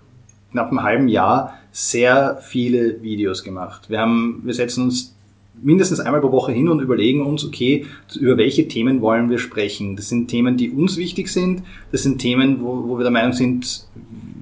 knappen 0.51 0.83
halben 0.83 1.09
Jahr 1.09 1.55
sehr 1.73 2.39
viele 2.43 3.03
Videos 3.03 3.45
gemacht. 3.45 3.89
Wir 3.89 4.01
haben, 4.01 4.43
wir 4.45 4.55
setzen 4.55 4.85
uns 4.85 5.15
mindestens 5.63 6.01
einmal 6.01 6.21
pro 6.21 6.33
Woche 6.33 6.53
hin 6.53 6.69
und 6.69 6.81
überlegen 6.81 7.25
uns, 7.25 7.45
okay, 7.45 7.87
über 8.19 8.37
welche 8.37 8.67
Themen 8.67 9.01
wollen 9.01 9.31
wir 9.31 9.39
sprechen. 9.39 9.95
Das 9.95 10.09
sind 10.09 10.29
Themen, 10.29 10.57
die 10.57 10.71
uns 10.71 10.97
wichtig 10.97 11.29
sind. 11.29 11.63
Das 11.93 12.03
sind 12.03 12.19
Themen, 12.19 12.63
wo, 12.63 12.89
wo 12.89 12.99
wir 12.99 13.03
der 13.03 13.13
Meinung 13.13 13.33
sind, 13.33 13.87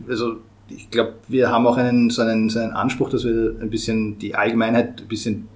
also 0.09 0.37
ich 0.69 0.91
glaube, 0.91 1.15
wir 1.29 1.51
haben 1.51 1.67
auch 1.67 1.77
einen, 1.77 2.11
so, 2.11 2.23
einen, 2.23 2.49
so 2.49 2.59
einen 2.59 2.73
Anspruch, 2.73 3.11
dass 3.11 3.25
wir 3.25 3.57
ein 3.61 3.71
bisschen 3.71 4.19
die 4.19 4.35
Allgemeinheit 4.35 5.01
ein 5.01 5.09
bisschen 5.09 5.49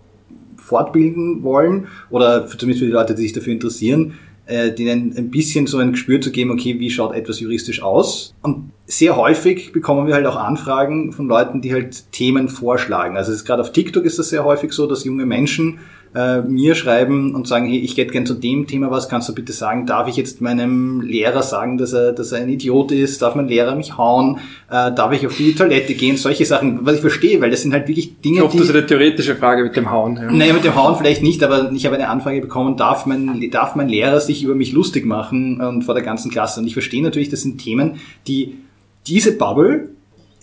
fortbilden 0.56 1.42
wollen 1.42 1.88
oder 2.10 2.46
zumindest 2.46 2.80
für 2.80 2.86
die 2.86 2.92
Leute, 2.92 3.14
die 3.14 3.22
sich 3.22 3.32
dafür 3.32 3.52
interessieren, 3.52 4.14
äh, 4.46 4.72
denen 4.72 5.16
ein 5.16 5.30
bisschen 5.30 5.66
so 5.66 5.78
ein 5.78 5.92
Gespür 5.92 6.20
zu 6.20 6.30
geben, 6.30 6.50
okay, 6.50 6.78
wie 6.78 6.90
schaut 6.90 7.14
etwas 7.14 7.40
juristisch 7.40 7.82
aus. 7.82 8.34
Und 8.42 8.70
sehr 8.86 9.16
häufig 9.16 9.72
bekommen 9.72 10.06
wir 10.06 10.14
halt 10.14 10.26
auch 10.26 10.36
Anfragen 10.36 11.12
von 11.12 11.26
Leuten, 11.26 11.60
die 11.60 11.72
halt 11.72 12.10
Themen 12.12 12.48
vorschlagen. 12.48 13.16
Also 13.16 13.32
gerade 13.44 13.62
auf 13.62 13.72
TikTok 13.72 14.04
ist 14.04 14.18
das 14.18 14.30
sehr 14.30 14.44
häufig 14.44 14.72
so, 14.72 14.86
dass 14.86 15.04
junge 15.04 15.26
Menschen 15.26 15.78
äh, 16.14 16.42
mir 16.42 16.74
schreiben 16.74 17.34
und 17.34 17.48
sagen, 17.48 17.66
hey, 17.66 17.78
ich 17.78 17.96
hätte 17.96 18.12
gern 18.12 18.26
zu 18.26 18.34
dem 18.34 18.66
Thema 18.66 18.90
was, 18.90 19.08
kannst 19.08 19.28
du 19.28 19.34
bitte 19.34 19.52
sagen, 19.52 19.86
darf 19.86 20.08
ich 20.08 20.16
jetzt 20.16 20.40
meinem 20.40 21.00
Lehrer 21.00 21.42
sagen, 21.42 21.78
dass 21.78 21.92
er, 21.92 22.12
dass 22.12 22.32
er 22.32 22.42
ein 22.42 22.48
Idiot 22.48 22.92
ist, 22.92 23.22
darf 23.22 23.34
mein 23.34 23.48
Lehrer 23.48 23.74
mich 23.74 23.96
hauen, 23.96 24.38
äh, 24.70 24.92
darf 24.92 25.12
ich 25.12 25.26
auf 25.26 25.36
die 25.36 25.54
Toilette 25.54 25.94
gehen, 25.94 26.16
solche 26.16 26.44
Sachen, 26.44 26.80
was 26.82 26.96
ich 26.96 27.00
verstehe, 27.00 27.40
weil 27.40 27.50
das 27.50 27.62
sind 27.62 27.72
halt 27.72 27.88
wirklich 27.88 28.20
Dinge, 28.20 28.38
Ich 28.38 28.42
hoffe, 28.42 28.58
das 28.58 28.68
ist 28.68 28.74
eine 28.74 28.86
theoretische 28.86 29.36
Frage 29.36 29.62
mit 29.62 29.76
dem 29.76 29.90
Hauen. 29.90 30.16
Ja. 30.16 30.30
Naja, 30.30 30.52
mit 30.52 30.64
dem 30.64 30.74
Hauen 30.74 30.96
vielleicht 30.96 31.22
nicht, 31.22 31.42
aber 31.42 31.72
ich 31.72 31.86
habe 31.86 31.96
eine 31.96 32.08
Anfrage 32.08 32.40
bekommen, 32.40 32.76
darf 32.76 33.06
mein, 33.06 33.50
darf 33.50 33.74
mein 33.74 33.88
Lehrer 33.88 34.20
sich 34.20 34.42
über 34.42 34.54
mich 34.54 34.72
lustig 34.72 35.06
machen 35.06 35.60
und 35.60 35.82
vor 35.82 35.94
der 35.94 36.02
ganzen 36.02 36.30
Klasse 36.30 36.60
und 36.60 36.66
ich 36.66 36.74
verstehe 36.74 37.02
natürlich, 37.02 37.30
das 37.30 37.42
sind 37.42 37.58
Themen, 37.58 37.96
die 38.26 38.58
diese 39.06 39.36
Bubble 39.36 39.90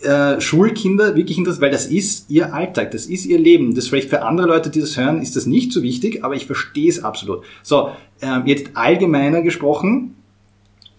äh, 0.01 0.39
Schulkinder 0.39 1.15
wirklich 1.15 1.38
interessiert, 1.38 1.62
weil 1.62 1.72
das 1.72 1.86
ist 1.86 2.29
ihr 2.29 2.53
Alltag, 2.53 2.91
das 2.91 3.06
ist 3.06 3.25
ihr 3.25 3.39
Leben. 3.39 3.75
Das 3.75 3.88
vielleicht 3.88 4.10
für 4.10 4.24
andere 4.24 4.48
Leute, 4.48 4.70
die 4.70 4.79
das 4.79 4.98
hören, 4.98 5.22
ist 5.22 5.36
das 5.36 5.46
nicht 5.46 5.72
so 5.74 5.84
wichtig, 5.84 6.24
aber 6.24 6.36
ich 6.36 6.46
verstehe 6.46 6.89
es 6.89 7.03
absolut. 7.03 7.44
So, 7.63 7.89
äh, 8.22 8.39
jetzt 8.46 8.72
allgemeiner 8.75 9.41
gesprochen, 9.41 10.15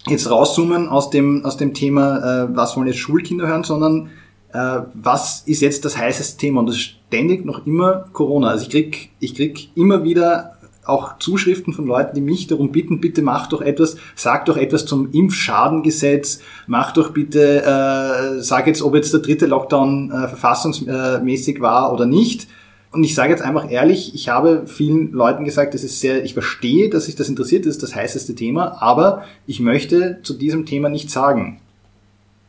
jetzt 0.07 0.31
rauszoomen 0.31 0.89
aus 0.89 1.11
dem, 1.11 1.45
aus 1.45 1.57
dem 1.57 1.75
Thema, 1.75 2.45
äh, 2.45 2.57
was 2.57 2.77
wollen 2.77 2.87
jetzt 2.87 2.99
Schulkinder 2.99 3.47
hören, 3.47 3.65
sondern 3.65 4.11
äh, 4.53 4.81
was 4.95 5.43
ist 5.47 5.63
jetzt 5.63 5.85
das 5.85 5.97
heißeste 5.97 6.39
Thema? 6.39 6.61
Und 6.61 6.67
das 6.67 6.77
ist 6.77 6.97
ständig 7.09 7.45
noch 7.45 7.67
immer 7.67 8.07
Corona. 8.13 8.49
Also 8.49 8.65
ich 8.65 8.71
krieg, 8.71 9.11
ich 9.21 9.35
krieg 9.35 9.71
immer 9.77 10.05
wieder 10.05 10.59
auch 10.91 11.19
Zuschriften 11.19 11.73
von 11.73 11.87
Leuten, 11.87 12.15
die 12.15 12.21
mich 12.21 12.47
darum 12.47 12.73
bitten, 12.73 13.01
bitte 13.01 13.23
mach 13.23 13.49
doch 13.49 13.63
etwas, 13.63 13.97
sag 14.15 14.45
doch 14.47 14.57
etwas 14.57 14.87
zum 14.87 15.11
Impfschadengesetz, 15.13 16.41
mach 16.67 16.93
doch 16.93 17.13
bitte, 17.13 17.63
äh, 17.63 18.43
sag 18.43 18.67
jetzt, 18.67 18.83
ob 18.83 18.95
jetzt 18.95 19.13
der 19.13 19.21
dritte 19.21 19.47
Lockdown 19.47 20.11
äh, 20.11 20.29
verfassungsmäßig 20.29 21.61
war 21.61 21.93
oder 21.93 22.07
nicht. 22.07 22.49
Und 22.93 23.05
ich 23.05 23.15
sage 23.15 23.31
jetzt 23.31 23.43
einfach 23.43 23.71
ehrlich, 23.71 24.15
ich 24.15 24.29
habe 24.29 24.65
vielen 24.67 25.13
Leuten 25.13 25.45
gesagt, 25.45 25.75
das 25.75 25.85
ist 25.85 26.01
sehr, 26.01 26.25
ich 26.25 26.35
verstehe, 26.35 26.91
dass 26.91 27.05
sich 27.05 27.15
das 27.15 27.29
interessiert, 27.29 27.65
das 27.65 27.77
ist 27.77 27.83
das 27.83 27.95
heißeste 27.95 28.35
Thema, 28.35 28.83
aber 28.83 29.25
ich 29.47 29.61
möchte 29.61 30.19
zu 30.25 30.35
diesem 30.35 30.67
Thema 30.67 30.89
nichts 30.89 31.13
sagen. 31.13 31.61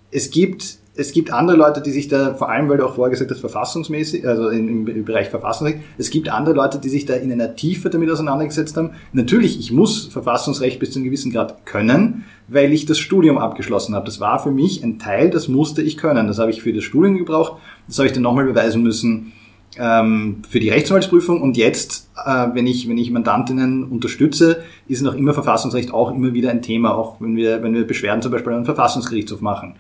Es 0.10 0.32
gibt 0.32 0.81
es 1.02 1.12
gibt 1.12 1.34
andere 1.34 1.58
Leute, 1.58 1.82
die 1.82 1.92
sich 1.92 2.08
da, 2.08 2.36
vor 2.36 2.50
allem 2.50 2.70
weil 2.70 2.78
du 2.78 2.86
auch 2.86 2.96
vorher 2.96 3.10
gesagt 3.10 3.32
hast, 3.32 3.40
verfassungsmäßig, 3.40 4.26
also 4.28 4.50
im, 4.50 4.88
im 4.88 5.04
Bereich 5.04 5.30
Verfassungsrecht, 5.30 5.80
es 5.98 6.10
gibt 6.10 6.30
andere 6.30 6.56
Leute, 6.56 6.80
die 6.80 6.90
sich 6.90 7.06
da 7.06 7.16
in 7.16 7.32
einer 7.32 7.56
Tiefe 7.56 7.90
damit 7.90 8.10
auseinandergesetzt 8.10 8.78
haben. 8.78 8.92
Natürlich, 9.12 9.60
ich 9.60 9.72
muss 9.72 10.06
Verfassungsrecht 10.06 10.80
bis 10.80 10.92
zu 10.92 11.00
einem 11.00 11.06
gewissen 11.06 11.32
Grad 11.32 11.66
können, 11.66 12.26
weil 12.48 12.72
ich 12.72 12.86
das 12.86 13.00
Studium 13.00 13.38
abgeschlossen 13.38 13.96
habe. 13.96 14.06
Das 14.06 14.20
war 14.20 14.42
für 14.42 14.52
mich 14.52 14.84
ein 14.84 15.00
Teil, 15.00 15.30
das 15.30 15.48
musste 15.48 15.82
ich 15.82 15.98
können. 15.98 16.28
Das 16.28 16.40
habe 16.40 16.52
ich 16.52 16.62
für 16.62 16.72
das 16.72 16.84
Studium 16.84 17.18
gebraucht, 17.18 17.60
das 17.88 17.98
habe 17.98 18.08
ich 18.08 18.14
dann 18.14 18.24
nochmal 18.24 18.46
beweisen 18.46 18.84
müssen 18.84 19.34
ähm, 19.78 20.42
für 20.50 20.60
die 20.60 20.70
Rechtsanwaltsprüfung 20.70 21.42
und 21.42 21.56
jetzt, 21.56 22.10
äh, 22.26 22.48
wenn 22.54 22.68
ich 22.68 22.90
wenn 22.90 22.98
ich 22.98 23.10
Mandantinnen 23.10 23.86
unterstütze, 23.86 24.64
ist 24.88 25.02
noch 25.02 25.16
immer 25.16 25.34
Verfassungsrecht 25.34 25.94
auch 25.94 26.12
immer 26.12 26.34
wieder 26.34 26.52
ein 26.52 26.62
Thema, 26.62 26.96
auch 26.96 27.22
wenn 27.22 27.36
wir 27.38 27.64
wenn 27.64 27.74
wir 27.74 27.88
Beschwerden 27.88 28.22
zum 28.22 28.32
Beispiel 28.32 28.52
an 28.52 28.60
den 28.60 28.66
Verfassungsgerichtshof 28.66 29.42
machen 29.42 29.76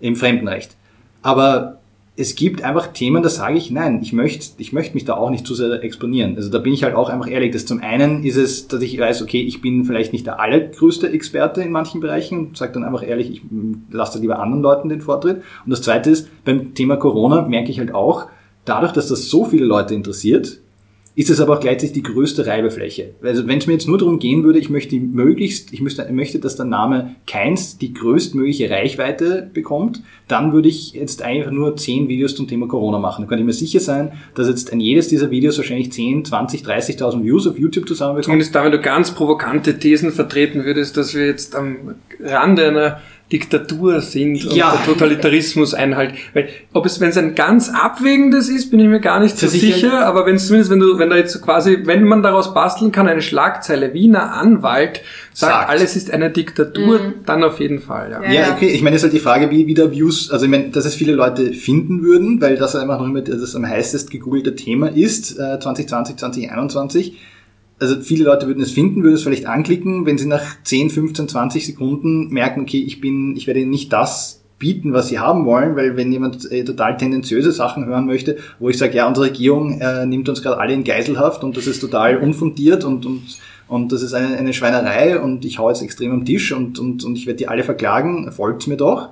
im 0.00 0.16
Fremdenrecht. 0.16 0.76
Aber 1.22 1.80
es 2.16 2.34
gibt 2.34 2.62
einfach 2.62 2.88
Themen, 2.88 3.22
da 3.22 3.28
sage 3.30 3.56
ich, 3.56 3.70
nein, 3.70 4.00
ich 4.02 4.12
möchte, 4.12 4.46
ich 4.58 4.72
möchte 4.72 4.94
mich 4.94 5.06
da 5.06 5.14
auch 5.14 5.30
nicht 5.30 5.46
zu 5.46 5.54
sehr 5.54 5.82
exponieren. 5.82 6.36
Also 6.36 6.50
da 6.50 6.58
bin 6.58 6.74
ich 6.74 6.84
halt 6.84 6.94
auch 6.94 7.08
einfach 7.08 7.30
ehrlich, 7.30 7.52
dass 7.52 7.64
zum 7.64 7.80
einen 7.80 8.24
ist 8.24 8.36
es, 8.36 8.68
dass 8.68 8.82
ich 8.82 8.98
weiß, 8.98 9.22
okay, 9.22 9.40
ich 9.40 9.62
bin 9.62 9.84
vielleicht 9.84 10.12
nicht 10.12 10.26
der 10.26 10.38
allergrößte 10.38 11.08
Experte 11.08 11.62
in 11.62 11.72
manchen 11.72 12.00
Bereichen 12.00 12.48
und 12.48 12.56
sage 12.56 12.72
dann 12.72 12.84
einfach 12.84 13.06
ehrlich, 13.06 13.30
ich 13.30 13.42
lasse 13.90 14.18
da 14.18 14.20
lieber 14.20 14.38
anderen 14.38 14.62
Leuten 14.62 14.88
den 14.90 15.00
Vortritt. 15.00 15.38
Und 15.64 15.70
das 15.70 15.82
zweite 15.82 16.10
ist, 16.10 16.28
beim 16.44 16.74
Thema 16.74 16.96
Corona 16.96 17.42
merke 17.42 17.70
ich 17.70 17.78
halt 17.78 17.94
auch, 17.94 18.26
dadurch, 18.66 18.92
dass 18.92 19.08
das 19.08 19.30
so 19.30 19.44
viele 19.44 19.64
Leute 19.64 19.94
interessiert, 19.94 20.60
ist 21.16 21.28
es 21.28 21.40
aber 21.40 21.56
auch 21.56 21.60
gleichzeitig 21.60 21.92
die 21.92 22.02
größte 22.02 22.46
Reibefläche. 22.46 23.14
Also 23.22 23.46
wenn 23.46 23.58
es 23.58 23.66
mir 23.66 23.72
jetzt 23.72 23.88
nur 23.88 23.98
darum 23.98 24.18
gehen 24.18 24.44
würde, 24.44 24.58
ich 24.58 24.70
möchte 24.70 24.96
möglichst, 24.96 25.72
ich 25.72 25.80
möchte, 25.80 26.10
möchte, 26.12 26.38
dass 26.38 26.56
der 26.56 26.66
Name 26.66 27.16
Keins 27.26 27.78
die 27.78 27.92
größtmögliche 27.92 28.70
Reichweite 28.70 29.50
bekommt, 29.52 30.02
dann 30.28 30.52
würde 30.52 30.68
ich 30.68 30.92
jetzt 30.92 31.22
einfach 31.22 31.50
nur 31.50 31.76
10 31.76 32.08
Videos 32.08 32.36
zum 32.36 32.46
Thema 32.46 32.68
Corona 32.68 32.98
machen. 32.98 33.22
Dann 33.22 33.28
kann 33.28 33.38
ich 33.40 33.44
mir 33.44 33.52
sicher 33.52 33.80
sein, 33.80 34.12
dass 34.34 34.48
jetzt 34.48 34.72
ein 34.72 34.80
jedes 34.80 35.08
dieser 35.08 35.30
Videos 35.30 35.58
wahrscheinlich 35.58 35.90
10, 35.92 36.24
20, 36.24 36.62
30.000 36.62 37.24
Views 37.24 37.46
auf 37.46 37.58
YouTube 37.58 37.88
zusammenbekommt. 37.88 38.24
Zumindest 38.26 38.54
da, 38.54 38.64
wenn 38.64 38.72
du 38.72 38.80
ganz 38.80 39.12
provokante 39.12 39.78
Thesen 39.78 40.12
vertreten 40.12 40.64
würdest, 40.64 40.96
dass 40.96 41.14
wir 41.14 41.26
jetzt 41.26 41.56
am 41.56 41.96
Rande 42.20 42.68
einer 42.68 43.00
Diktatur 43.32 44.00
sind 44.00 44.44
und 44.44 44.56
ja. 44.56 44.72
der 44.72 44.84
Totalitarismus 44.84 45.72
einhalt. 45.72 46.14
Weil, 46.34 46.48
ob 46.72 46.84
es, 46.84 47.00
wenn 47.00 47.10
es 47.10 47.16
ein 47.16 47.36
ganz 47.36 47.68
abwägendes 47.68 48.48
ist, 48.48 48.70
bin 48.70 48.80
ich 48.80 48.88
mir 48.88 48.98
gar 48.98 49.20
nicht 49.20 49.38
so 49.38 49.46
sicher, 49.46 49.74
sicher, 49.74 50.06
aber 50.06 50.26
wenn 50.26 50.34
es 50.34 50.48
zumindest, 50.48 50.70
wenn 50.70 50.80
du, 50.80 50.98
wenn 50.98 51.10
da 51.10 51.16
jetzt 51.16 51.40
quasi, 51.40 51.78
wenn 51.84 52.04
man 52.04 52.22
daraus 52.24 52.52
basteln 52.52 52.90
kann, 52.90 53.06
eine 53.06 53.22
Schlagzeile, 53.22 53.94
Wiener 53.94 54.32
Anwalt 54.32 55.02
sagt, 55.32 55.52
sagt. 55.52 55.68
alles 55.68 55.94
ist 55.94 56.12
eine 56.12 56.30
Diktatur, 56.30 56.98
mhm. 56.98 57.14
dann 57.24 57.44
auf 57.44 57.60
jeden 57.60 57.78
Fall, 57.78 58.10
ja. 58.10 58.32
Ja, 58.32 58.52
okay, 58.52 58.68
ich 58.68 58.82
meine, 58.82 58.96
es 58.96 59.02
ist 59.02 59.04
halt 59.04 59.14
die 59.14 59.20
Frage, 59.20 59.50
wie 59.50 59.66
wieder 59.68 59.92
Views, 59.92 60.30
also 60.30 60.44
ich 60.46 60.50
meine, 60.50 60.70
dass 60.70 60.84
es 60.84 60.96
viele 60.96 61.12
Leute 61.12 61.52
finden 61.52 62.02
würden, 62.02 62.40
weil 62.40 62.56
das 62.56 62.74
einfach 62.74 62.98
noch 62.98 63.06
immer 63.06 63.22
das 63.22 63.54
am 63.54 63.66
heißest 63.66 64.10
gegoogelte 64.10 64.56
Thema 64.56 64.88
ist, 64.88 65.38
äh, 65.38 65.60
2020, 65.60 66.16
2021 66.16 67.16
also 67.80 68.00
viele 68.00 68.24
Leute 68.24 68.46
würden 68.46 68.62
es 68.62 68.72
finden, 68.72 69.02
würden 69.02 69.14
es 69.14 69.22
vielleicht 69.22 69.46
anklicken, 69.46 70.06
wenn 70.06 70.18
sie 70.18 70.26
nach 70.26 70.42
10, 70.62 70.90
15, 70.90 71.28
20 71.28 71.66
Sekunden 71.66 72.28
merken, 72.28 72.62
okay, 72.62 72.82
ich 72.86 73.00
bin, 73.00 73.34
ich 73.36 73.46
werde 73.46 73.64
nicht 73.64 73.92
das 73.92 74.42
bieten, 74.58 74.92
was 74.92 75.08
sie 75.08 75.18
haben 75.18 75.46
wollen, 75.46 75.74
weil 75.74 75.96
wenn 75.96 76.12
jemand 76.12 76.50
äh, 76.52 76.62
total 76.64 76.98
tendenziöse 76.98 77.50
Sachen 77.50 77.86
hören 77.86 78.06
möchte, 78.06 78.36
wo 78.58 78.68
ich 78.68 78.76
sage, 78.76 78.94
ja, 78.94 79.08
unsere 79.08 79.26
Regierung 79.26 79.80
äh, 79.80 80.04
nimmt 80.04 80.28
uns 80.28 80.42
gerade 80.42 80.58
alle 80.58 80.74
in 80.74 80.84
Geiselhaft 80.84 81.42
und 81.42 81.56
das 81.56 81.66
ist 81.66 81.80
total 81.80 82.18
unfundiert 82.18 82.84
und, 82.84 83.06
und, 83.06 83.22
und 83.68 83.90
das 83.90 84.02
ist 84.02 84.12
eine, 84.12 84.36
eine 84.36 84.52
Schweinerei 84.52 85.18
und 85.18 85.46
ich 85.46 85.58
hau 85.58 85.70
jetzt 85.70 85.82
extrem 85.82 86.12
am 86.12 86.26
Tisch 86.26 86.52
und, 86.52 86.78
und, 86.78 87.02
und 87.04 87.16
ich 87.16 87.26
werde 87.26 87.38
die 87.38 87.48
alle 87.48 87.64
verklagen, 87.64 88.30
folgt 88.30 88.66
mir 88.68 88.76
doch 88.76 89.10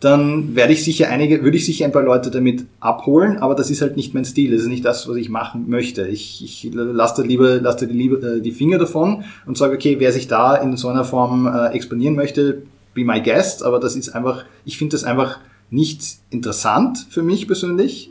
dann 0.00 0.54
werde 0.54 0.74
ich 0.74 0.84
sicher 0.84 1.08
einige, 1.08 1.42
würde 1.42 1.56
ich 1.56 1.64
sicher 1.64 1.86
ein 1.86 1.92
paar 1.92 2.02
Leute 2.02 2.30
damit 2.30 2.66
abholen, 2.80 3.38
aber 3.38 3.54
das 3.54 3.70
ist 3.70 3.80
halt 3.80 3.96
nicht 3.96 4.12
mein 4.12 4.26
Stil, 4.26 4.50
das 4.50 4.62
ist 4.62 4.68
nicht 4.68 4.84
das, 4.84 5.08
was 5.08 5.16
ich 5.16 5.30
machen 5.30 5.70
möchte. 5.70 6.06
Ich, 6.06 6.44
ich 6.44 6.70
lasse 6.74 7.22
da 7.22 7.26
lieber, 7.26 7.60
lasse 7.60 7.86
da 7.86 7.92
die, 7.92 8.06
äh, 8.08 8.40
die 8.40 8.52
Finger 8.52 8.78
davon 8.78 9.24
und 9.46 9.56
sage, 9.56 9.74
okay, 9.74 9.96
wer 9.98 10.12
sich 10.12 10.28
da 10.28 10.54
in 10.56 10.76
so 10.76 10.88
einer 10.88 11.04
Form 11.04 11.46
äh, 11.46 11.68
exponieren 11.68 12.14
möchte, 12.14 12.62
be 12.94 13.04
my 13.04 13.22
guest, 13.22 13.62
aber 13.62 13.80
das 13.80 13.96
ist 13.96 14.10
einfach, 14.10 14.44
ich 14.66 14.76
finde 14.76 14.96
das 14.96 15.04
einfach 15.04 15.38
nicht 15.70 16.02
interessant 16.30 17.06
für 17.08 17.22
mich 17.22 17.46
persönlich. 17.46 18.10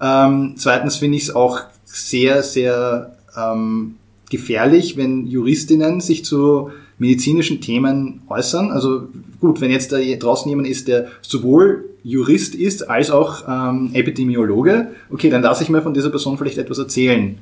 Ähm, 0.00 0.54
zweitens 0.56 0.96
finde 0.96 1.18
ich 1.18 1.24
es 1.24 1.34
auch 1.34 1.60
sehr, 1.84 2.42
sehr 2.42 3.16
ähm, 3.36 3.96
gefährlich, 4.30 4.96
wenn 4.96 5.26
Juristinnen 5.26 6.00
sich 6.00 6.24
zu 6.24 6.70
medizinischen 6.98 7.60
Themen 7.60 8.22
äußern. 8.28 8.70
Also 8.70 9.08
gut, 9.40 9.60
wenn 9.60 9.70
jetzt 9.70 9.92
da 9.92 9.98
draußen 9.98 10.48
jemand 10.48 10.68
ist, 10.68 10.88
der 10.88 11.06
sowohl 11.20 11.84
Jurist 12.02 12.54
ist 12.54 12.88
als 12.88 13.10
auch 13.10 13.44
ähm, 13.48 13.90
Epidemiologe, 13.92 14.88
okay, 15.10 15.28
dann 15.28 15.42
lasse 15.42 15.64
ich 15.64 15.68
mir 15.68 15.82
von 15.82 15.94
dieser 15.94 16.10
Person 16.10 16.38
vielleicht 16.38 16.58
etwas 16.58 16.78
erzählen. 16.78 17.38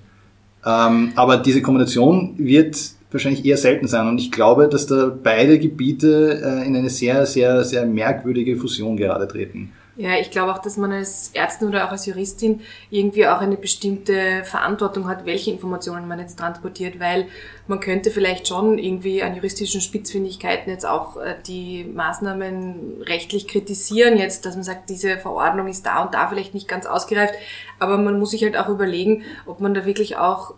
Ähm, 0.67 1.12
aber 1.14 1.37
diese 1.37 1.62
Kombination 1.62 2.35
wird 2.38 2.77
wahrscheinlich 3.11 3.45
eher 3.45 3.57
selten 3.57 3.87
sein. 3.87 4.09
Und 4.09 4.19
ich 4.19 4.33
glaube, 4.33 4.69
dass 4.69 4.87
da 4.87 5.17
beide 5.23 5.59
Gebiete 5.59 6.40
äh, 6.43 6.67
in 6.67 6.75
eine 6.77 6.90
sehr, 6.90 7.27
sehr, 7.27 7.64
sehr 7.64 7.87
merkwürdige 7.87 8.57
Fusion 8.57 8.97
gerade 8.97 9.29
treten. 9.29 9.71
Ja, 9.96 10.18
ich 10.18 10.33
glaube 10.33 10.52
auch, 10.52 10.59
dass 10.59 10.76
man 10.76 10.90
als 10.90 11.30
Ärztin 11.35 11.68
oder 11.68 11.87
auch 11.87 11.92
als 11.92 12.07
Juristin 12.07 12.62
irgendwie 12.90 13.28
auch 13.28 13.40
eine 13.40 13.57
bestimmte 13.57 14.42
Verantwortung 14.42 15.07
hat, 15.07 15.24
welche 15.24 15.52
Informationen 15.52 16.09
man 16.09 16.18
jetzt 16.18 16.37
transportiert, 16.37 16.98
weil 16.98 17.28
man 17.68 17.78
könnte 17.78 18.11
vielleicht 18.11 18.48
schon 18.48 18.78
irgendwie 18.78 19.22
an 19.22 19.37
juristischen 19.37 19.80
Spitzfindigkeiten 19.80 20.68
jetzt 20.68 20.85
auch 20.85 21.16
äh, 21.16 21.37
die 21.46 21.85
Maßnahmen 21.85 23.02
rechtlich 23.02 23.46
kritisieren, 23.46 24.18
jetzt, 24.18 24.44
dass 24.46 24.57
man 24.57 24.64
sagt, 24.64 24.90
diese 24.90 25.16
Verordnung 25.16 25.68
ist 25.68 25.87
da 25.87 26.02
und 26.02 26.12
da 26.12 26.26
vielleicht 26.26 26.54
nicht 26.54 26.66
ganz 26.66 26.87
ausgereift, 26.87 27.35
aber 27.78 27.96
man 27.96 28.18
muss 28.18 28.33
sich 28.33 28.42
halt 28.42 28.57
auch 28.57 28.68
überlegen, 28.68 29.22
ob 29.46 29.61
man 29.61 29.74
da 29.74 29.87
wirklich 29.87 30.16
auch 30.16 30.54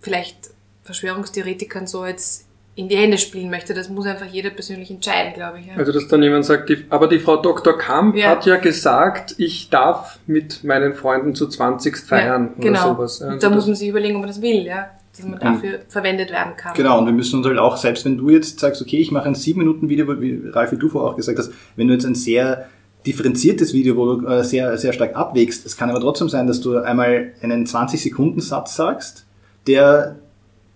vielleicht 0.00 0.50
Verschwörungstheoretikern 0.84 1.86
so 1.86 2.06
jetzt 2.06 2.47
in 2.78 2.88
die 2.88 2.96
Hände 2.96 3.18
spielen 3.18 3.50
möchte. 3.50 3.74
Das 3.74 3.88
muss 3.88 4.06
einfach 4.06 4.26
jeder 4.26 4.50
persönlich 4.50 4.88
entscheiden, 4.88 5.32
glaube 5.34 5.58
ich. 5.58 5.66
Ja. 5.66 5.72
Also, 5.76 5.90
dass 5.90 6.06
dann 6.06 6.22
jemand 6.22 6.44
sagt, 6.44 6.68
die, 6.68 6.84
aber 6.90 7.08
die 7.08 7.18
Frau 7.18 7.36
Dr. 7.36 7.76
Kamp 7.76 8.14
ja. 8.14 8.28
hat 8.28 8.46
ja 8.46 8.56
gesagt, 8.56 9.34
ich 9.36 9.68
darf 9.68 10.20
mit 10.28 10.62
meinen 10.62 10.94
Freunden 10.94 11.34
zu 11.34 11.48
20 11.48 11.96
feiern 11.96 12.50
ja, 12.56 12.62
genau. 12.62 12.84
oder 12.84 12.94
sowas. 12.94 13.22
Also 13.22 13.48
da 13.48 13.52
muss 13.52 13.66
man 13.66 13.74
sich 13.74 13.88
überlegen, 13.88 14.14
ob 14.14 14.20
man 14.20 14.28
das 14.28 14.40
will, 14.40 14.64
ja. 14.64 14.90
Dass 15.10 15.26
man 15.26 15.40
dafür 15.40 15.78
mhm. 15.78 15.82
verwendet 15.88 16.30
werden 16.30 16.54
kann. 16.56 16.74
Genau, 16.74 17.00
und 17.00 17.06
wir 17.06 17.12
müssen 17.12 17.38
uns 17.38 17.48
halt 17.48 17.58
auch, 17.58 17.76
selbst 17.76 18.04
wenn 18.04 18.16
du 18.16 18.30
jetzt 18.30 18.60
sagst, 18.60 18.80
okay, 18.80 18.98
ich 18.98 19.10
mache 19.10 19.26
ein 19.26 19.34
7-Minuten-Video, 19.34 20.20
wie 20.20 20.40
Ralf, 20.50 20.70
wie 20.70 20.76
du 20.76 20.88
vorher 20.88 21.10
auch 21.10 21.16
gesagt 21.16 21.36
hast, 21.36 21.50
wenn 21.74 21.88
du 21.88 21.94
jetzt 21.94 22.06
ein 22.06 22.14
sehr 22.14 22.68
differenziertes 23.04 23.72
Video, 23.72 23.96
wo 23.96 24.14
du 24.14 24.26
äh, 24.28 24.44
sehr, 24.44 24.78
sehr 24.78 24.92
stark 24.92 25.16
abwägst, 25.16 25.66
es 25.66 25.76
kann 25.76 25.90
aber 25.90 25.98
trotzdem 25.98 26.28
sein, 26.28 26.46
dass 26.46 26.60
du 26.60 26.78
einmal 26.78 27.32
einen 27.42 27.66
20-Sekunden-Satz 27.66 28.76
sagst, 28.76 29.26
der 29.66 30.16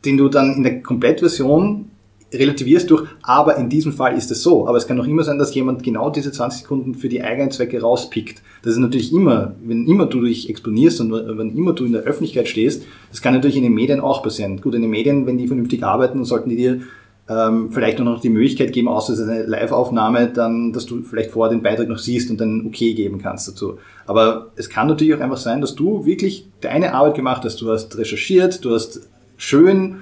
den 0.05 0.17
du 0.17 0.29
dann 0.29 0.55
in 0.55 0.62
der 0.62 0.83
Komplettversion 0.83 1.91
relativierst 2.33 2.90
durch, 2.90 3.09
aber 3.23 3.57
in 3.57 3.68
diesem 3.68 3.92
Fall 3.92 4.16
ist 4.16 4.31
es 4.31 4.42
so. 4.42 4.66
Aber 4.66 4.79
es 4.79 4.87
kann 4.87 5.01
auch 5.01 5.07
immer 5.07 5.25
sein, 5.25 5.38
dass 5.38 5.55
jemand 5.55 5.83
genau 5.83 6.11
diese 6.11 6.33
20 6.33 6.62
Sekunden 6.62 6.95
für 6.95 7.09
die 7.09 7.23
eigenen 7.23 7.51
Zwecke 7.51 7.81
rauspickt. 7.81 8.42
Das 8.62 8.73
ist 8.73 8.79
natürlich 8.79 9.12
immer, 9.12 9.55
wenn 9.62 9.87
immer 9.87 10.07
du 10.07 10.23
dich 10.23 10.49
exponierst 10.49 11.01
und 11.01 11.12
wenn 11.12 11.57
immer 11.57 11.73
du 11.73 11.85
in 11.85 11.92
der 11.92 12.03
Öffentlichkeit 12.03 12.49
stehst, 12.49 12.85
das 13.11 13.23
kann 13.23 13.35
natürlich 13.35 13.57
in 13.57 13.62
den 13.62 13.75
Medien 13.75 14.01
auch 14.01 14.23
passieren. 14.23 14.61
Gut, 14.61 14.75
in 14.75 14.83
den 14.83 14.90
Medien, 14.90 15.27
wenn 15.27 15.38
die 15.38 15.47
vernünftig 15.47 15.85
arbeiten, 15.85 16.25
sollten 16.25 16.51
die 16.51 16.57
dir 16.57 16.81
ähm, 17.29 17.71
vielleicht 17.71 17.99
noch 17.99 18.21
die 18.21 18.29
Möglichkeit 18.29 18.73
geben, 18.73 18.88
außer 18.88 19.12
es 19.12 19.21
ist 19.21 19.29
eine 19.29 19.45
Live-Aufnahme, 19.45 20.29
dann, 20.29 20.73
dass 20.73 20.87
du 20.87 21.03
vielleicht 21.03 21.31
vorher 21.31 21.55
den 21.55 21.62
Beitrag 21.62 21.88
noch 21.88 21.99
siehst 21.99 22.31
und 22.31 22.40
dann 22.40 22.66
okay 22.66 22.95
geben 22.95 23.18
kannst 23.18 23.49
dazu. 23.49 23.79
Aber 24.07 24.51
es 24.57 24.68
kann 24.68 24.88
natürlich 24.88 25.14
auch 25.14 25.21
einfach 25.21 25.37
sein, 25.37 25.61
dass 25.61 25.75
du 25.75 26.05
wirklich 26.05 26.49
deine 26.61 26.95
Arbeit 26.95 27.14
gemacht 27.14 27.42
hast. 27.45 27.61
Du 27.61 27.71
hast 27.71 27.97
recherchiert, 27.97 28.64
du 28.64 28.75
hast 28.75 29.09
schön 29.37 29.99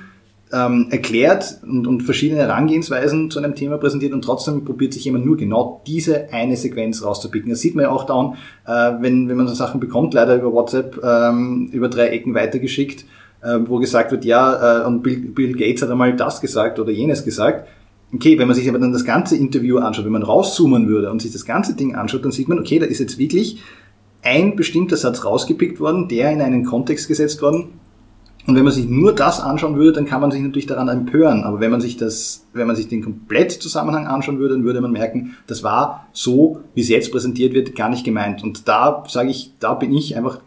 ähm, 0.53 0.89
erklärt 0.91 1.59
und, 1.63 1.87
und 1.87 2.03
verschiedene 2.03 2.41
Herangehensweisen 2.41 3.31
zu 3.31 3.39
einem 3.39 3.55
Thema 3.55 3.79
präsentiert 3.79 4.13
und 4.13 4.23
trotzdem 4.23 4.65
probiert 4.65 4.93
sich 4.93 5.05
jemand 5.05 5.25
nur 5.25 5.37
genau 5.37 5.83
diese 5.87 6.33
eine 6.33 6.57
Sequenz 6.57 7.05
rauszupicken. 7.05 7.51
Das 7.51 7.61
sieht 7.61 7.75
man 7.75 7.85
ja 7.85 7.91
auch 7.91 8.05
dann, 8.05 8.35
äh, 8.67 9.01
wenn, 9.03 9.29
wenn 9.29 9.37
man 9.37 9.47
so 9.47 9.55
Sachen 9.55 9.81
bekommt, 9.81 10.15
leider 10.15 10.37
über 10.37 10.53
WhatsApp 10.53 11.01
ähm, 11.03 11.69
über 11.73 11.89
drei 11.89 12.09
Ecken 12.09 12.35
weitergeschickt, 12.35 13.05
äh, 13.43 13.59
wo 13.67 13.79
gesagt 13.79 14.11
wird, 14.11 14.25
ja, 14.25 14.83
äh, 14.83 14.87
und 14.87 15.03
Bill, 15.03 15.19
Bill 15.19 15.53
Gates 15.55 15.83
hat 15.83 15.91
einmal 15.91 16.17
das 16.17 16.41
gesagt 16.41 16.79
oder 16.79 16.91
jenes 16.91 17.25
gesagt. 17.25 17.69
Okay, 18.13 18.39
wenn 18.41 18.49
man 18.49 18.57
sich 18.57 18.69
aber 18.69 18.81
dann 18.81 18.93
das 18.93 19.05
ganze 19.05 19.37
Interview 19.37 19.79
anschaut, 19.79 20.05
wenn 20.05 20.13
man 20.13 20.25
rauszoomen 20.25 20.89
würde 20.89 21.13
und 21.13 21.23
sich 21.23 21.31
das 21.31 21.45
ganze 21.45 21.77
Ding 21.77 21.95
anschaut, 21.95 22.25
dann 22.25 22.33
sieht 22.33 22.49
man, 22.49 22.59
okay, 22.59 22.81
da 22.81 22.87
ist 22.87 22.99
jetzt 22.99 23.19
wirklich 23.19 23.63
ein 24.23 24.57
bestimmter 24.57 24.97
Satz 24.97 25.25
rausgepickt 25.25 25.79
worden, 25.79 26.09
der 26.09 26.33
in 26.33 26.41
einen 26.41 26.65
Kontext 26.65 27.07
gesetzt 27.07 27.41
worden, 27.41 27.80
und 28.47 28.57
wenn 28.57 28.65
man 28.65 28.73
sich 28.73 28.89
nur 28.89 29.15
das 29.15 29.41
anschauen 29.41 29.77
würde, 29.77 29.93
dann 29.93 30.07
kann 30.07 30.21
man 30.21 30.31
sich 30.31 30.41
natürlich 30.41 30.67
daran 30.67 30.89
empören. 30.89 31.45
Aber 31.45 31.61
wenn 31.61 31.71
man 31.71 31.81
sich 31.81 31.97
das, 31.97 32.47
wenn 32.53 32.67
man 32.67 32.77
sich 32.77 32.89
den 32.89 33.03
Komplettzusammenhang 33.03 34.07
anschauen 34.07 34.39
würde, 34.39 34.55
dann 34.55 34.65
würde 34.65 34.81
man 34.81 34.93
merken, 34.93 35.37
das 35.47 35.63
war 35.63 36.09
so, 36.13 36.61
wie 36.75 36.81
es 36.81 36.89
jetzt 36.89 37.13
präsentiert 37.13 37.53
wird, 37.53 37.77
gar 37.77 37.91
nicht 37.91 38.05
gemeint. 38.05 38.43
Und 38.43 38.67
da 38.67 39.05
sage 39.09 39.31
ich, 39.31 39.53
da 39.61 39.75
bin 39.75 39.93
ich 39.93 40.17
einfach, 40.17 40.41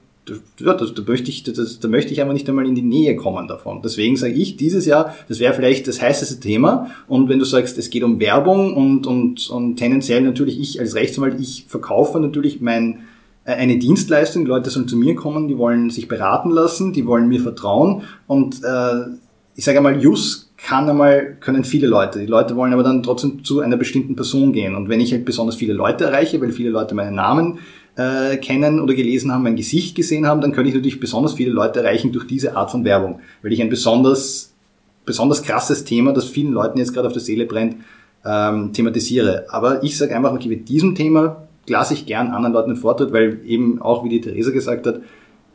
ja, 0.60 0.74
da, 0.74 0.86
da, 0.86 1.02
möchte 1.06 1.30
ich, 1.30 1.44
das, 1.44 1.80
da 1.80 1.88
möchte 1.88 2.14
ich 2.14 2.22
einfach 2.22 2.34
nicht 2.34 2.50
einmal 2.50 2.66
in 2.66 2.76
die 2.76 2.82
Nähe 2.82 3.16
kommen 3.16 3.48
davon. 3.48 3.82
Deswegen 3.84 4.18
sage 4.18 4.34
ich, 4.34 4.58
dieses 4.58 4.86
Jahr, 4.88 5.14
das 5.28 5.40
wäre 5.40 5.54
vielleicht 5.54 5.88
das 5.88 6.02
heißeste 6.02 6.40
Thema. 6.40 6.90
Und 7.08 7.30
wenn 7.30 7.40
du 7.40 7.46
sagst, 7.46 7.78
es 7.78 7.92
geht 7.92 8.04
um 8.04 8.20
Werbung 8.20 8.74
und, 8.76 9.06
und, 9.06 9.50
und 9.52 9.76
tendenziell 9.76 10.22
natürlich 10.22 10.60
ich 10.60 10.80
als 10.80 10.96
Rechtsanwalt, 10.96 11.40
ich 11.40 11.66
verkaufe 11.68 12.20
natürlich 12.20 12.60
mein, 12.60 13.02
eine 13.46 13.78
Dienstleistung. 13.78 14.46
Die 14.46 14.50
Leute 14.50 14.70
sollen 14.70 14.88
zu 14.88 14.98
mir 14.98 15.16
kommen, 15.16 15.48
die 15.48 15.58
wollen 15.58 15.90
sich 15.90 16.08
beraten 16.08 16.50
lassen, 16.50 16.94
die 16.94 17.06
wollen 17.06 17.28
mir 17.28 17.42
vertrauen. 17.42 18.04
Und 18.28 18.64
äh, 18.64 19.18
ich 19.56 19.66
sage 19.66 19.78
einmal, 19.78 20.02
Jus 20.02 20.52
kann 20.58 20.90
einmal, 20.90 21.36
können 21.40 21.64
viele 21.64 21.88
Leute. 21.88 22.20
Die 22.20 22.26
Leute 22.26 22.56
wollen 22.56 22.74
aber 22.74 22.84
dann 22.84 23.04
trotzdem 23.04 23.44
zu 23.44 23.60
einer 23.60 23.78
bestimmten 23.78 24.16
Person 24.16 24.54
gehen. 24.54 24.76
Und 24.76 24.90
wenn 24.90 25.02
ich 25.02 25.12
halt 25.12 25.26
besonders 25.26 25.56
viele 25.56 25.74
Leute 25.74 26.06
erreiche, 26.06 26.40
weil 26.42 26.52
viele 26.52 26.70
Leute 26.70 26.96
meinen 26.96 27.16
Namen 27.16 27.60
äh, 27.96 28.38
kennen 28.38 28.80
oder 28.80 28.94
gelesen 28.94 29.32
haben, 29.32 29.44
mein 29.44 29.56
Gesicht 29.56 29.96
gesehen 29.96 30.26
haben, 30.26 30.42
dann 30.42 30.54
könnte 30.54 30.70
ich 30.70 30.76
natürlich 30.76 31.00
besonders 31.00 31.34
viele 31.34 31.52
Leute 31.52 31.82
erreichen 31.82 32.12
durch 32.12 32.26
diese 32.26 32.56
Art 32.56 32.72
von 32.72 32.86
Werbung. 32.86 33.20
Weil 33.42 33.52
ich 33.52 33.62
ein 33.62 33.70
besonders, 33.70 34.54
besonders 35.06 35.44
krasses 35.44 35.84
Thema, 35.84 36.14
das 36.14 36.26
vielen 36.26 36.54
Leuten 36.54 36.80
jetzt 36.80 36.94
gerade 36.94 37.08
auf 37.08 37.14
der 37.14 37.22
Seele 37.22 37.46
brennt, 37.46 37.76
ähm, 38.26 38.72
thematisiere. 38.72 39.46
Aber 39.50 39.84
ich 39.84 39.98
sage 39.98 40.16
einfach, 40.16 40.32
okay, 40.32 40.48
mit 40.48 40.70
diesem 40.70 40.96
Thema 40.96 41.43
lasse 41.68 41.94
ich 41.94 42.06
gern 42.06 42.28
anderen 42.28 42.54
Leuten 42.54 42.72
den 42.72 42.78
Vortritt, 42.78 43.14
weil 43.14 43.40
eben 43.46 43.82
auch, 43.82 44.04
wie 44.04 44.10
die 44.10 44.22
Theresa 44.22 44.52
gesagt 44.52 44.88
hat, 44.88 45.02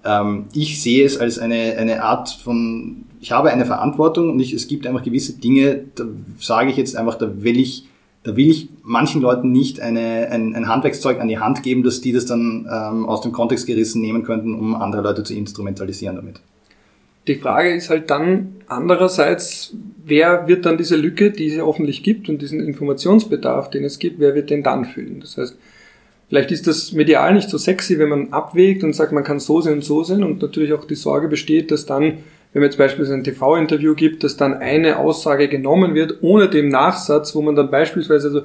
ähm, 0.05 0.45
ich 0.53 0.81
sehe 0.81 1.05
es 1.05 1.19
als 1.19 1.39
eine, 1.39 1.77
eine 1.77 2.03
Art 2.03 2.31
von, 2.31 3.05
ich 3.21 3.33
habe 3.33 3.51
eine 3.51 3.67
Verantwortung 3.67 4.31
und 4.31 4.41
ich, 4.41 4.53
es 4.53 4.69
gibt 4.69 4.87
einfach 4.87 5.03
gewisse 5.03 5.35
Dinge, 5.35 5.85
da 5.95 6.05
sage 6.39 6.71
ich 6.71 6.77
jetzt 6.77 6.97
einfach, 6.97 7.17
da 7.17 7.43
will 7.43 7.59
ich, 7.59 7.87
da 8.23 8.37
will 8.37 8.51
ich 8.51 8.69
manchen 8.83 9.21
Leuten 9.21 9.53
nicht 9.53 9.81
eine, 9.81 10.29
ein, 10.31 10.55
ein 10.55 10.69
Handwerkszeug 10.69 11.21
an 11.21 11.29
die 11.29 11.39
Hand 11.39 11.63
geben, 11.63 11.83
dass 11.83 12.01
die 12.01 12.13
das 12.13 12.27
dann 12.27 12.69
ähm, 12.71 13.07
aus 13.07 13.21
dem 13.21 13.33
Kontext 13.33 13.67
gerissen 13.67 14.01
nehmen 14.01 14.23
könnten, 14.23 14.55
um 14.55 14.75
andere 14.75 15.03
Leute 15.03 15.25
zu 15.25 15.35
instrumentalisieren 15.35 16.17
damit. 16.17 16.41
Die 17.27 17.35
Frage 17.35 17.75
ist 17.75 17.91
halt 17.91 18.09
dann 18.09 18.57
andererseits, 18.69 19.75
wer 20.05 20.49
wird 20.49 20.65
dann 20.65 20.79
diese 20.79 20.97
Lücke, 20.97 21.31
die 21.31 21.49
es 21.49 21.61
hoffentlich 21.61 22.03
gibt 22.03 22.31
und 22.31 22.41
diesen 22.41 22.61
Informationsbedarf, 22.61 23.69
den 23.69 23.85
es 23.85 23.99
gibt, 23.99 24.19
wer 24.19 24.35
wird 24.35 24.49
den 24.49 24.63
dann 24.63 24.87
füllen? 24.87 25.21
Das 25.21 25.37
heißt, 25.37 25.59
Vielleicht 26.29 26.53
ist 26.53 26.67
das 26.67 26.93
medial 26.93 27.35
nicht 27.35 27.49
so 27.49 27.57
sexy, 27.57 27.99
wenn 27.99 28.11
man 28.11 28.33
abwägt 28.33 28.85
und 28.85 28.95
sagt, 28.95 29.13
man 29.13 29.25
kann 29.25 29.41
so 29.41 29.61
sein 29.61 29.75
und 29.75 29.85
so 29.85 30.03
sein 30.03 30.23
und 30.23 30.43
natürlich 30.43 30.73
auch 30.75 30.85
die 30.85 30.95
Sorge 30.95 31.29
besteht, 31.29 31.71
dass 31.71 31.87
dann, 31.87 32.03
wenn 32.53 32.61
man 32.61 32.65
jetzt 32.65 32.77
beispielsweise 32.77 33.15
ein 33.15 33.25
TV-Interview 33.25 33.95
gibt, 33.95 34.25
dass 34.25 34.37
dann 34.37 34.55
eine 34.55 34.99
Aussage 34.99 35.49
genommen 35.49 35.95
wird, 35.95 36.19
ohne 36.21 36.49
dem 36.51 36.69
Nachsatz, 36.69 37.35
wo 37.35 37.41
man 37.41 37.57
dann 37.57 37.71
beispielsweise, 37.71 38.29
also 38.29 38.43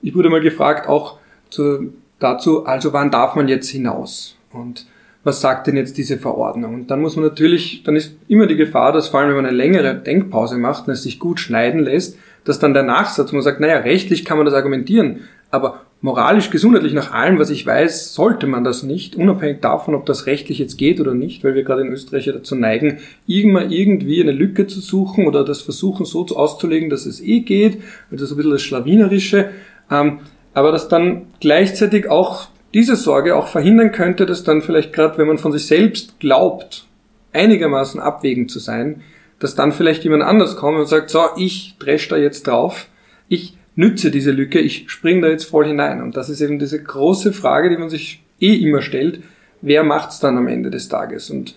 ich 0.00 0.14
wurde 0.14 0.30
mal 0.30 0.40
gefragt 0.40 0.88
auch 0.88 1.18
zu, 1.50 1.92
dazu, 2.20 2.66
also 2.66 2.92
wann 2.92 3.10
darf 3.10 3.34
man 3.34 3.48
jetzt 3.48 3.68
hinaus? 3.68 4.36
Und 4.52 4.86
was 5.24 5.40
sagt 5.40 5.66
denn 5.66 5.76
jetzt 5.76 5.98
diese 5.98 6.18
Verordnung? 6.18 6.74
Und 6.74 6.90
dann 6.90 7.00
muss 7.00 7.16
man 7.16 7.24
natürlich, 7.24 7.82
dann 7.82 7.96
ist 7.96 8.16
immer 8.28 8.46
die 8.46 8.56
Gefahr, 8.56 8.92
dass 8.92 9.08
vor 9.08 9.20
allem, 9.20 9.30
wenn 9.30 9.36
man 9.36 9.46
eine 9.46 9.56
längere 9.56 9.94
Denkpause 9.96 10.56
macht 10.56 10.86
und 10.86 10.92
es 10.92 11.02
sich 11.02 11.18
gut 11.18 11.40
schneiden 11.40 11.80
lässt, 11.80 12.16
dass 12.44 12.60
dann 12.60 12.74
der 12.74 12.84
Nachsatz, 12.84 13.32
man 13.32 13.42
sagt, 13.42 13.60
naja, 13.60 13.78
rechtlich 13.78 14.24
kann 14.24 14.38
man 14.38 14.46
das 14.46 14.54
argumentieren, 14.54 15.24
aber 15.50 15.82
moralisch, 16.00 16.50
gesundheitlich, 16.50 16.92
nach 16.92 17.12
allem, 17.12 17.38
was 17.38 17.50
ich 17.50 17.66
weiß, 17.66 18.14
sollte 18.14 18.46
man 18.46 18.62
das 18.62 18.82
nicht, 18.84 19.16
unabhängig 19.16 19.60
davon, 19.60 19.94
ob 19.94 20.06
das 20.06 20.26
rechtlich 20.26 20.58
jetzt 20.58 20.78
geht 20.78 21.00
oder 21.00 21.14
nicht, 21.14 21.42
weil 21.42 21.54
wir 21.54 21.64
gerade 21.64 21.82
in 21.82 21.92
Österreich 21.92 22.26
ja 22.26 22.32
dazu 22.32 22.54
neigen, 22.54 22.98
irgendwann 23.26 23.72
irgendwie 23.72 24.22
eine 24.22 24.32
Lücke 24.32 24.66
zu 24.68 24.80
suchen 24.80 25.26
oder 25.26 25.44
das 25.44 25.60
versuchen 25.60 26.06
so 26.06 26.24
auszulegen, 26.26 26.88
dass 26.88 27.04
es 27.04 27.20
eh 27.20 27.40
geht, 27.40 27.78
also 28.10 28.26
so 28.26 28.34
ein 28.34 28.36
bisschen 28.36 28.52
das 28.52 28.62
Schlawinerische, 28.62 29.50
ähm, 29.90 30.20
aber 30.54 30.70
dass 30.70 30.88
dann 30.88 31.26
gleichzeitig 31.40 32.08
auch 32.08 32.48
diese 32.74 32.96
Sorge 32.96 33.34
auch 33.34 33.48
verhindern 33.48 33.92
könnte, 33.92 34.26
dass 34.26 34.44
dann 34.44 34.62
vielleicht 34.62 34.92
gerade, 34.92 35.18
wenn 35.18 35.26
man 35.26 35.38
von 35.38 35.52
sich 35.52 35.66
selbst 35.66 36.20
glaubt, 36.20 36.86
einigermaßen 37.32 38.00
abwägend 38.00 38.50
zu 38.50 38.60
sein, 38.60 39.02
dass 39.40 39.54
dann 39.54 39.72
vielleicht 39.72 40.04
jemand 40.04 40.22
anders 40.22 40.56
kommt 40.56 40.78
und 40.78 40.86
sagt, 40.86 41.10
so, 41.10 41.22
ich 41.36 41.76
dresch 41.78 42.08
da 42.08 42.16
jetzt 42.16 42.46
drauf, 42.46 42.86
ich 43.28 43.57
nütze 43.78 44.10
diese 44.10 44.32
Lücke, 44.32 44.58
ich 44.58 44.90
springe 44.90 45.22
da 45.22 45.28
jetzt 45.28 45.44
voll 45.44 45.64
hinein. 45.64 46.02
Und 46.02 46.16
das 46.16 46.28
ist 46.28 46.40
eben 46.40 46.58
diese 46.58 46.82
große 46.82 47.32
Frage, 47.32 47.70
die 47.70 47.76
man 47.76 47.88
sich 47.88 48.20
eh 48.40 48.54
immer 48.54 48.82
stellt, 48.82 49.20
wer 49.62 49.84
macht's 49.84 50.18
dann 50.18 50.36
am 50.36 50.48
Ende 50.48 50.70
des 50.70 50.88
Tages? 50.88 51.30
Und 51.30 51.54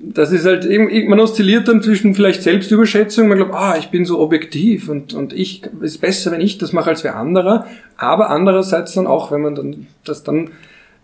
das 0.00 0.32
ist 0.32 0.46
halt 0.46 0.64
eben, 0.64 1.08
man 1.10 1.20
oszilliert 1.20 1.68
dann 1.68 1.82
zwischen 1.82 2.14
vielleicht 2.14 2.42
Selbstüberschätzung, 2.42 3.28
man 3.28 3.36
glaubt, 3.36 3.54
ah, 3.54 3.76
ich 3.78 3.90
bin 3.90 4.06
so 4.06 4.18
objektiv 4.20 4.88
und, 4.88 5.12
und 5.12 5.34
ich, 5.34 5.62
ist 5.82 6.00
besser, 6.00 6.32
wenn 6.32 6.40
ich 6.40 6.56
das 6.56 6.72
mache 6.72 6.88
als 6.88 7.04
wer 7.04 7.16
anderer, 7.16 7.66
aber 7.98 8.30
andererseits 8.30 8.94
dann 8.94 9.06
auch, 9.06 9.30
wenn 9.30 9.42
man 9.42 9.54
dann, 9.54 9.86
das 10.04 10.24
dann 10.24 10.50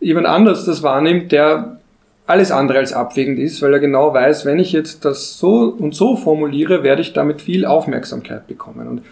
jemand 0.00 0.26
anders 0.26 0.64
das 0.64 0.82
wahrnimmt, 0.82 1.32
der 1.32 1.80
alles 2.26 2.50
andere 2.50 2.78
als 2.78 2.94
abwägend 2.94 3.38
ist, 3.38 3.60
weil 3.60 3.74
er 3.74 3.80
genau 3.80 4.14
weiß, 4.14 4.46
wenn 4.46 4.58
ich 4.58 4.72
jetzt 4.72 5.04
das 5.04 5.36
so 5.36 5.64
und 5.78 5.94
so 5.94 6.16
formuliere, 6.16 6.82
werde 6.82 7.02
ich 7.02 7.12
damit 7.12 7.42
viel 7.42 7.66
Aufmerksamkeit 7.66 8.46
bekommen. 8.46 8.88
Und 8.88 9.02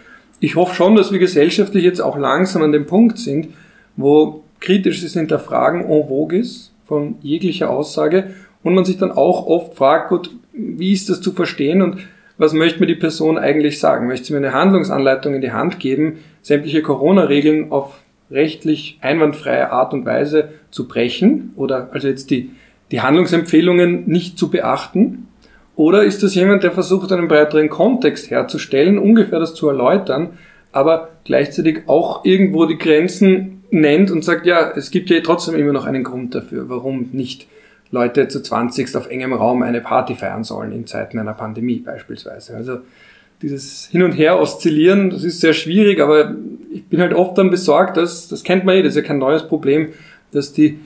ich 0.40 0.56
hoffe 0.56 0.74
schon, 0.74 0.96
dass 0.96 1.12
wir 1.12 1.18
gesellschaftlich 1.18 1.84
jetzt 1.84 2.00
auch 2.00 2.18
langsam 2.18 2.62
an 2.62 2.72
dem 2.72 2.86
Punkt 2.86 3.18
sind, 3.18 3.48
wo 3.96 4.42
kritisches 4.58 5.12
Hinterfragen 5.12 5.82
en 5.82 6.08
vogue 6.08 6.38
ist 6.38 6.72
von 6.86 7.16
jeglicher 7.22 7.70
Aussage 7.70 8.34
und 8.62 8.74
man 8.74 8.84
sich 8.84 8.98
dann 8.98 9.12
auch 9.12 9.46
oft 9.46 9.76
fragt, 9.76 10.08
gut, 10.08 10.30
wie 10.52 10.92
ist 10.92 11.08
das 11.08 11.20
zu 11.20 11.32
verstehen 11.32 11.82
und 11.82 11.98
was 12.36 12.54
möchte 12.54 12.80
mir 12.80 12.86
die 12.86 12.94
Person 12.94 13.36
eigentlich 13.36 13.78
sagen? 13.78 14.06
Möchte 14.06 14.26
sie 14.26 14.32
mir 14.32 14.38
eine 14.38 14.54
Handlungsanleitung 14.54 15.34
in 15.34 15.42
die 15.42 15.52
Hand 15.52 15.78
geben, 15.78 16.18
sämtliche 16.40 16.82
Corona-Regeln 16.82 17.70
auf 17.70 18.00
rechtlich 18.30 18.98
einwandfreie 19.02 19.70
Art 19.70 19.92
und 19.92 20.06
Weise 20.06 20.50
zu 20.70 20.88
brechen 20.88 21.52
oder 21.56 21.90
also 21.92 22.08
jetzt 22.08 22.30
die, 22.30 22.50
die 22.90 23.02
Handlungsempfehlungen 23.02 24.08
nicht 24.08 24.38
zu 24.38 24.50
beachten? 24.50 25.28
Oder 25.80 26.04
ist 26.04 26.22
das 26.22 26.34
jemand, 26.34 26.62
der 26.62 26.72
versucht, 26.72 27.10
einen 27.10 27.26
breiteren 27.26 27.70
Kontext 27.70 28.30
herzustellen, 28.30 28.98
ungefähr 28.98 29.38
das 29.38 29.54
zu 29.54 29.66
erläutern, 29.66 30.36
aber 30.72 31.08
gleichzeitig 31.24 31.84
auch 31.86 32.22
irgendwo 32.26 32.66
die 32.66 32.76
Grenzen 32.76 33.64
nennt 33.70 34.10
und 34.10 34.22
sagt, 34.22 34.44
ja, 34.44 34.72
es 34.76 34.90
gibt 34.90 35.08
ja 35.08 35.18
trotzdem 35.22 35.54
immer 35.54 35.72
noch 35.72 35.86
einen 35.86 36.04
Grund 36.04 36.34
dafür, 36.34 36.68
warum 36.68 37.08
nicht 37.12 37.46
Leute 37.90 38.28
zu 38.28 38.42
20 38.42 38.94
auf 38.94 39.08
engem 39.08 39.32
Raum 39.32 39.62
eine 39.62 39.80
Party 39.80 40.16
feiern 40.16 40.44
sollen 40.44 40.72
in 40.72 40.86
Zeiten 40.86 41.18
einer 41.18 41.32
Pandemie 41.32 41.78
beispielsweise. 41.78 42.56
Also 42.56 42.80
dieses 43.40 43.86
Hin 43.86 44.02
und 44.02 44.12
Her 44.12 44.38
oszillieren, 44.38 45.08
das 45.08 45.24
ist 45.24 45.40
sehr 45.40 45.54
schwierig, 45.54 45.98
aber 45.98 46.34
ich 46.74 46.84
bin 46.88 47.00
halt 47.00 47.14
oft 47.14 47.38
dann 47.38 47.48
besorgt, 47.48 47.96
dass, 47.96 48.28
das 48.28 48.44
kennt 48.44 48.66
man 48.66 48.76
eh, 48.76 48.82
das 48.82 48.90
ist 48.90 48.96
ja 48.96 49.08
kein 49.08 49.16
neues 49.16 49.48
Problem, 49.48 49.88
dass 50.30 50.52
die, 50.52 50.78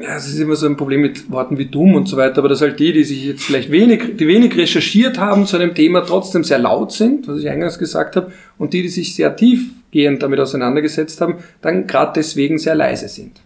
ja, 0.00 0.16
es 0.16 0.26
ist 0.26 0.38
immer 0.38 0.56
so 0.56 0.66
ein 0.66 0.76
Problem 0.76 1.00
mit 1.00 1.30
Worten 1.30 1.58
wie 1.58 1.66
dumm 1.66 1.94
und 1.94 2.08
so 2.08 2.16
weiter, 2.16 2.38
aber 2.38 2.48
dass 2.48 2.60
halt 2.60 2.78
die, 2.78 2.92
die 2.92 3.04
sich 3.04 3.24
jetzt 3.24 3.44
vielleicht 3.44 3.70
wenig, 3.70 4.16
die 4.16 4.26
wenig 4.28 4.56
recherchiert 4.56 5.18
haben 5.18 5.46
zu 5.46 5.56
einem 5.56 5.74
Thema, 5.74 6.02
trotzdem 6.02 6.44
sehr 6.44 6.58
laut 6.58 6.92
sind, 6.92 7.26
was 7.28 7.38
ich 7.38 7.48
eingangs 7.48 7.78
gesagt 7.78 8.16
habe, 8.16 8.32
und 8.58 8.72
die, 8.72 8.82
die 8.82 8.88
sich 8.88 9.14
sehr 9.14 9.34
tiefgehend 9.34 10.22
damit 10.22 10.40
auseinandergesetzt 10.40 11.20
haben, 11.20 11.38
dann 11.62 11.86
gerade 11.86 12.12
deswegen 12.16 12.58
sehr 12.58 12.74
leise 12.74 13.08
sind. 13.08 13.40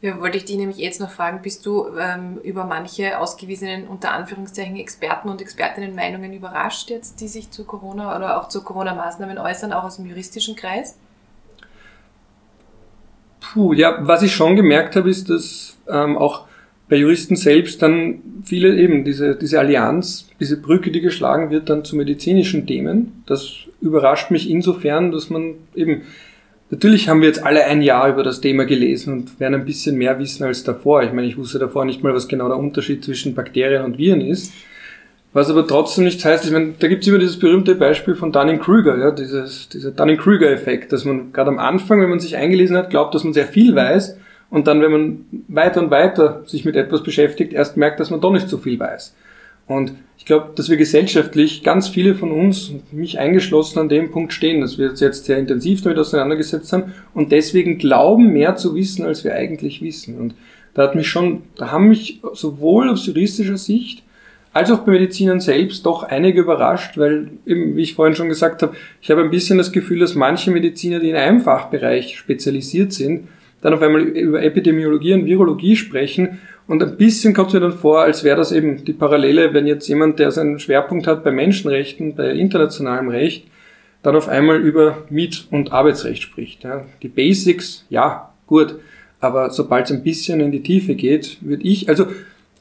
Ja, 0.00 0.20
wollte 0.20 0.36
ich 0.36 0.44
dich 0.44 0.56
nämlich 0.56 0.78
jetzt 0.78 1.00
noch 1.00 1.10
fragen, 1.10 1.40
bist 1.42 1.66
du 1.66 1.86
ähm, 1.98 2.38
über 2.44 2.64
manche 2.64 3.18
ausgewiesenen, 3.18 3.88
unter 3.88 4.12
Anführungszeichen, 4.12 4.76
Experten 4.76 5.28
und 5.28 5.42
Expertinnen 5.42 5.96
Meinungen 5.96 6.32
überrascht 6.32 6.90
jetzt, 6.90 7.20
die 7.20 7.26
sich 7.26 7.50
zu 7.50 7.64
Corona 7.64 8.14
oder 8.16 8.40
auch 8.40 8.48
zu 8.48 8.62
Corona-Maßnahmen 8.62 9.38
äußern, 9.38 9.72
auch 9.72 9.82
aus 9.82 9.96
dem 9.96 10.06
juristischen 10.06 10.54
Kreis? 10.54 10.96
Puh, 13.40 13.72
ja, 13.72 13.98
was 14.00 14.22
ich 14.22 14.34
schon 14.34 14.56
gemerkt 14.56 14.96
habe, 14.96 15.08
ist, 15.10 15.30
dass 15.30 15.76
ähm, 15.88 16.16
auch 16.16 16.46
bei 16.88 16.96
Juristen 16.96 17.36
selbst 17.36 17.82
dann 17.82 18.20
viele 18.44 18.74
eben 18.76 19.04
diese, 19.04 19.36
diese 19.36 19.58
Allianz, 19.58 20.28
diese 20.40 20.60
Brücke, 20.60 20.90
die 20.90 21.00
geschlagen 21.00 21.50
wird, 21.50 21.68
dann 21.68 21.84
zu 21.84 21.96
medizinischen 21.96 22.66
Themen. 22.66 23.22
Das 23.26 23.54
überrascht 23.80 24.30
mich 24.30 24.48
insofern, 24.48 25.12
dass 25.12 25.30
man 25.30 25.54
eben 25.74 26.02
Natürlich 26.70 27.08
haben 27.08 27.22
wir 27.22 27.28
jetzt 27.28 27.42
alle 27.42 27.64
ein 27.64 27.80
Jahr 27.80 28.10
über 28.10 28.22
das 28.22 28.42
Thema 28.42 28.66
gelesen 28.66 29.14
und 29.14 29.40
werden 29.40 29.54
ein 29.54 29.64
bisschen 29.64 29.96
mehr 29.96 30.18
wissen 30.18 30.44
als 30.44 30.64
davor. 30.64 31.02
Ich 31.02 31.12
meine, 31.12 31.26
ich 31.26 31.38
wusste 31.38 31.58
davor 31.58 31.86
nicht 31.86 32.02
mal, 32.02 32.12
was 32.12 32.28
genau 32.28 32.48
der 32.48 32.58
Unterschied 32.58 33.02
zwischen 33.02 33.34
Bakterien 33.34 33.84
und 33.84 33.96
Viren 33.96 34.20
ist. 34.20 34.52
Was 35.32 35.50
aber 35.50 35.66
trotzdem 35.66 36.04
nichts 36.04 36.24
heißt, 36.24 36.46
ich 36.46 36.52
meine, 36.52 36.74
da 36.78 36.88
gibt 36.88 37.02
es 37.02 37.08
immer 37.08 37.18
dieses 37.18 37.38
berühmte 37.38 37.74
Beispiel 37.74 38.14
von 38.14 38.32
Dunning-Kruger, 38.32 38.98
ja, 38.98 39.10
dieses, 39.10 39.68
dieser 39.68 39.90
Dunning-Kruger-Effekt, 39.90 40.92
dass 40.92 41.04
man 41.04 41.32
gerade 41.32 41.50
am 41.50 41.58
Anfang, 41.58 42.00
wenn 42.00 42.08
man 42.08 42.20
sich 42.20 42.36
eingelesen 42.36 42.76
hat, 42.76 42.90
glaubt, 42.90 43.14
dass 43.14 43.24
man 43.24 43.34
sehr 43.34 43.46
viel 43.46 43.74
weiß 43.74 44.16
und 44.50 44.66
dann, 44.66 44.80
wenn 44.80 44.90
man 44.90 45.26
weiter 45.48 45.82
und 45.82 45.90
weiter 45.90 46.42
sich 46.46 46.64
mit 46.64 46.76
etwas 46.76 47.02
beschäftigt, 47.02 47.52
erst 47.52 47.76
merkt, 47.76 48.00
dass 48.00 48.10
man 48.10 48.22
doch 48.22 48.32
nicht 48.32 48.48
so 48.48 48.56
viel 48.56 48.78
weiß. 48.78 49.14
Und 49.66 49.92
ich 50.16 50.24
glaube, 50.24 50.52
dass 50.56 50.70
wir 50.70 50.78
gesellschaftlich, 50.78 51.62
ganz 51.62 51.88
viele 51.88 52.14
von 52.14 52.32
uns, 52.32 52.72
mich 52.90 53.18
eingeschlossen, 53.18 53.78
an 53.78 53.90
dem 53.90 54.10
Punkt 54.10 54.32
stehen, 54.32 54.62
dass 54.62 54.78
wir 54.78 54.90
uns 54.90 55.00
jetzt 55.00 55.26
sehr 55.26 55.38
intensiv 55.38 55.82
damit 55.82 55.98
auseinandergesetzt 55.98 56.72
haben 56.72 56.94
und 57.12 57.32
deswegen 57.32 57.76
glauben, 57.76 58.32
mehr 58.32 58.56
zu 58.56 58.74
wissen, 58.74 59.04
als 59.04 59.24
wir 59.24 59.34
eigentlich 59.34 59.82
wissen. 59.82 60.18
Und 60.18 60.34
da 60.72 60.84
hat 60.84 60.94
mich 60.94 61.08
schon, 61.08 61.42
da 61.56 61.70
haben 61.70 61.88
mich 61.88 62.20
sowohl 62.32 62.88
aus 62.88 63.06
juristischer 63.06 63.58
Sicht 63.58 64.02
als 64.52 64.70
auch 64.70 64.80
bei 64.80 64.92
Medizinern 64.92 65.40
selbst 65.40 65.84
doch 65.86 66.02
einige 66.02 66.40
überrascht, 66.40 66.98
weil 66.98 67.30
eben, 67.46 67.76
wie 67.76 67.82
ich 67.82 67.94
vorhin 67.94 68.16
schon 68.16 68.28
gesagt 68.28 68.62
habe, 68.62 68.74
ich 69.00 69.10
habe 69.10 69.22
ein 69.22 69.30
bisschen 69.30 69.58
das 69.58 69.72
Gefühl, 69.72 70.00
dass 70.00 70.14
manche 70.14 70.50
Mediziner, 70.50 71.00
die 71.00 71.10
in 71.10 71.16
einem 71.16 71.40
Fachbereich 71.40 72.18
spezialisiert 72.18 72.92
sind, 72.92 73.28
dann 73.60 73.74
auf 73.74 73.82
einmal 73.82 74.02
über 74.02 74.42
Epidemiologie 74.42 75.14
und 75.14 75.26
Virologie 75.26 75.76
sprechen 75.76 76.38
und 76.68 76.82
ein 76.82 76.96
bisschen 76.96 77.32
kommt 77.32 77.48
es 77.48 77.54
mir 77.54 77.60
dann 77.60 77.72
vor, 77.72 78.02
als 78.02 78.24
wäre 78.24 78.36
das 78.36 78.52
eben 78.52 78.84
die 78.84 78.92
Parallele, 78.92 79.54
wenn 79.54 79.66
jetzt 79.66 79.88
jemand, 79.88 80.18
der 80.18 80.30
seinen 80.30 80.58
Schwerpunkt 80.58 81.06
hat 81.06 81.24
bei 81.24 81.30
Menschenrechten, 81.30 82.14
bei 82.14 82.30
internationalem 82.32 83.08
Recht, 83.08 83.46
dann 84.02 84.14
auf 84.14 84.28
einmal 84.28 84.60
über 84.60 85.04
Miet- 85.08 85.46
und 85.50 85.72
Arbeitsrecht 85.72 86.22
spricht. 86.22 86.64
Ja. 86.64 86.84
Die 87.02 87.08
Basics, 87.08 87.86
ja, 87.88 88.34
gut, 88.46 88.76
aber 89.18 89.50
sobald 89.50 89.86
es 89.86 89.92
ein 89.92 90.02
bisschen 90.02 90.40
in 90.40 90.52
die 90.52 90.62
Tiefe 90.62 90.94
geht, 90.94 91.38
würde 91.40 91.64
ich, 91.64 91.88
also 91.88 92.06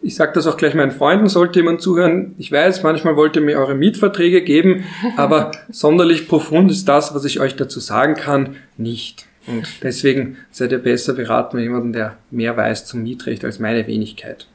ich 0.01 0.15
sage 0.15 0.33
das 0.33 0.47
auch 0.47 0.57
gleich 0.57 0.73
meinen 0.73 0.91
Freunden, 0.91 1.27
sollte 1.27 1.59
jemand 1.59 1.81
zuhören. 1.81 2.35
Ich 2.37 2.51
weiß, 2.51 2.83
manchmal 2.83 3.15
wollt 3.15 3.35
ihr 3.35 3.41
mir 3.41 3.57
eure 3.57 3.75
Mietverträge 3.75 4.41
geben, 4.41 4.83
aber 5.17 5.51
sonderlich 5.69 6.27
profund 6.27 6.71
ist 6.71 6.87
das, 6.87 7.13
was 7.15 7.25
ich 7.25 7.39
euch 7.39 7.55
dazu 7.55 7.79
sagen 7.79 8.15
kann, 8.15 8.55
nicht. 8.77 9.25
Und 9.47 9.65
deswegen 9.81 10.37
seid 10.51 10.71
ihr 10.71 10.79
besser 10.79 11.13
beraten 11.13 11.55
mit 11.55 11.63
jemandem, 11.63 11.93
der 11.93 12.17
mehr 12.31 12.57
weiß 12.57 12.85
zum 12.85 13.03
Mietrecht 13.03 13.45
als 13.45 13.59
meine 13.59 13.87
Wenigkeit. 13.87 14.47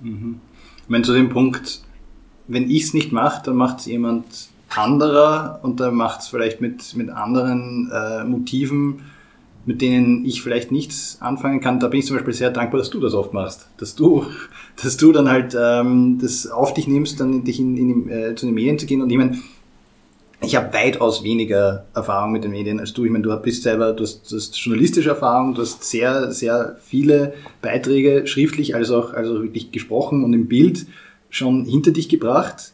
Mhm. 0.00 0.40
Ich 0.82 0.88
meine, 0.88 1.04
zu 1.04 1.14
dem 1.14 1.28
Punkt, 1.28 1.80
wenn 2.48 2.68
ich 2.68 2.84
es 2.84 2.94
nicht 2.94 3.12
mache, 3.12 3.42
dann 3.44 3.54
macht 3.54 3.78
es 3.78 3.86
jemand 3.86 4.26
anderer 4.68 5.60
und 5.62 5.80
dann 5.80 5.94
macht 5.94 6.20
es 6.20 6.28
vielleicht 6.28 6.60
mit, 6.60 6.96
mit 6.96 7.10
anderen 7.10 7.90
äh, 7.92 8.24
Motiven, 8.24 9.04
mit 9.66 9.82
denen 9.82 10.24
ich 10.24 10.42
vielleicht 10.42 10.72
nichts 10.72 11.18
anfangen 11.20 11.60
kann. 11.60 11.80
Da 11.80 11.88
bin 11.88 12.00
ich 12.00 12.06
zum 12.06 12.16
Beispiel 12.16 12.34
sehr 12.34 12.50
dankbar, 12.50 12.78
dass 12.78 12.90
du 12.90 12.98
das 13.00 13.14
oft 13.14 13.32
machst. 13.32 13.68
Dass 13.76 13.94
du, 13.94 14.26
dass 14.82 14.96
du 14.96 15.12
dann 15.12 15.28
halt 15.28 15.56
ähm, 15.58 16.18
das 16.20 16.46
auf 16.46 16.74
dich 16.74 16.88
nimmst, 16.88 17.20
dann 17.20 17.44
dich 17.44 17.60
in, 17.60 17.76
in, 17.76 18.08
äh, 18.08 18.34
zu 18.34 18.46
den 18.46 18.54
Medien 18.54 18.78
zu 18.78 18.86
gehen 18.86 19.02
und 19.02 19.10
ich 19.10 19.18
meine, 19.18 19.38
ich 20.42 20.56
habe 20.56 20.72
weitaus 20.72 21.22
weniger 21.22 21.84
Erfahrung 21.94 22.32
mit 22.32 22.44
den 22.44 22.52
Medien 22.52 22.80
als 22.80 22.94
du. 22.94 23.04
Ich 23.04 23.10
meine, 23.10 23.22
du 23.22 23.36
bist 23.36 23.62
selber, 23.62 23.92
du 23.92 24.04
hast, 24.04 24.30
du 24.32 24.36
hast 24.36 24.56
journalistische 24.56 25.10
Erfahrung, 25.10 25.54
du 25.54 25.60
hast 25.60 25.84
sehr, 25.84 26.32
sehr 26.32 26.76
viele 26.82 27.34
Beiträge, 27.60 28.26
schriftlich 28.26 28.74
als 28.74 28.90
auch, 28.90 29.12
also 29.12 29.42
wirklich 29.42 29.70
gesprochen 29.70 30.24
und 30.24 30.32
im 30.32 30.48
Bild 30.48 30.86
schon 31.28 31.66
hinter 31.66 31.90
dich 31.90 32.08
gebracht. 32.08 32.72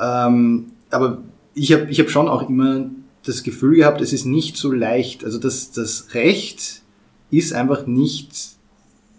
Ähm, 0.00 0.66
aber 0.90 1.18
ich 1.54 1.72
habe 1.72 1.90
ich 1.90 1.98
hab 1.98 2.08
schon 2.08 2.28
auch 2.28 2.48
immer 2.48 2.88
das 3.24 3.42
Gefühl 3.42 3.76
gehabt, 3.76 4.00
es 4.00 4.12
ist 4.12 4.24
nicht 4.24 4.56
so 4.56 4.72
leicht. 4.72 5.24
Also 5.24 5.38
das, 5.38 5.72
das 5.72 6.14
Recht 6.14 6.82
ist 7.30 7.52
einfach 7.52 7.86
nicht, 7.86 8.30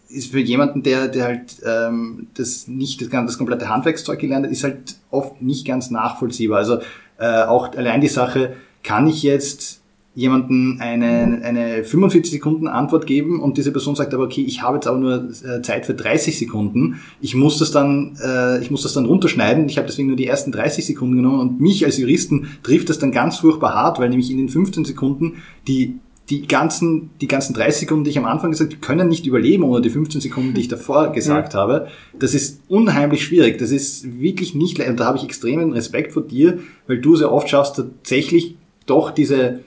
ist 0.09 0.31
für 0.31 0.39
jemanden, 0.39 0.83
der, 0.83 1.07
der 1.07 1.23
halt 1.25 1.55
ähm, 1.65 2.27
das 2.33 2.67
nicht 2.67 3.01
das, 3.01 3.09
das 3.09 3.37
komplette 3.37 3.69
Handwerkszeug 3.69 4.19
gelernt 4.19 4.45
hat, 4.45 4.51
ist 4.51 4.63
halt 4.63 4.95
oft 5.09 5.41
nicht 5.41 5.65
ganz 5.65 5.91
nachvollziehbar. 5.91 6.59
Also 6.59 6.79
äh, 7.17 7.43
auch 7.43 7.75
allein 7.75 8.01
die 8.01 8.07
Sache, 8.07 8.55
kann 8.83 9.07
ich 9.07 9.23
jetzt 9.23 9.80
jemanden 10.13 10.81
eine, 10.81 11.41
eine 11.43 11.83
45 11.85 12.31
Sekunden 12.31 12.67
Antwort 12.67 13.07
geben 13.07 13.39
und 13.39 13.57
diese 13.57 13.71
Person 13.71 13.95
sagt 13.95 14.13
aber, 14.13 14.25
okay, 14.25 14.41
ich 14.41 14.61
habe 14.61 14.75
jetzt 14.75 14.87
aber 14.87 14.97
nur 14.97 15.29
äh, 15.45 15.61
Zeit 15.61 15.85
für 15.85 15.93
30 15.93 16.37
Sekunden, 16.37 16.99
ich 17.21 17.33
muss 17.33 17.59
das 17.59 17.71
dann, 17.71 18.17
äh, 18.21 18.61
ich 18.61 18.71
muss 18.71 18.83
das 18.83 18.93
dann 18.93 19.05
runterschneiden, 19.05 19.69
ich 19.69 19.77
habe 19.77 19.87
deswegen 19.87 20.09
nur 20.09 20.17
die 20.17 20.27
ersten 20.27 20.51
30 20.51 20.85
Sekunden 20.85 21.15
genommen 21.15 21.39
und 21.39 21.61
mich 21.61 21.85
als 21.85 21.97
Juristen 21.97 22.49
trifft 22.61 22.89
das 22.89 22.99
dann 22.99 23.11
ganz 23.11 23.37
furchtbar 23.37 23.73
hart, 23.73 23.99
weil 23.99 24.09
nämlich 24.09 24.31
in 24.31 24.37
den 24.37 24.49
15 24.49 24.83
Sekunden 24.83 25.35
die 25.67 25.95
die 26.29 26.47
ganzen, 26.47 27.09
die 27.19 27.27
ganzen 27.27 27.53
30 27.53 27.81
Sekunden, 27.81 28.05
die 28.05 28.11
ich 28.11 28.17
am 28.17 28.25
Anfang 28.25 28.51
gesagt 28.51 28.71
habe, 28.71 28.81
können 28.81 29.09
nicht 29.09 29.25
überleben 29.25 29.63
ohne 29.63 29.81
die 29.81 29.89
15 29.89 30.21
Sekunden, 30.21 30.53
die 30.53 30.61
ich 30.61 30.69
davor 30.69 31.11
gesagt 31.13 31.53
ja. 31.53 31.59
habe. 31.59 31.87
Das 32.17 32.33
ist 32.33 32.61
unheimlich 32.69 33.25
schwierig. 33.25 33.57
Das 33.57 33.71
ist 33.71 34.19
wirklich 34.21 34.55
nicht 34.55 34.77
leicht. 34.77 34.91
Und 34.91 34.99
da 34.99 35.05
habe 35.05 35.17
ich 35.17 35.25
extremen 35.25 35.73
Respekt 35.73 36.13
vor 36.13 36.21
dir, 36.21 36.59
weil 36.87 36.99
du 36.99 37.17
sehr 37.17 37.31
oft 37.33 37.49
schaffst, 37.49 37.75
tatsächlich 37.75 38.55
doch 38.85 39.11
diese, 39.11 39.59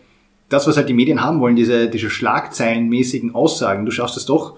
das, 0.54 0.66
was 0.66 0.76
halt 0.76 0.88
die 0.88 0.94
Medien 0.94 1.22
haben 1.22 1.40
wollen, 1.40 1.56
diese, 1.56 1.88
diese 1.88 2.10
schlagzeilenmäßigen 2.10 3.34
Aussagen, 3.34 3.84
du 3.84 3.90
schaffst 3.90 4.16
es 4.16 4.26
doch, 4.26 4.54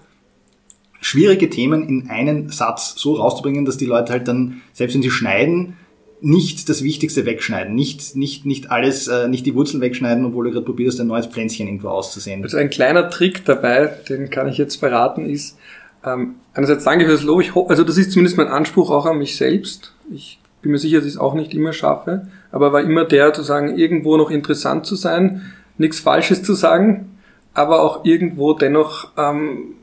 schwierige 1.00 1.50
Themen 1.50 1.88
in 1.88 2.10
einen 2.10 2.50
Satz 2.50 2.94
so 2.96 3.14
rauszubringen, 3.14 3.64
dass 3.64 3.76
die 3.76 3.86
Leute 3.86 4.12
halt 4.12 4.28
dann, 4.28 4.60
selbst 4.72 4.94
wenn 4.94 5.02
sie 5.02 5.10
schneiden, 5.10 5.76
nicht 6.20 6.68
das 6.68 6.82
Wichtigste 6.82 7.26
wegschneiden, 7.26 7.74
nicht, 7.74 8.16
nicht, 8.16 8.46
nicht 8.46 8.70
alles, 8.70 9.06
äh, 9.06 9.28
nicht 9.28 9.44
die 9.46 9.54
Wurzeln 9.54 9.80
wegschneiden, 9.80 10.24
obwohl 10.24 10.46
du 10.46 10.50
gerade 10.52 10.64
probierst, 10.64 11.00
ein 11.00 11.06
neues 11.06 11.26
Pflänzchen 11.26 11.66
irgendwo 11.66 11.88
auszusehen. 11.88 12.42
Also 12.42 12.56
ein 12.56 12.70
kleiner 12.70 13.10
Trick 13.10 13.44
dabei, 13.44 13.86
den 14.08 14.30
kann 14.30 14.48
ich 14.48 14.58
jetzt 14.58 14.76
verraten, 14.76 15.26
ist, 15.26 15.58
ähm, 16.04 16.36
einerseits 16.54 16.84
danke 16.84 17.04
für 17.04 17.12
das 17.12 17.22
Lob, 17.22 17.40
ich 17.40 17.54
hoffe, 17.54 17.70
also 17.70 17.84
das 17.84 17.98
ist 17.98 18.12
zumindest 18.12 18.36
mein 18.36 18.48
Anspruch 18.48 18.90
auch 18.90 19.06
an 19.06 19.18
mich 19.18 19.36
selbst. 19.36 19.92
Ich 20.12 20.38
bin 20.62 20.72
mir 20.72 20.78
sicher, 20.78 20.98
dass 20.98 21.06
ich 21.06 21.14
es 21.14 21.18
auch 21.18 21.34
nicht 21.34 21.54
immer 21.54 21.72
schaffe, 21.72 22.28
aber 22.50 22.72
war 22.72 22.80
immer 22.80 23.04
der, 23.04 23.32
zu 23.32 23.42
sagen, 23.42 23.76
irgendwo 23.76 24.16
noch 24.16 24.30
interessant 24.30 24.86
zu 24.86 24.96
sein, 24.96 25.42
nichts 25.78 26.00
Falsches 26.00 26.42
zu 26.42 26.54
sagen, 26.54 27.18
aber 27.54 27.82
auch 27.82 28.04
irgendwo 28.04 28.52
dennoch 28.52 29.10
ähm, 29.16 29.74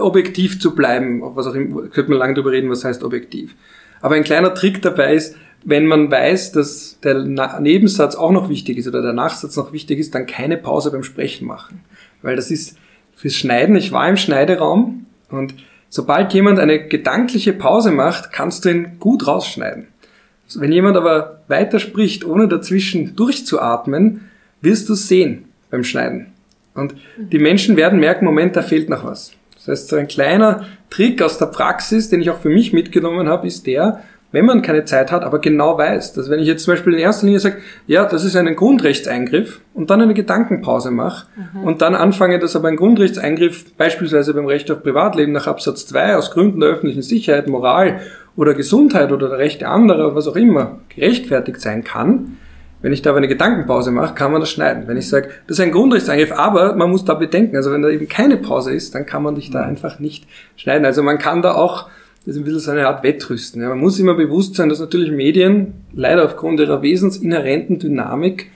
objektiv 0.00 0.60
zu 0.60 0.74
bleiben, 0.74 1.22
was 1.22 1.46
auch 1.46 1.54
immer, 1.54 1.82
könnte 1.88 2.10
man 2.10 2.18
lange 2.18 2.34
darüber 2.34 2.52
reden, 2.52 2.70
was 2.70 2.84
heißt 2.84 3.04
objektiv. 3.04 3.54
Aber 4.00 4.14
ein 4.16 4.24
kleiner 4.24 4.54
Trick 4.54 4.82
dabei 4.82 5.14
ist, 5.14 5.36
wenn 5.64 5.86
man 5.86 6.10
weiß, 6.10 6.52
dass 6.52 6.98
der 7.02 7.24
Nebensatz 7.24 8.16
auch 8.16 8.30
noch 8.30 8.48
wichtig 8.48 8.76
ist 8.76 8.86
oder 8.86 9.00
der 9.00 9.14
Nachsatz 9.14 9.56
noch 9.56 9.72
wichtig 9.72 9.98
ist, 9.98 10.14
dann 10.14 10.26
keine 10.26 10.58
Pause 10.58 10.90
beim 10.90 11.02
Sprechen 11.02 11.46
machen. 11.46 11.80
Weil 12.20 12.36
das 12.36 12.50
ist 12.50 12.76
fürs 13.14 13.34
Schneiden, 13.34 13.76
ich 13.76 13.92
war 13.92 14.08
im 14.08 14.16
Schneideraum 14.16 15.06
und 15.30 15.54
sobald 15.88 16.34
jemand 16.34 16.58
eine 16.58 16.86
gedankliche 16.86 17.52
Pause 17.52 17.92
macht, 17.92 18.32
kannst 18.32 18.64
du 18.64 18.70
ihn 18.70 18.98
gut 18.98 19.26
rausschneiden. 19.26 19.86
Wenn 20.56 20.72
jemand 20.72 20.96
aber 20.96 21.40
weiter 21.48 21.78
spricht, 21.80 22.24
ohne 22.24 22.48
dazwischen 22.48 23.16
durchzuatmen, 23.16 24.28
wirst 24.64 24.88
du 24.88 24.94
sehen 24.94 25.44
beim 25.70 25.84
Schneiden. 25.84 26.32
Und 26.74 26.94
die 27.16 27.38
Menschen 27.38 27.76
werden 27.76 28.00
merken, 28.00 28.24
Moment, 28.24 28.56
da 28.56 28.62
fehlt 28.62 28.88
noch 28.88 29.04
was. 29.04 29.32
Das 29.54 29.68
heißt, 29.68 29.88
so 29.88 29.96
ein 29.96 30.08
kleiner 30.08 30.66
Trick 30.90 31.22
aus 31.22 31.38
der 31.38 31.46
Praxis, 31.46 32.10
den 32.10 32.20
ich 32.20 32.30
auch 32.30 32.38
für 32.38 32.48
mich 32.48 32.72
mitgenommen 32.72 33.28
habe, 33.28 33.46
ist 33.46 33.66
der, 33.66 34.02
wenn 34.34 34.46
man 34.46 34.62
keine 34.62 34.84
Zeit 34.84 35.12
hat, 35.12 35.22
aber 35.22 35.38
genau 35.38 35.78
weiß, 35.78 36.12
dass 36.14 36.28
wenn 36.28 36.40
ich 36.40 36.48
jetzt 36.48 36.64
zum 36.64 36.74
Beispiel 36.74 36.94
in 36.94 36.98
erster 36.98 37.24
Linie 37.24 37.38
sage, 37.38 37.58
ja, 37.86 38.04
das 38.04 38.24
ist 38.24 38.34
ein 38.34 38.56
Grundrechtseingriff 38.56 39.60
und 39.74 39.90
dann 39.90 40.02
eine 40.02 40.12
Gedankenpause 40.12 40.90
mache 40.90 41.26
mhm. 41.54 41.62
und 41.62 41.82
dann 41.82 41.94
anfange, 41.94 42.40
dass 42.40 42.56
aber 42.56 42.66
ein 42.66 42.74
Grundrechtseingriff 42.74 43.76
beispielsweise 43.76 44.34
beim 44.34 44.46
Recht 44.46 44.72
auf 44.72 44.82
Privatleben 44.82 45.30
nach 45.30 45.46
Absatz 45.46 45.86
2 45.86 46.16
aus 46.16 46.32
Gründen 46.32 46.58
der 46.58 46.70
öffentlichen 46.70 47.02
Sicherheit, 47.02 47.46
Moral 47.46 48.00
oder 48.34 48.54
Gesundheit 48.54 49.12
oder 49.12 49.28
der 49.28 49.38
Rechte 49.38 49.68
anderer, 49.68 50.16
was 50.16 50.26
auch 50.26 50.34
immer, 50.34 50.80
gerechtfertigt 50.88 51.60
sein 51.60 51.84
kann, 51.84 52.36
wenn 52.84 52.92
ich 52.92 53.00
da 53.00 53.08
aber 53.08 53.16
eine 53.16 53.28
Gedankenpause 53.28 53.90
mache, 53.92 54.14
kann 54.14 54.30
man 54.30 54.42
das 54.42 54.50
schneiden. 54.50 54.86
Wenn 54.86 54.98
ich 54.98 55.08
sage, 55.08 55.30
das 55.46 55.56
ist 55.58 55.64
ein 55.64 55.72
Grundrechtseingriff, 55.72 56.32
aber 56.32 56.74
man 56.76 56.90
muss 56.90 57.06
da 57.06 57.14
bedenken, 57.14 57.56
also 57.56 57.72
wenn 57.72 57.80
da 57.80 57.88
eben 57.88 58.10
keine 58.10 58.36
Pause 58.36 58.74
ist, 58.74 58.94
dann 58.94 59.06
kann 59.06 59.22
man 59.22 59.36
dich 59.36 59.50
da 59.50 59.62
mhm. 59.62 59.70
einfach 59.70 60.00
nicht 60.00 60.26
schneiden. 60.56 60.84
Also 60.84 61.02
man 61.02 61.16
kann 61.16 61.40
da 61.40 61.54
auch, 61.54 61.88
das 62.26 62.34
ist 62.34 62.42
ein 62.42 62.44
bisschen 62.44 62.60
so 62.60 62.72
eine 62.72 62.86
Art 62.86 63.02
Wettrüsten. 63.02 63.62
Ja. 63.62 63.70
Man 63.70 63.78
muss 63.78 63.98
immer 63.98 64.12
bewusst 64.12 64.56
sein, 64.56 64.68
dass 64.68 64.80
natürlich 64.80 65.10
Medien 65.10 65.72
leider 65.94 66.26
aufgrund 66.26 66.60
ihrer 66.60 66.82
wesensinhärenten 66.82 67.78
Dynamik 67.78 68.50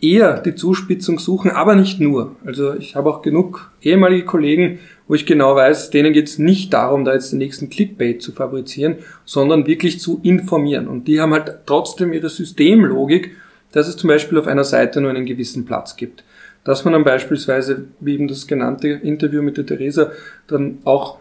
eher 0.00 0.40
die 0.40 0.54
Zuspitzung 0.54 1.18
suchen, 1.18 1.50
aber 1.50 1.74
nicht 1.74 2.00
nur. 2.00 2.34
Also 2.46 2.72
ich 2.76 2.96
habe 2.96 3.10
auch 3.10 3.20
genug 3.20 3.70
ehemalige 3.82 4.24
Kollegen, 4.24 4.78
wo 5.06 5.14
ich 5.14 5.26
genau 5.26 5.54
weiß, 5.54 5.90
denen 5.90 6.14
geht 6.14 6.28
es 6.28 6.38
nicht 6.38 6.72
darum, 6.72 7.04
da 7.04 7.12
jetzt 7.12 7.30
den 7.30 7.40
nächsten 7.40 7.68
Clickbait 7.68 8.22
zu 8.22 8.32
fabrizieren, 8.32 8.96
sondern 9.26 9.66
wirklich 9.66 10.00
zu 10.00 10.18
informieren. 10.22 10.88
Und 10.88 11.08
die 11.08 11.20
haben 11.20 11.34
halt 11.34 11.58
trotzdem 11.66 12.14
ihre 12.14 12.30
Systemlogik 12.30 13.32
dass 13.72 13.88
es 13.88 13.96
zum 13.96 14.08
Beispiel 14.08 14.38
auf 14.38 14.46
einer 14.46 14.64
Seite 14.64 15.00
nur 15.00 15.10
einen 15.10 15.26
gewissen 15.26 15.64
Platz 15.64 15.96
gibt. 15.96 16.24
Dass 16.64 16.84
man 16.84 16.92
dann 16.92 17.04
beispielsweise, 17.04 17.84
wie 18.00 18.14
eben 18.14 18.28
das 18.28 18.46
genannte 18.46 18.88
Interview 18.88 19.42
mit 19.42 19.56
der 19.56 19.66
Theresa, 19.66 20.10
dann 20.48 20.78
auch 20.84 21.18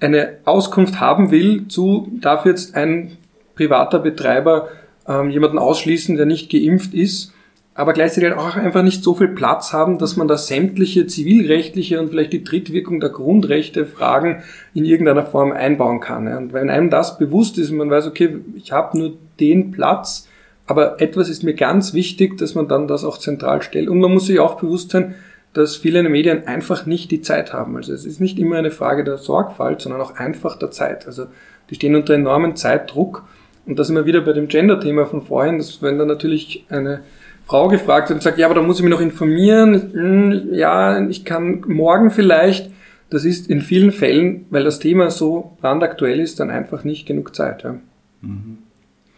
eine 0.00 0.38
Auskunft 0.44 1.00
haben 1.00 1.30
will 1.30 1.68
zu, 1.68 2.08
darf 2.20 2.44
jetzt 2.44 2.74
ein 2.74 3.16
privater 3.54 3.98
Betreiber 3.98 4.68
ähm, 5.06 5.30
jemanden 5.30 5.58
ausschließen, 5.58 6.16
der 6.16 6.26
nicht 6.26 6.50
geimpft 6.50 6.94
ist, 6.94 7.32
aber 7.74 7.94
gleichzeitig 7.94 8.32
auch 8.34 8.56
einfach 8.56 8.82
nicht 8.82 9.02
so 9.02 9.14
viel 9.14 9.28
Platz 9.28 9.72
haben, 9.72 9.98
dass 9.98 10.16
man 10.16 10.28
da 10.28 10.36
sämtliche 10.36 11.06
zivilrechtliche 11.06 12.00
und 12.00 12.10
vielleicht 12.10 12.32
die 12.32 12.44
Drittwirkung 12.44 13.00
der 13.00 13.10
Grundrechte 13.10 13.86
Fragen 13.86 14.42
in 14.74 14.84
irgendeiner 14.84 15.24
Form 15.24 15.52
einbauen 15.52 16.00
kann. 16.00 16.28
Und 16.36 16.52
wenn 16.52 16.68
einem 16.68 16.90
das 16.90 17.18
bewusst 17.18 17.56
ist 17.58 17.70
und 17.70 17.78
man 17.78 17.90
weiß, 17.90 18.06
okay, 18.06 18.40
ich 18.56 18.72
habe 18.72 18.98
nur 18.98 19.12
den 19.40 19.70
Platz, 19.70 20.28
aber 20.66 21.00
etwas 21.00 21.28
ist 21.28 21.42
mir 21.42 21.54
ganz 21.54 21.92
wichtig, 21.94 22.38
dass 22.38 22.54
man 22.54 22.68
dann 22.68 22.88
das 22.88 23.04
auch 23.04 23.18
zentral 23.18 23.62
stellt. 23.62 23.88
Und 23.88 24.00
man 24.00 24.12
muss 24.12 24.26
sich 24.26 24.38
auch 24.38 24.60
bewusst 24.60 24.90
sein, 24.90 25.14
dass 25.52 25.76
viele 25.76 26.02
Medien 26.08 26.46
einfach 26.46 26.86
nicht 26.86 27.10
die 27.10 27.20
Zeit 27.20 27.52
haben. 27.52 27.76
Also 27.76 27.92
es 27.92 28.06
ist 28.06 28.20
nicht 28.20 28.38
immer 28.38 28.56
eine 28.56 28.70
Frage 28.70 29.04
der 29.04 29.18
Sorgfalt, 29.18 29.80
sondern 29.80 30.00
auch 30.00 30.16
einfach 30.16 30.56
der 30.56 30.70
Zeit. 30.70 31.06
Also 31.06 31.26
die 31.68 31.74
stehen 31.74 31.94
unter 31.94 32.14
enormen 32.14 32.56
Zeitdruck. 32.56 33.24
Und 33.66 33.78
da 33.78 33.84
sind 33.84 33.96
wir 33.96 34.06
wieder 34.06 34.22
bei 34.22 34.32
dem 34.32 34.48
Gender-Thema 34.48 35.06
von 35.06 35.22
vorhin, 35.22 35.58
dass 35.58 35.82
wenn 35.82 35.98
dann 35.98 36.08
natürlich 36.08 36.64
eine 36.68 37.00
Frau 37.46 37.68
gefragt 37.68 38.08
wird 38.08 38.18
und 38.18 38.22
sagt, 38.22 38.38
ja, 38.38 38.46
aber 38.46 38.54
da 38.54 38.62
muss 38.62 38.78
ich 38.78 38.82
mich 38.82 38.90
noch 38.90 39.00
informieren, 39.00 39.90
hm, 39.92 40.54
ja, 40.54 41.06
ich 41.08 41.24
kann 41.24 41.64
morgen 41.66 42.10
vielleicht, 42.10 42.70
das 43.10 43.24
ist 43.24 43.48
in 43.50 43.60
vielen 43.60 43.92
Fällen, 43.92 44.46
weil 44.50 44.64
das 44.64 44.78
Thema 44.78 45.10
so 45.10 45.56
brandaktuell 45.60 46.18
ist, 46.18 46.40
dann 46.40 46.50
einfach 46.50 46.82
nicht 46.82 47.06
genug 47.06 47.34
Zeit. 47.34 47.62
Ja. 47.62 47.76
Mhm. 48.22 48.58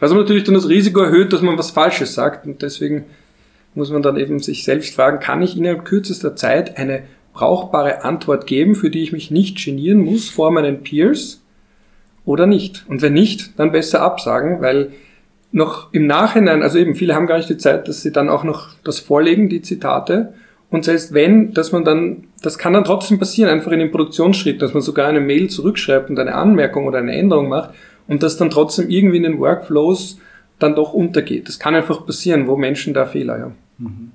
Was 0.05 0.11
aber 0.11 0.21
natürlich 0.21 0.45
dann 0.45 0.53
das 0.53 0.69
Risiko 0.69 1.01
erhöht, 1.01 1.33
dass 1.33 1.41
man 1.41 1.57
was 1.57 1.71
Falsches 1.71 2.13
sagt 2.13 2.47
und 2.47 2.61
deswegen 2.61 3.07
muss 3.75 3.91
man 3.91 4.03
dann 4.03 4.19
eben 4.19 4.39
sich 4.39 4.63
selbst 4.63 4.95
fragen, 4.95 5.19
kann 5.19 5.41
ich 5.41 5.57
innerhalb 5.57 5.87
kürzester 5.87 6.37
Zeit 6.37 6.77
eine 6.77 7.05
brauchbare 7.33 8.05
Antwort 8.05 8.47
geben, 8.47 8.75
für 8.75 8.91
die 8.91 9.03
ich 9.03 9.13
mich 9.13 9.31
nicht 9.31 9.65
genieren 9.65 10.01
muss 10.01 10.29
vor 10.29 10.51
meinen 10.51 10.83
Peers 10.83 11.43
oder 12.27 12.47
nicht? 12.47 12.85
Und 12.87 13.01
wenn 13.01 13.15
nicht, 13.15 13.59
dann 13.59 13.73
besser 13.73 14.03
absagen, 14.03 14.61
weil 14.61 14.93
noch 15.53 15.91
im 15.95 16.07
Nachhinein, 16.07 16.63
also 16.63 16.79
eben 16.79 16.95
viele 16.95 17.15
haben 17.15 17.27
gar 17.27 17.39
nicht 17.39 17.49
die 17.49 17.57
Zeit, 17.57 17.89
dass 17.89 18.03
sie 18.03 18.13
dann 18.13 18.29
auch 18.29 18.45
noch 18.45 18.75
das 18.85 18.99
vorlegen, 18.99 19.49
die 19.49 19.63
Zitate. 19.63 20.35
Und 20.69 20.85
selbst 20.85 21.15
wenn, 21.15 21.55
dass 21.55 21.73
man 21.73 21.83
dann, 21.83 22.25
das 22.43 22.59
kann 22.59 22.75
dann 22.75 22.85
trotzdem 22.85 23.19
passieren, 23.19 23.49
einfach 23.49 23.73
in 23.73 23.79
den 23.79 23.91
Produktionsschritt, 23.91 24.61
dass 24.61 24.75
man 24.75 24.83
sogar 24.83 25.09
eine 25.09 25.21
Mail 25.21 25.49
zurückschreibt 25.49 26.11
und 26.11 26.19
eine 26.19 26.35
Anmerkung 26.35 26.85
oder 26.85 26.99
eine 26.99 27.17
Änderung 27.17 27.49
macht 27.49 27.71
und 28.07 28.23
das 28.23 28.37
dann 28.37 28.51
trotzdem 28.51 28.89
irgendwie 28.89 29.17
in 29.17 29.23
den 29.23 29.39
Workflows 29.39 30.19
dann 30.59 30.75
doch 30.75 30.93
untergeht. 30.93 31.49
Das 31.49 31.59
kann 31.59 31.75
einfach 31.75 32.07
passieren, 32.07 32.47
wo 32.47 32.57
Menschen 32.57 32.95
da 32.95 33.07
Fehler 33.07 33.41
haben. 33.41 33.55
Mhm, 33.79 34.13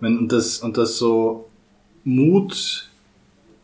mhm. 0.00 0.16
Und 0.18 0.32
das, 0.32 0.60
und 0.60 0.76
das 0.76 0.96
so 0.96 1.48
Mut, 2.04 2.90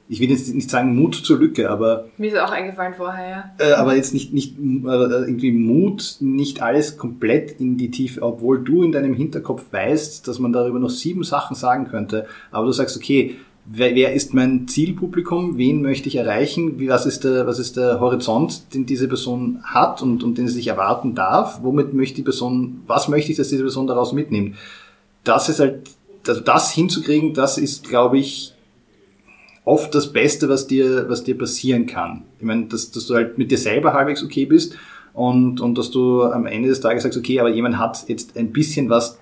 ich 0.08 0.20
will 0.20 0.30
jetzt 0.30 0.52
nicht 0.54 0.70
sagen 0.70 0.94
Mut 0.94 1.14
zur 1.14 1.38
Lücke, 1.38 1.70
aber. 1.70 2.08
Mir 2.18 2.32
ist 2.32 2.38
auch 2.38 2.50
eingefallen 2.50 2.94
vorher, 2.94 3.28
ja. 3.28 3.54
Äh, 3.58 3.72
aber 3.72 3.96
jetzt 3.96 4.12
nicht, 4.12 4.32
nicht 4.32 4.58
äh, 4.58 4.60
irgendwie 4.60 5.52
Mut, 5.52 6.16
nicht 6.20 6.62
alles 6.62 6.96
komplett 6.96 7.60
in 7.60 7.76
die 7.76 7.90
Tiefe, 7.90 8.22
obwohl 8.22 8.62
du 8.62 8.82
in 8.82 8.92
deinem 8.92 9.14
Hinterkopf 9.14 9.64
weißt, 9.70 10.28
dass 10.28 10.38
man 10.38 10.52
darüber 10.52 10.78
noch 10.78 10.90
sieben 10.90 11.24
Sachen 11.24 11.56
sagen 11.56 11.86
könnte, 11.88 12.26
aber 12.50 12.66
du 12.66 12.72
sagst, 12.72 12.96
okay, 12.96 13.36
wer, 13.68 13.94
wer 13.94 14.12
ist 14.12 14.34
mein 14.34 14.68
Zielpublikum, 14.68 15.58
wen 15.58 15.82
möchte 15.82 16.08
ich 16.08 16.16
erreichen, 16.16 16.78
wie, 16.78 16.88
was, 16.88 17.06
ist 17.06 17.24
der, 17.24 17.46
was 17.46 17.58
ist 17.58 17.76
der 17.76 18.00
Horizont, 18.00 18.74
den 18.74 18.86
diese 18.86 19.08
Person 19.08 19.60
hat 19.64 20.02
und, 20.02 20.22
und 20.22 20.38
den 20.38 20.48
sie 20.48 20.54
sich 20.54 20.68
erwarten 20.68 21.14
darf, 21.14 21.60
womit 21.62 21.94
möchte 21.94 22.16
die 22.16 22.22
Person, 22.22 22.82
was 22.86 23.08
möchte 23.08 23.30
ich, 23.30 23.38
dass 23.38 23.48
diese 23.48 23.62
Person 23.62 23.86
daraus 23.86 24.12
mitnimmt. 24.12 24.56
Das 25.24 25.48
ist 25.48 25.60
halt, 25.60 25.90
also 26.26 26.40
das 26.40 26.72
hinzukriegen, 26.72 27.34
das 27.34 27.58
ist, 27.58 27.88
glaube 27.88 28.18
ich, 28.18 28.54
oft 29.64 29.94
das 29.94 30.12
Beste, 30.12 30.48
was 30.48 30.66
dir, 30.66 31.08
was 31.08 31.24
dir 31.24 31.36
passieren 31.36 31.86
kann. 31.86 32.22
Ich 32.38 32.44
meine, 32.44 32.66
dass, 32.66 32.92
dass 32.92 33.06
du 33.06 33.14
halt 33.14 33.36
mit 33.36 33.50
dir 33.50 33.58
selber 33.58 33.92
halbwegs 33.92 34.22
okay 34.22 34.46
bist 34.46 34.76
und, 35.12 35.60
und 35.60 35.76
dass 35.76 35.90
du 35.90 36.22
am 36.22 36.46
Ende 36.46 36.68
des 36.68 36.80
Tages 36.80 37.02
sagst, 37.02 37.18
okay, 37.18 37.40
aber 37.40 37.48
jemand 37.48 37.78
hat 37.78 38.08
jetzt 38.08 38.36
ein 38.36 38.52
bisschen 38.52 38.88
was 38.88 39.18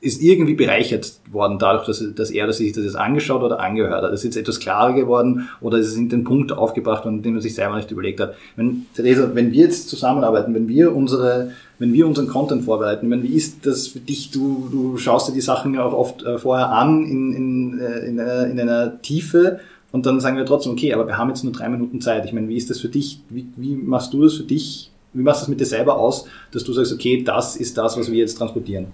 ist 0.00 0.22
irgendwie 0.22 0.54
bereichert 0.54 1.12
worden 1.30 1.58
dadurch, 1.58 1.86
dass, 1.86 2.04
dass 2.14 2.30
er 2.30 2.46
dass 2.46 2.58
sich 2.58 2.72
das 2.72 2.84
jetzt 2.84 2.96
angeschaut 2.96 3.42
oder 3.42 3.60
angehört 3.60 4.02
hat. 4.02 4.12
Das 4.12 4.20
ist 4.20 4.24
jetzt 4.24 4.36
etwas 4.36 4.60
klarer 4.60 4.92
geworden 4.92 5.48
oder 5.60 5.78
es 5.78 5.92
sind 5.92 6.12
den 6.12 6.24
Punkt 6.24 6.52
aufgebracht 6.52 7.04
worden, 7.04 7.22
den 7.22 7.32
man 7.32 7.42
sich 7.42 7.54
selber 7.54 7.76
nicht 7.76 7.90
überlegt 7.90 8.20
hat. 8.20 8.34
Wenn, 8.56 8.86
Theresa, 8.94 9.30
wenn 9.34 9.52
wir 9.52 9.64
jetzt 9.64 9.88
zusammenarbeiten, 9.88 10.54
wenn 10.54 10.68
wir 10.68 10.94
unsere, 10.94 11.52
wenn 11.78 11.92
wir 11.92 12.06
unseren 12.06 12.28
Content 12.28 12.64
vorbereiten, 12.64 13.10
wenn, 13.10 13.22
wie 13.22 13.34
ist 13.34 13.66
das 13.66 13.88
für 13.88 14.00
dich? 14.00 14.30
Du, 14.30 14.68
du 14.70 14.96
schaust 14.98 15.28
dir 15.28 15.32
die 15.32 15.40
Sachen 15.40 15.74
ja 15.74 15.84
auch 15.84 15.92
oft 15.92 16.22
äh, 16.22 16.38
vorher 16.38 16.70
an 16.70 17.04
in, 17.04 17.32
in, 17.32 17.80
äh, 17.80 18.06
in, 18.06 18.20
einer, 18.20 18.46
in 18.46 18.60
einer 18.60 19.02
Tiefe 19.02 19.60
und 19.90 20.06
dann 20.06 20.20
sagen 20.20 20.36
wir 20.36 20.44
trotzdem, 20.44 20.72
okay, 20.72 20.92
aber 20.92 21.06
wir 21.06 21.16
haben 21.16 21.28
jetzt 21.28 21.44
nur 21.44 21.52
drei 21.52 21.68
Minuten 21.68 22.00
Zeit. 22.00 22.24
Ich 22.24 22.32
meine, 22.32 22.48
wie 22.48 22.56
ist 22.56 22.70
das 22.70 22.78
für 22.78 22.88
dich? 22.88 23.20
Wie, 23.30 23.46
wie 23.56 23.74
machst 23.74 24.12
du 24.12 24.22
das 24.22 24.34
für 24.34 24.42
dich? 24.42 24.90
Wie 25.14 25.22
machst 25.22 25.40
du 25.40 25.42
das 25.44 25.48
mit 25.48 25.60
dir 25.60 25.66
selber 25.66 25.96
aus, 25.98 26.26
dass 26.52 26.62
du 26.64 26.72
sagst, 26.72 26.92
okay, 26.92 27.22
das 27.24 27.56
ist 27.56 27.78
das, 27.78 27.98
was 27.98 28.10
wir 28.10 28.18
jetzt 28.18 28.36
transportieren? 28.36 28.88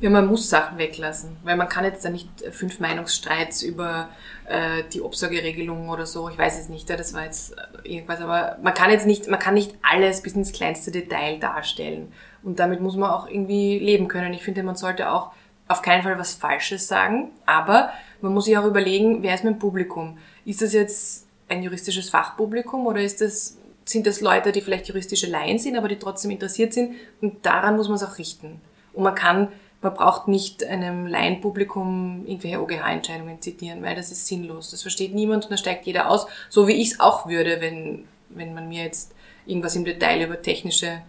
Ja, 0.00 0.08
man 0.08 0.26
muss 0.26 0.48
Sachen 0.48 0.78
weglassen, 0.78 1.36
weil 1.44 1.56
man 1.56 1.68
kann 1.68 1.84
jetzt 1.84 2.04
da 2.04 2.08
nicht 2.08 2.28
fünf 2.52 2.80
Meinungsstreits 2.80 3.62
über 3.62 4.08
äh, 4.46 4.82
die 4.94 5.02
Obsorgeregelung 5.02 5.90
oder 5.90 6.06
so, 6.06 6.30
ich 6.30 6.38
weiß 6.38 6.58
es 6.58 6.70
nicht, 6.70 6.88
ja, 6.88 6.96
das 6.96 7.12
war 7.12 7.24
jetzt 7.24 7.52
äh, 7.52 7.96
irgendwas, 7.96 8.20
aber 8.20 8.56
man 8.62 8.72
kann 8.72 8.90
jetzt 8.90 9.06
nicht, 9.06 9.28
man 9.28 9.38
kann 9.38 9.52
nicht 9.52 9.74
alles 9.82 10.22
bis 10.22 10.32
ins 10.32 10.52
kleinste 10.52 10.90
Detail 10.90 11.38
darstellen. 11.38 12.12
Und 12.42 12.58
damit 12.58 12.80
muss 12.80 12.96
man 12.96 13.10
auch 13.10 13.28
irgendwie 13.28 13.78
leben 13.78 14.08
können. 14.08 14.32
Ich 14.32 14.42
finde, 14.42 14.62
man 14.62 14.74
sollte 14.74 15.12
auch 15.12 15.32
auf 15.68 15.82
keinen 15.82 16.02
Fall 16.02 16.18
was 16.18 16.32
Falsches 16.32 16.88
sagen, 16.88 17.30
aber 17.44 17.90
man 18.22 18.32
muss 18.32 18.46
sich 18.46 18.56
auch 18.56 18.64
überlegen, 18.64 19.22
wer 19.22 19.34
ist 19.34 19.44
mein 19.44 19.58
Publikum? 19.58 20.16
Ist 20.46 20.62
das 20.62 20.72
jetzt 20.72 21.26
ein 21.48 21.62
juristisches 21.62 22.08
Fachpublikum 22.08 22.86
oder 22.86 23.02
ist 23.02 23.20
das, 23.20 23.58
sind 23.84 24.06
das 24.06 24.22
Leute, 24.22 24.50
die 24.50 24.62
vielleicht 24.62 24.88
juristische 24.88 25.28
Laien 25.28 25.58
sind, 25.58 25.76
aber 25.76 25.88
die 25.88 25.98
trotzdem 25.98 26.30
interessiert 26.30 26.72
sind? 26.72 26.94
Und 27.20 27.44
daran 27.44 27.76
muss 27.76 27.88
man 27.88 27.96
es 27.96 28.02
auch 28.02 28.16
richten. 28.16 28.62
Und 28.94 29.04
man 29.04 29.14
kann 29.14 29.48
man 29.82 29.94
braucht 29.94 30.28
nicht 30.28 30.64
einem 30.64 31.06
Laienpublikum 31.06 32.24
irgendwelche 32.26 32.60
OGH-Entscheidungen 32.60 33.40
zitieren, 33.40 33.82
weil 33.82 33.96
das 33.96 34.12
ist 34.12 34.26
sinnlos. 34.26 34.70
Das 34.70 34.82
versteht 34.82 35.14
niemand 35.14 35.44
und 35.44 35.52
da 35.52 35.56
steigt 35.56 35.86
jeder 35.86 36.10
aus, 36.10 36.26
so 36.48 36.68
wie 36.68 36.74
ich 36.74 36.92
es 36.92 37.00
auch 37.00 37.26
würde, 37.26 37.58
wenn, 37.60 38.04
wenn 38.28 38.54
man 38.54 38.68
mir 38.68 38.84
jetzt 38.84 39.12
irgendwas 39.46 39.76
im 39.76 39.84
Detail 39.84 40.24
über 40.24 40.40
technische, 40.40 41.00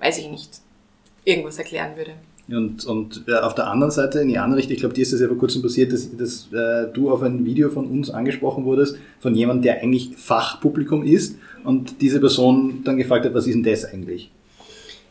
weiß 0.00 0.18
ich 0.18 0.28
nicht, 0.30 0.60
irgendwas 1.24 1.58
erklären 1.58 1.96
würde. 1.96 2.12
Und, 2.48 2.86
und 2.86 3.24
äh, 3.28 3.34
auf 3.34 3.54
der 3.54 3.66
anderen 3.66 3.90
Seite, 3.90 4.20
in 4.20 4.28
die 4.28 4.38
andere 4.38 4.58
Richtung, 4.58 4.72
ich 4.74 4.80
glaube, 4.80 4.94
dir 4.94 5.02
ist 5.02 5.12
das 5.12 5.20
ja 5.20 5.28
vor 5.28 5.36
kurzem 5.36 5.60
passiert, 5.60 5.92
dass, 5.92 6.16
dass 6.16 6.48
äh, 6.52 6.90
du 6.92 7.10
auf 7.10 7.22
ein 7.22 7.44
Video 7.44 7.68
von 7.68 7.86
uns 7.86 8.08
angesprochen 8.08 8.64
wurdest, 8.64 8.96
von 9.20 9.34
jemandem, 9.34 9.64
der 9.64 9.82
eigentlich 9.82 10.16
Fachpublikum 10.16 11.04
ist 11.04 11.36
und 11.64 12.00
diese 12.00 12.20
Person 12.20 12.80
dann 12.84 12.96
gefragt 12.96 13.26
hat, 13.26 13.34
was 13.34 13.46
ist 13.46 13.54
denn 13.54 13.62
das 13.62 13.84
eigentlich? 13.84 14.30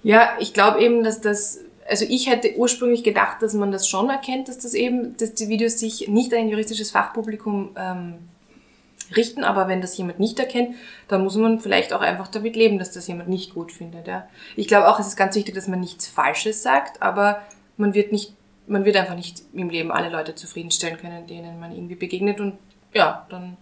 Ja, 0.02 0.30
ich 0.40 0.54
glaube 0.54 0.82
eben, 0.82 1.04
dass 1.04 1.22
das, 1.22 1.60
also 1.88 2.06
ich 2.08 2.30
hätte 2.30 2.56
ursprünglich 2.58 3.04
gedacht, 3.04 3.42
dass 3.42 3.54
man 3.54 3.72
das 3.72 3.88
schon 3.88 4.10
erkennt, 4.10 4.50
dass 4.50 4.58
das 4.58 4.74
eben, 4.74 5.16
dass 5.18 5.34
die 5.34 5.48
Videos 5.48 5.80
sich 5.80 6.08
nicht 6.08 6.34
an 6.34 6.40
ein 6.40 6.50
juristisches 6.50 6.92
Fachpublikum 6.92 7.70
ähm, 7.78 8.16
richten, 9.16 9.44
aber 9.44 9.68
wenn 9.68 9.80
das 9.80 9.98
jemand 9.98 10.20
nicht 10.20 10.38
erkennt, 10.40 10.76
dann 11.08 11.24
muss 11.24 11.36
man 11.38 11.60
vielleicht 11.60 11.94
auch 11.94 12.02
einfach 12.02 12.28
damit 12.28 12.56
leben, 12.56 12.78
dass 12.78 12.92
das 12.92 13.08
jemand 13.08 13.30
nicht 13.30 13.54
gut 13.54 13.72
findet. 13.72 14.08
Ja. 14.08 14.28
Ich 14.56 14.68
glaube 14.68 14.90
auch, 14.90 15.00
es 15.00 15.08
ist 15.08 15.16
ganz 15.16 15.36
wichtig, 15.36 15.56
dass 15.56 15.68
man 15.68 15.80
nichts 15.80 16.08
Falsches 16.08 16.62
sagt, 16.62 17.02
aber 17.02 17.42
man 17.78 17.94
wird 17.94 18.12
nicht, 18.12 18.34
man 18.68 18.84
wird 18.84 18.98
einfach 18.98 19.16
nicht 19.16 19.44
im 19.54 19.70
Leben 19.70 19.92
alle 19.92 20.10
Leute 20.10 20.36
zufriedenstellen 20.36 20.98
können, 20.98 21.26
denen 21.28 21.60
man 21.60 21.72
irgendwie 21.72 21.96
begegnet 21.96 22.42
und 22.42 22.58
ja, 22.94 23.26
dann, 23.30 23.56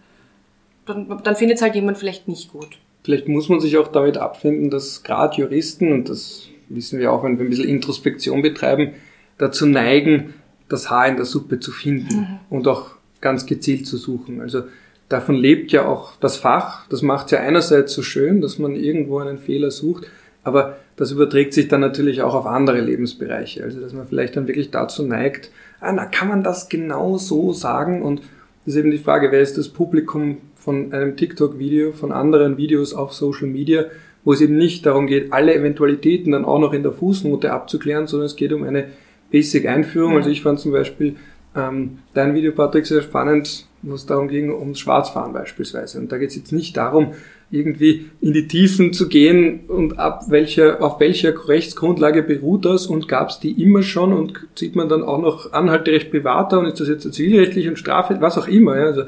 dann, 0.86 1.20
dann 1.22 1.36
findet 1.36 1.58
es 1.58 1.62
halt 1.62 1.74
jemand 1.74 1.98
vielleicht 1.98 2.26
nicht 2.26 2.50
gut. 2.50 2.78
Vielleicht 3.04 3.28
muss 3.28 3.48
man 3.48 3.60
sich 3.60 3.76
auch 3.76 3.88
damit 3.88 4.16
abfinden, 4.16 4.68
dass 4.68 5.04
gerade 5.04 5.36
Juristen, 5.36 5.92
und 5.92 6.08
das 6.08 6.48
wissen 6.68 6.98
wir 6.98 7.12
auch, 7.12 7.24
wenn 7.24 7.38
wir 7.38 7.44
ein 7.44 7.50
bisschen 7.50 7.68
Introspektion 7.68 8.42
betreiben, 8.42 8.92
dazu 9.38 9.66
neigen, 9.66 10.34
das 10.68 10.90
Haar 10.90 11.08
in 11.08 11.16
der 11.16 11.24
Suppe 11.24 11.60
zu 11.60 11.70
finden 11.70 12.16
mhm. 12.16 12.38
und 12.50 12.68
auch 12.68 12.96
ganz 13.20 13.46
gezielt 13.46 13.86
zu 13.86 13.96
suchen. 13.96 14.40
Also 14.40 14.64
davon 15.08 15.36
lebt 15.36 15.72
ja 15.72 15.86
auch 15.86 16.16
das 16.16 16.36
Fach. 16.36 16.86
Das 16.88 17.02
macht 17.02 17.30
ja 17.30 17.40
einerseits 17.40 17.92
so 17.92 18.02
schön, 18.02 18.40
dass 18.40 18.58
man 18.58 18.74
irgendwo 18.74 19.18
einen 19.18 19.38
Fehler 19.38 19.70
sucht, 19.70 20.06
aber 20.42 20.76
das 20.96 21.12
überträgt 21.12 21.52
sich 21.52 21.68
dann 21.68 21.80
natürlich 21.80 22.22
auch 22.22 22.34
auf 22.34 22.46
andere 22.46 22.80
Lebensbereiche. 22.80 23.62
Also 23.62 23.80
dass 23.80 23.92
man 23.92 24.06
vielleicht 24.06 24.36
dann 24.36 24.48
wirklich 24.48 24.70
dazu 24.70 25.02
neigt, 25.02 25.50
ah, 25.80 25.92
na 25.92 26.06
kann 26.06 26.28
man 26.28 26.42
das 26.42 26.68
genau 26.68 27.18
so 27.18 27.52
sagen 27.52 28.02
und 28.02 28.22
das 28.64 28.74
ist 28.74 28.80
eben 28.80 28.90
die 28.90 28.98
Frage, 28.98 29.30
wer 29.30 29.40
ist 29.40 29.58
das 29.58 29.68
Publikum 29.68 30.38
von 30.56 30.92
einem 30.92 31.16
TikTok-Video, 31.16 31.92
von 31.92 32.10
anderen 32.10 32.56
Videos 32.56 32.94
auf 32.94 33.12
Social 33.12 33.46
Media, 33.46 33.84
wo 34.26 34.32
es 34.32 34.40
eben 34.40 34.58
nicht 34.58 34.84
darum 34.84 35.06
geht, 35.06 35.32
alle 35.32 35.54
Eventualitäten 35.54 36.32
dann 36.32 36.44
auch 36.44 36.58
noch 36.58 36.72
in 36.72 36.82
der 36.82 36.90
Fußnote 36.90 37.52
abzuklären, 37.52 38.08
sondern 38.08 38.26
es 38.26 38.34
geht 38.34 38.52
um 38.52 38.64
eine 38.64 38.88
Basic-Einführung. 39.30 40.16
Also 40.16 40.30
ich 40.30 40.42
fand 40.42 40.58
zum 40.58 40.72
Beispiel 40.72 41.14
ähm, 41.54 41.98
dein 42.12 42.34
Video, 42.34 42.50
Patrick, 42.50 42.86
sehr 42.86 43.02
spannend, 43.02 43.66
wo 43.82 43.94
es 43.94 44.04
darum 44.04 44.26
ging, 44.26 44.52
ums 44.52 44.80
Schwarzfahren 44.80 45.32
beispielsweise. 45.32 46.00
Und 46.00 46.10
da 46.10 46.18
geht 46.18 46.30
es 46.30 46.36
jetzt 46.36 46.50
nicht 46.50 46.76
darum, 46.76 47.12
irgendwie 47.52 48.06
in 48.20 48.32
die 48.32 48.48
Tiefen 48.48 48.92
zu 48.92 49.08
gehen 49.08 49.60
und 49.68 50.00
ab 50.00 50.24
welcher, 50.28 50.82
auf 50.82 50.98
welcher 50.98 51.48
Rechtsgrundlage 51.48 52.24
beruht 52.24 52.64
das 52.64 52.88
und 52.88 53.06
gab 53.06 53.28
es 53.28 53.38
die 53.38 53.62
immer 53.62 53.84
schon 53.84 54.12
und 54.12 54.40
sieht 54.56 54.74
man 54.74 54.88
dann 54.88 55.04
auch 55.04 55.22
noch 55.22 55.52
Anhalterecht 55.52 56.10
privater 56.10 56.58
und 56.58 56.66
ist 56.66 56.80
das 56.80 56.88
jetzt 56.88 57.14
zivilrechtlich 57.14 57.68
und 57.68 57.78
Strafe, 57.78 58.16
was 58.20 58.36
auch 58.38 58.48
immer. 58.48 58.76
Ja. 58.76 58.86
Also 58.86 59.04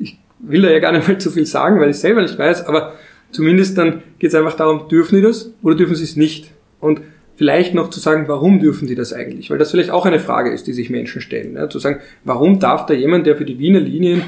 ich 0.00 0.18
will 0.40 0.62
da 0.62 0.70
ja 0.70 0.80
gar 0.80 0.90
nicht 0.90 1.06
mal 1.06 1.18
zu 1.18 1.30
viel 1.30 1.46
sagen, 1.46 1.78
weil 1.78 1.90
ich 1.90 1.98
selber 2.00 2.22
nicht 2.22 2.36
weiß, 2.36 2.66
aber 2.66 2.94
zumindest 3.30 3.78
dann 3.78 4.02
geht 4.18 4.30
es 4.30 4.34
einfach 4.34 4.54
darum, 4.54 4.88
dürfen 4.88 5.16
die 5.16 5.22
das 5.22 5.52
oder 5.62 5.74
dürfen 5.74 5.94
sie 5.94 6.04
es 6.04 6.16
nicht? 6.16 6.52
Und 6.80 7.00
vielleicht 7.36 7.74
noch 7.74 7.90
zu 7.90 8.00
sagen, 8.00 8.24
warum 8.26 8.58
dürfen 8.58 8.88
die 8.88 8.94
das 8.94 9.12
eigentlich? 9.12 9.50
Weil 9.50 9.58
das 9.58 9.70
vielleicht 9.70 9.90
auch 9.90 10.06
eine 10.06 10.18
Frage 10.18 10.50
ist, 10.50 10.66
die 10.66 10.72
sich 10.72 10.90
Menschen 10.90 11.20
stellen. 11.20 11.54
Ja, 11.54 11.68
zu 11.68 11.78
sagen, 11.78 12.00
warum 12.24 12.58
darf 12.58 12.86
da 12.86 12.94
jemand, 12.94 13.26
der 13.26 13.36
für 13.36 13.44
die 13.44 13.58
Wiener 13.58 13.80
Linien 13.80 14.22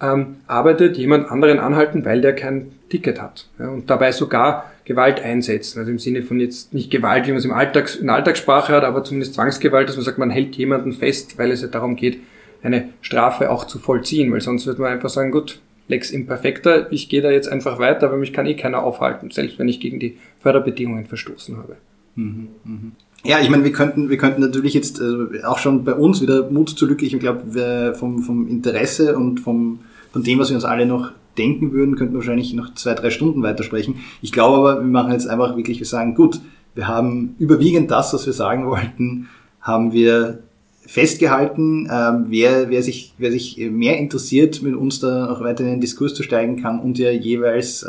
ähm, 0.00 0.36
arbeitet, 0.46 0.96
jemand 0.96 1.30
anderen 1.30 1.58
anhalten, 1.58 2.04
weil 2.04 2.20
der 2.20 2.34
kein 2.34 2.72
Ticket 2.88 3.20
hat 3.20 3.48
ja, 3.58 3.68
und 3.68 3.90
dabei 3.90 4.12
sogar 4.12 4.70
Gewalt 4.84 5.22
einsetzen. 5.22 5.78
Also 5.78 5.90
im 5.90 5.98
Sinne 5.98 6.22
von 6.22 6.38
jetzt 6.38 6.72
nicht 6.72 6.90
Gewalt, 6.90 7.26
wie 7.26 7.30
man 7.30 7.38
es 7.38 7.44
im 7.44 7.52
Alltags, 7.52 7.96
in 7.96 8.10
Alltagssprache 8.10 8.72
hat, 8.72 8.84
aber 8.84 9.04
zumindest 9.04 9.34
Zwangsgewalt, 9.34 9.88
dass 9.88 9.96
man 9.96 10.04
sagt, 10.04 10.18
man 10.18 10.30
hält 10.30 10.56
jemanden 10.56 10.92
fest, 10.92 11.38
weil 11.38 11.50
es 11.50 11.62
ja 11.62 11.68
darum 11.68 11.96
geht, 11.96 12.18
eine 12.62 12.88
Strafe 13.00 13.50
auch 13.50 13.64
zu 13.64 13.78
vollziehen, 13.78 14.32
weil 14.32 14.40
sonst 14.40 14.66
wird 14.66 14.78
man 14.78 14.92
einfach 14.92 15.08
sagen, 15.08 15.30
gut, 15.30 15.60
Lex 15.88 16.10
imperfecta, 16.10 16.90
ich 16.90 17.08
gehe 17.08 17.22
da 17.22 17.30
jetzt 17.30 17.48
einfach 17.48 17.78
weiter, 17.78 18.08
aber 18.08 18.16
mich 18.16 18.32
kann 18.32 18.46
eh 18.46 18.54
keiner 18.54 18.82
aufhalten, 18.82 19.30
selbst 19.30 19.58
wenn 19.58 19.68
ich 19.68 19.80
gegen 19.80 20.00
die 20.00 20.16
Förderbedingungen 20.40 21.06
verstoßen 21.06 21.56
habe. 21.56 21.76
Mhm, 22.16 22.48
mhm. 22.64 22.92
Ja, 23.24 23.40
ich 23.40 23.50
meine, 23.50 23.64
wir 23.64 23.72
könnten, 23.72 24.08
wir 24.08 24.18
könnten 24.18 24.40
natürlich 24.40 24.74
jetzt 24.74 25.00
äh, 25.00 25.42
auch 25.44 25.58
schon 25.58 25.84
bei 25.84 25.94
uns 25.94 26.20
wieder 26.20 26.50
Mut 26.50 26.70
zur 26.70 26.88
Lücke. 26.88 27.06
Ich 27.06 27.18
glaube, 27.18 27.94
vom, 27.98 28.22
vom 28.22 28.46
Interesse 28.46 29.16
und 29.16 29.40
vom, 29.40 29.80
von 30.12 30.22
dem, 30.22 30.38
was 30.38 30.50
wir 30.50 30.56
uns 30.56 30.64
alle 30.64 30.86
noch 30.86 31.12
denken 31.36 31.72
würden, 31.72 31.96
könnten 31.96 32.14
wir 32.14 32.18
wahrscheinlich 32.18 32.54
noch 32.54 32.74
zwei, 32.74 32.94
drei 32.94 33.10
Stunden 33.10 33.42
weitersprechen. 33.42 33.96
Ich 34.22 34.32
glaube 34.32 34.56
aber, 34.56 34.80
wir 34.80 34.86
machen 34.86 35.12
jetzt 35.12 35.28
einfach 35.28 35.56
wirklich, 35.56 35.78
wir 35.78 35.86
sagen, 35.86 36.14
gut, 36.14 36.40
wir 36.74 36.88
haben 36.88 37.34
überwiegend 37.38 37.90
das, 37.90 38.12
was 38.14 38.26
wir 38.26 38.32
sagen 38.32 38.66
wollten, 38.66 39.28
haben 39.60 39.92
wir 39.92 40.38
festgehalten. 40.86 41.88
Ähm, 41.90 42.26
wer, 42.28 42.70
wer, 42.70 42.82
sich, 42.82 43.12
wer 43.18 43.30
sich 43.30 43.58
mehr 43.58 43.98
interessiert, 43.98 44.62
mit 44.62 44.74
uns 44.74 45.00
da 45.00 45.26
noch 45.26 45.40
weiter 45.40 45.64
in 45.64 45.70
den 45.70 45.80
Diskurs 45.80 46.14
zu 46.14 46.22
steigen, 46.22 46.62
kann 46.62 46.80
und 46.80 46.98
ja 46.98 47.10
jeweils 47.10 47.82
äh, 47.82 47.88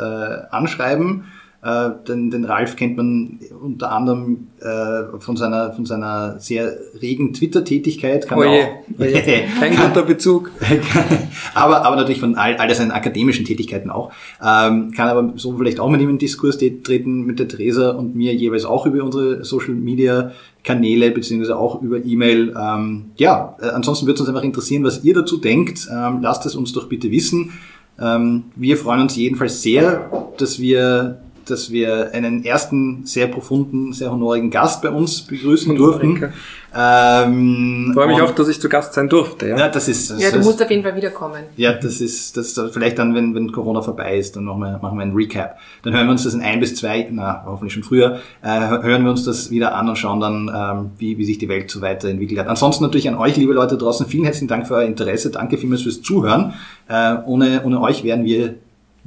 anschreiben. 0.50 1.24
Äh, 1.60 1.90
den, 2.06 2.30
den 2.30 2.44
Ralf 2.44 2.76
kennt 2.76 2.96
man 2.96 3.40
unter 3.60 3.90
anderem 3.90 4.46
äh, 4.60 5.18
von, 5.18 5.36
seiner, 5.36 5.72
von 5.72 5.86
seiner 5.86 6.38
sehr 6.38 6.72
regen 7.02 7.32
Twitter-Tätigkeit. 7.32 8.28
Kann 8.28 8.38
oh 8.38 8.44
je, 8.44 8.62
auch, 8.62 8.68
oh 8.96 9.04
Kein 9.58 9.74
guter 9.74 10.02
Bezug. 10.02 10.52
aber, 11.54 11.84
aber 11.84 11.96
natürlich 11.96 12.20
von 12.20 12.36
all, 12.36 12.54
all 12.58 12.72
seinen 12.72 12.92
akademischen 12.92 13.44
Tätigkeiten 13.44 13.90
auch. 13.90 14.12
Ähm, 14.40 14.92
kann 14.92 15.08
aber 15.08 15.32
so 15.34 15.56
vielleicht 15.56 15.80
auch 15.80 15.90
mit 15.90 16.00
ihm 16.00 16.10
in 16.10 16.18
Diskurs 16.18 16.58
treten, 16.58 17.26
mit 17.26 17.40
der 17.40 17.48
Theresa 17.48 17.90
und 17.90 18.14
mir 18.14 18.32
jeweils 18.34 18.64
auch 18.64 18.86
über 18.86 19.02
unsere 19.02 19.44
Social-Media-Kanäle 19.44 21.10
beziehungsweise 21.10 21.56
auch 21.56 21.82
über 21.82 22.04
E-Mail. 22.04 22.54
Ähm, 22.56 23.06
ja, 23.16 23.56
äh, 23.60 23.70
ansonsten 23.70 24.06
würde 24.06 24.14
es 24.14 24.20
uns 24.20 24.28
einfach 24.28 24.44
interessieren, 24.44 24.84
was 24.84 25.02
ihr 25.02 25.14
dazu 25.14 25.38
denkt. 25.38 25.88
Ähm, 25.92 26.20
lasst 26.22 26.46
es 26.46 26.54
uns 26.54 26.72
doch 26.72 26.88
bitte 26.88 27.10
wissen. 27.10 27.52
Ähm, 28.00 28.44
wir 28.54 28.76
freuen 28.76 29.00
uns 29.00 29.16
jedenfalls 29.16 29.60
sehr, 29.60 30.08
dass 30.36 30.60
wir 30.60 31.18
dass 31.50 31.70
wir 31.70 32.12
einen 32.12 32.44
ersten 32.44 33.04
sehr 33.04 33.26
profunden, 33.26 33.92
sehr 33.92 34.10
honorigen 34.10 34.50
Gast 34.50 34.82
bei 34.82 34.90
uns 34.90 35.22
begrüßen 35.22 35.74
durften. 35.76 36.32
Ähm, 36.74 37.92
Freue 37.94 38.08
mich 38.08 38.20
auch, 38.20 38.30
dass 38.32 38.46
ich 38.48 38.60
zu 38.60 38.68
Gast 38.68 38.92
sein 38.92 39.08
durfte. 39.08 39.48
Ja, 39.48 39.56
ja 39.56 39.68
das 39.68 39.88
ist. 39.88 40.10
Das 40.10 40.22
ja, 40.22 40.30
du 40.30 40.40
musst 40.40 40.62
auf 40.62 40.70
jeden 40.70 40.82
Fall 40.82 40.94
wiederkommen. 40.94 41.44
Ja, 41.56 41.72
das 41.72 42.00
ist, 42.00 42.36
das 42.36 42.56
ist 42.58 42.72
vielleicht 42.72 42.98
dann, 42.98 43.14
wenn, 43.14 43.34
wenn 43.34 43.50
Corona 43.52 43.80
vorbei 43.80 44.18
ist, 44.18 44.36
dann 44.36 44.44
machen 44.44 44.60
wir, 44.60 44.78
machen 44.78 44.98
wir 44.98 45.02
einen 45.02 45.14
Recap. 45.14 45.58
Dann 45.82 45.94
hören 45.94 46.06
wir 46.06 46.12
uns 46.12 46.24
das 46.24 46.34
in 46.34 46.42
ein 46.42 46.60
bis 46.60 46.74
zwei, 46.74 47.08
na 47.10 47.42
hoffentlich 47.46 47.72
schon 47.72 47.82
früher, 47.82 48.20
äh, 48.42 48.48
hören 48.48 49.04
wir 49.04 49.10
uns 49.10 49.24
das 49.24 49.50
wieder 49.50 49.74
an 49.74 49.88
und 49.88 49.96
schauen 49.96 50.20
dann, 50.20 50.50
ähm, 50.54 50.90
wie, 50.98 51.16
wie 51.16 51.24
sich 51.24 51.38
die 51.38 51.48
Welt 51.48 51.70
so 51.70 51.80
weiterentwickelt 51.80 52.38
hat. 52.38 52.48
Ansonsten 52.48 52.84
natürlich 52.84 53.08
an 53.08 53.16
euch, 53.16 53.36
liebe 53.36 53.54
Leute 53.54 53.78
draußen, 53.78 54.06
vielen 54.06 54.24
herzlichen 54.24 54.48
Dank 54.48 54.66
für 54.66 54.74
euer 54.74 54.84
Interesse. 54.84 55.30
Danke 55.30 55.56
vielmals 55.56 55.82
fürs 55.82 56.02
Zuhören. 56.02 56.52
Äh, 56.88 57.16
ohne, 57.24 57.62
ohne 57.64 57.80
euch 57.80 58.04
wären 58.04 58.24
wir 58.24 58.56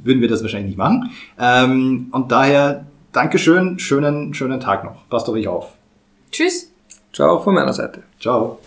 würden 0.04 0.20
wir 0.20 0.28
das 0.28 0.42
wahrscheinlich 0.42 0.70
nicht 0.70 0.78
machen. 0.78 1.10
Ähm, 1.38 2.08
und 2.12 2.32
daher 2.32 2.86
Dankeschön, 3.12 3.78
schönen, 3.78 4.32
schönen 4.32 4.58
Tag 4.58 4.84
noch. 4.84 5.08
Passt 5.10 5.28
auf 5.28 5.34
euch 5.34 5.46
auf. 5.46 5.74
Tschüss. 6.30 6.72
Ciao 7.12 7.38
von 7.38 7.54
meiner 7.54 7.74
Seite. 7.74 8.02
Ciao. 8.18 8.58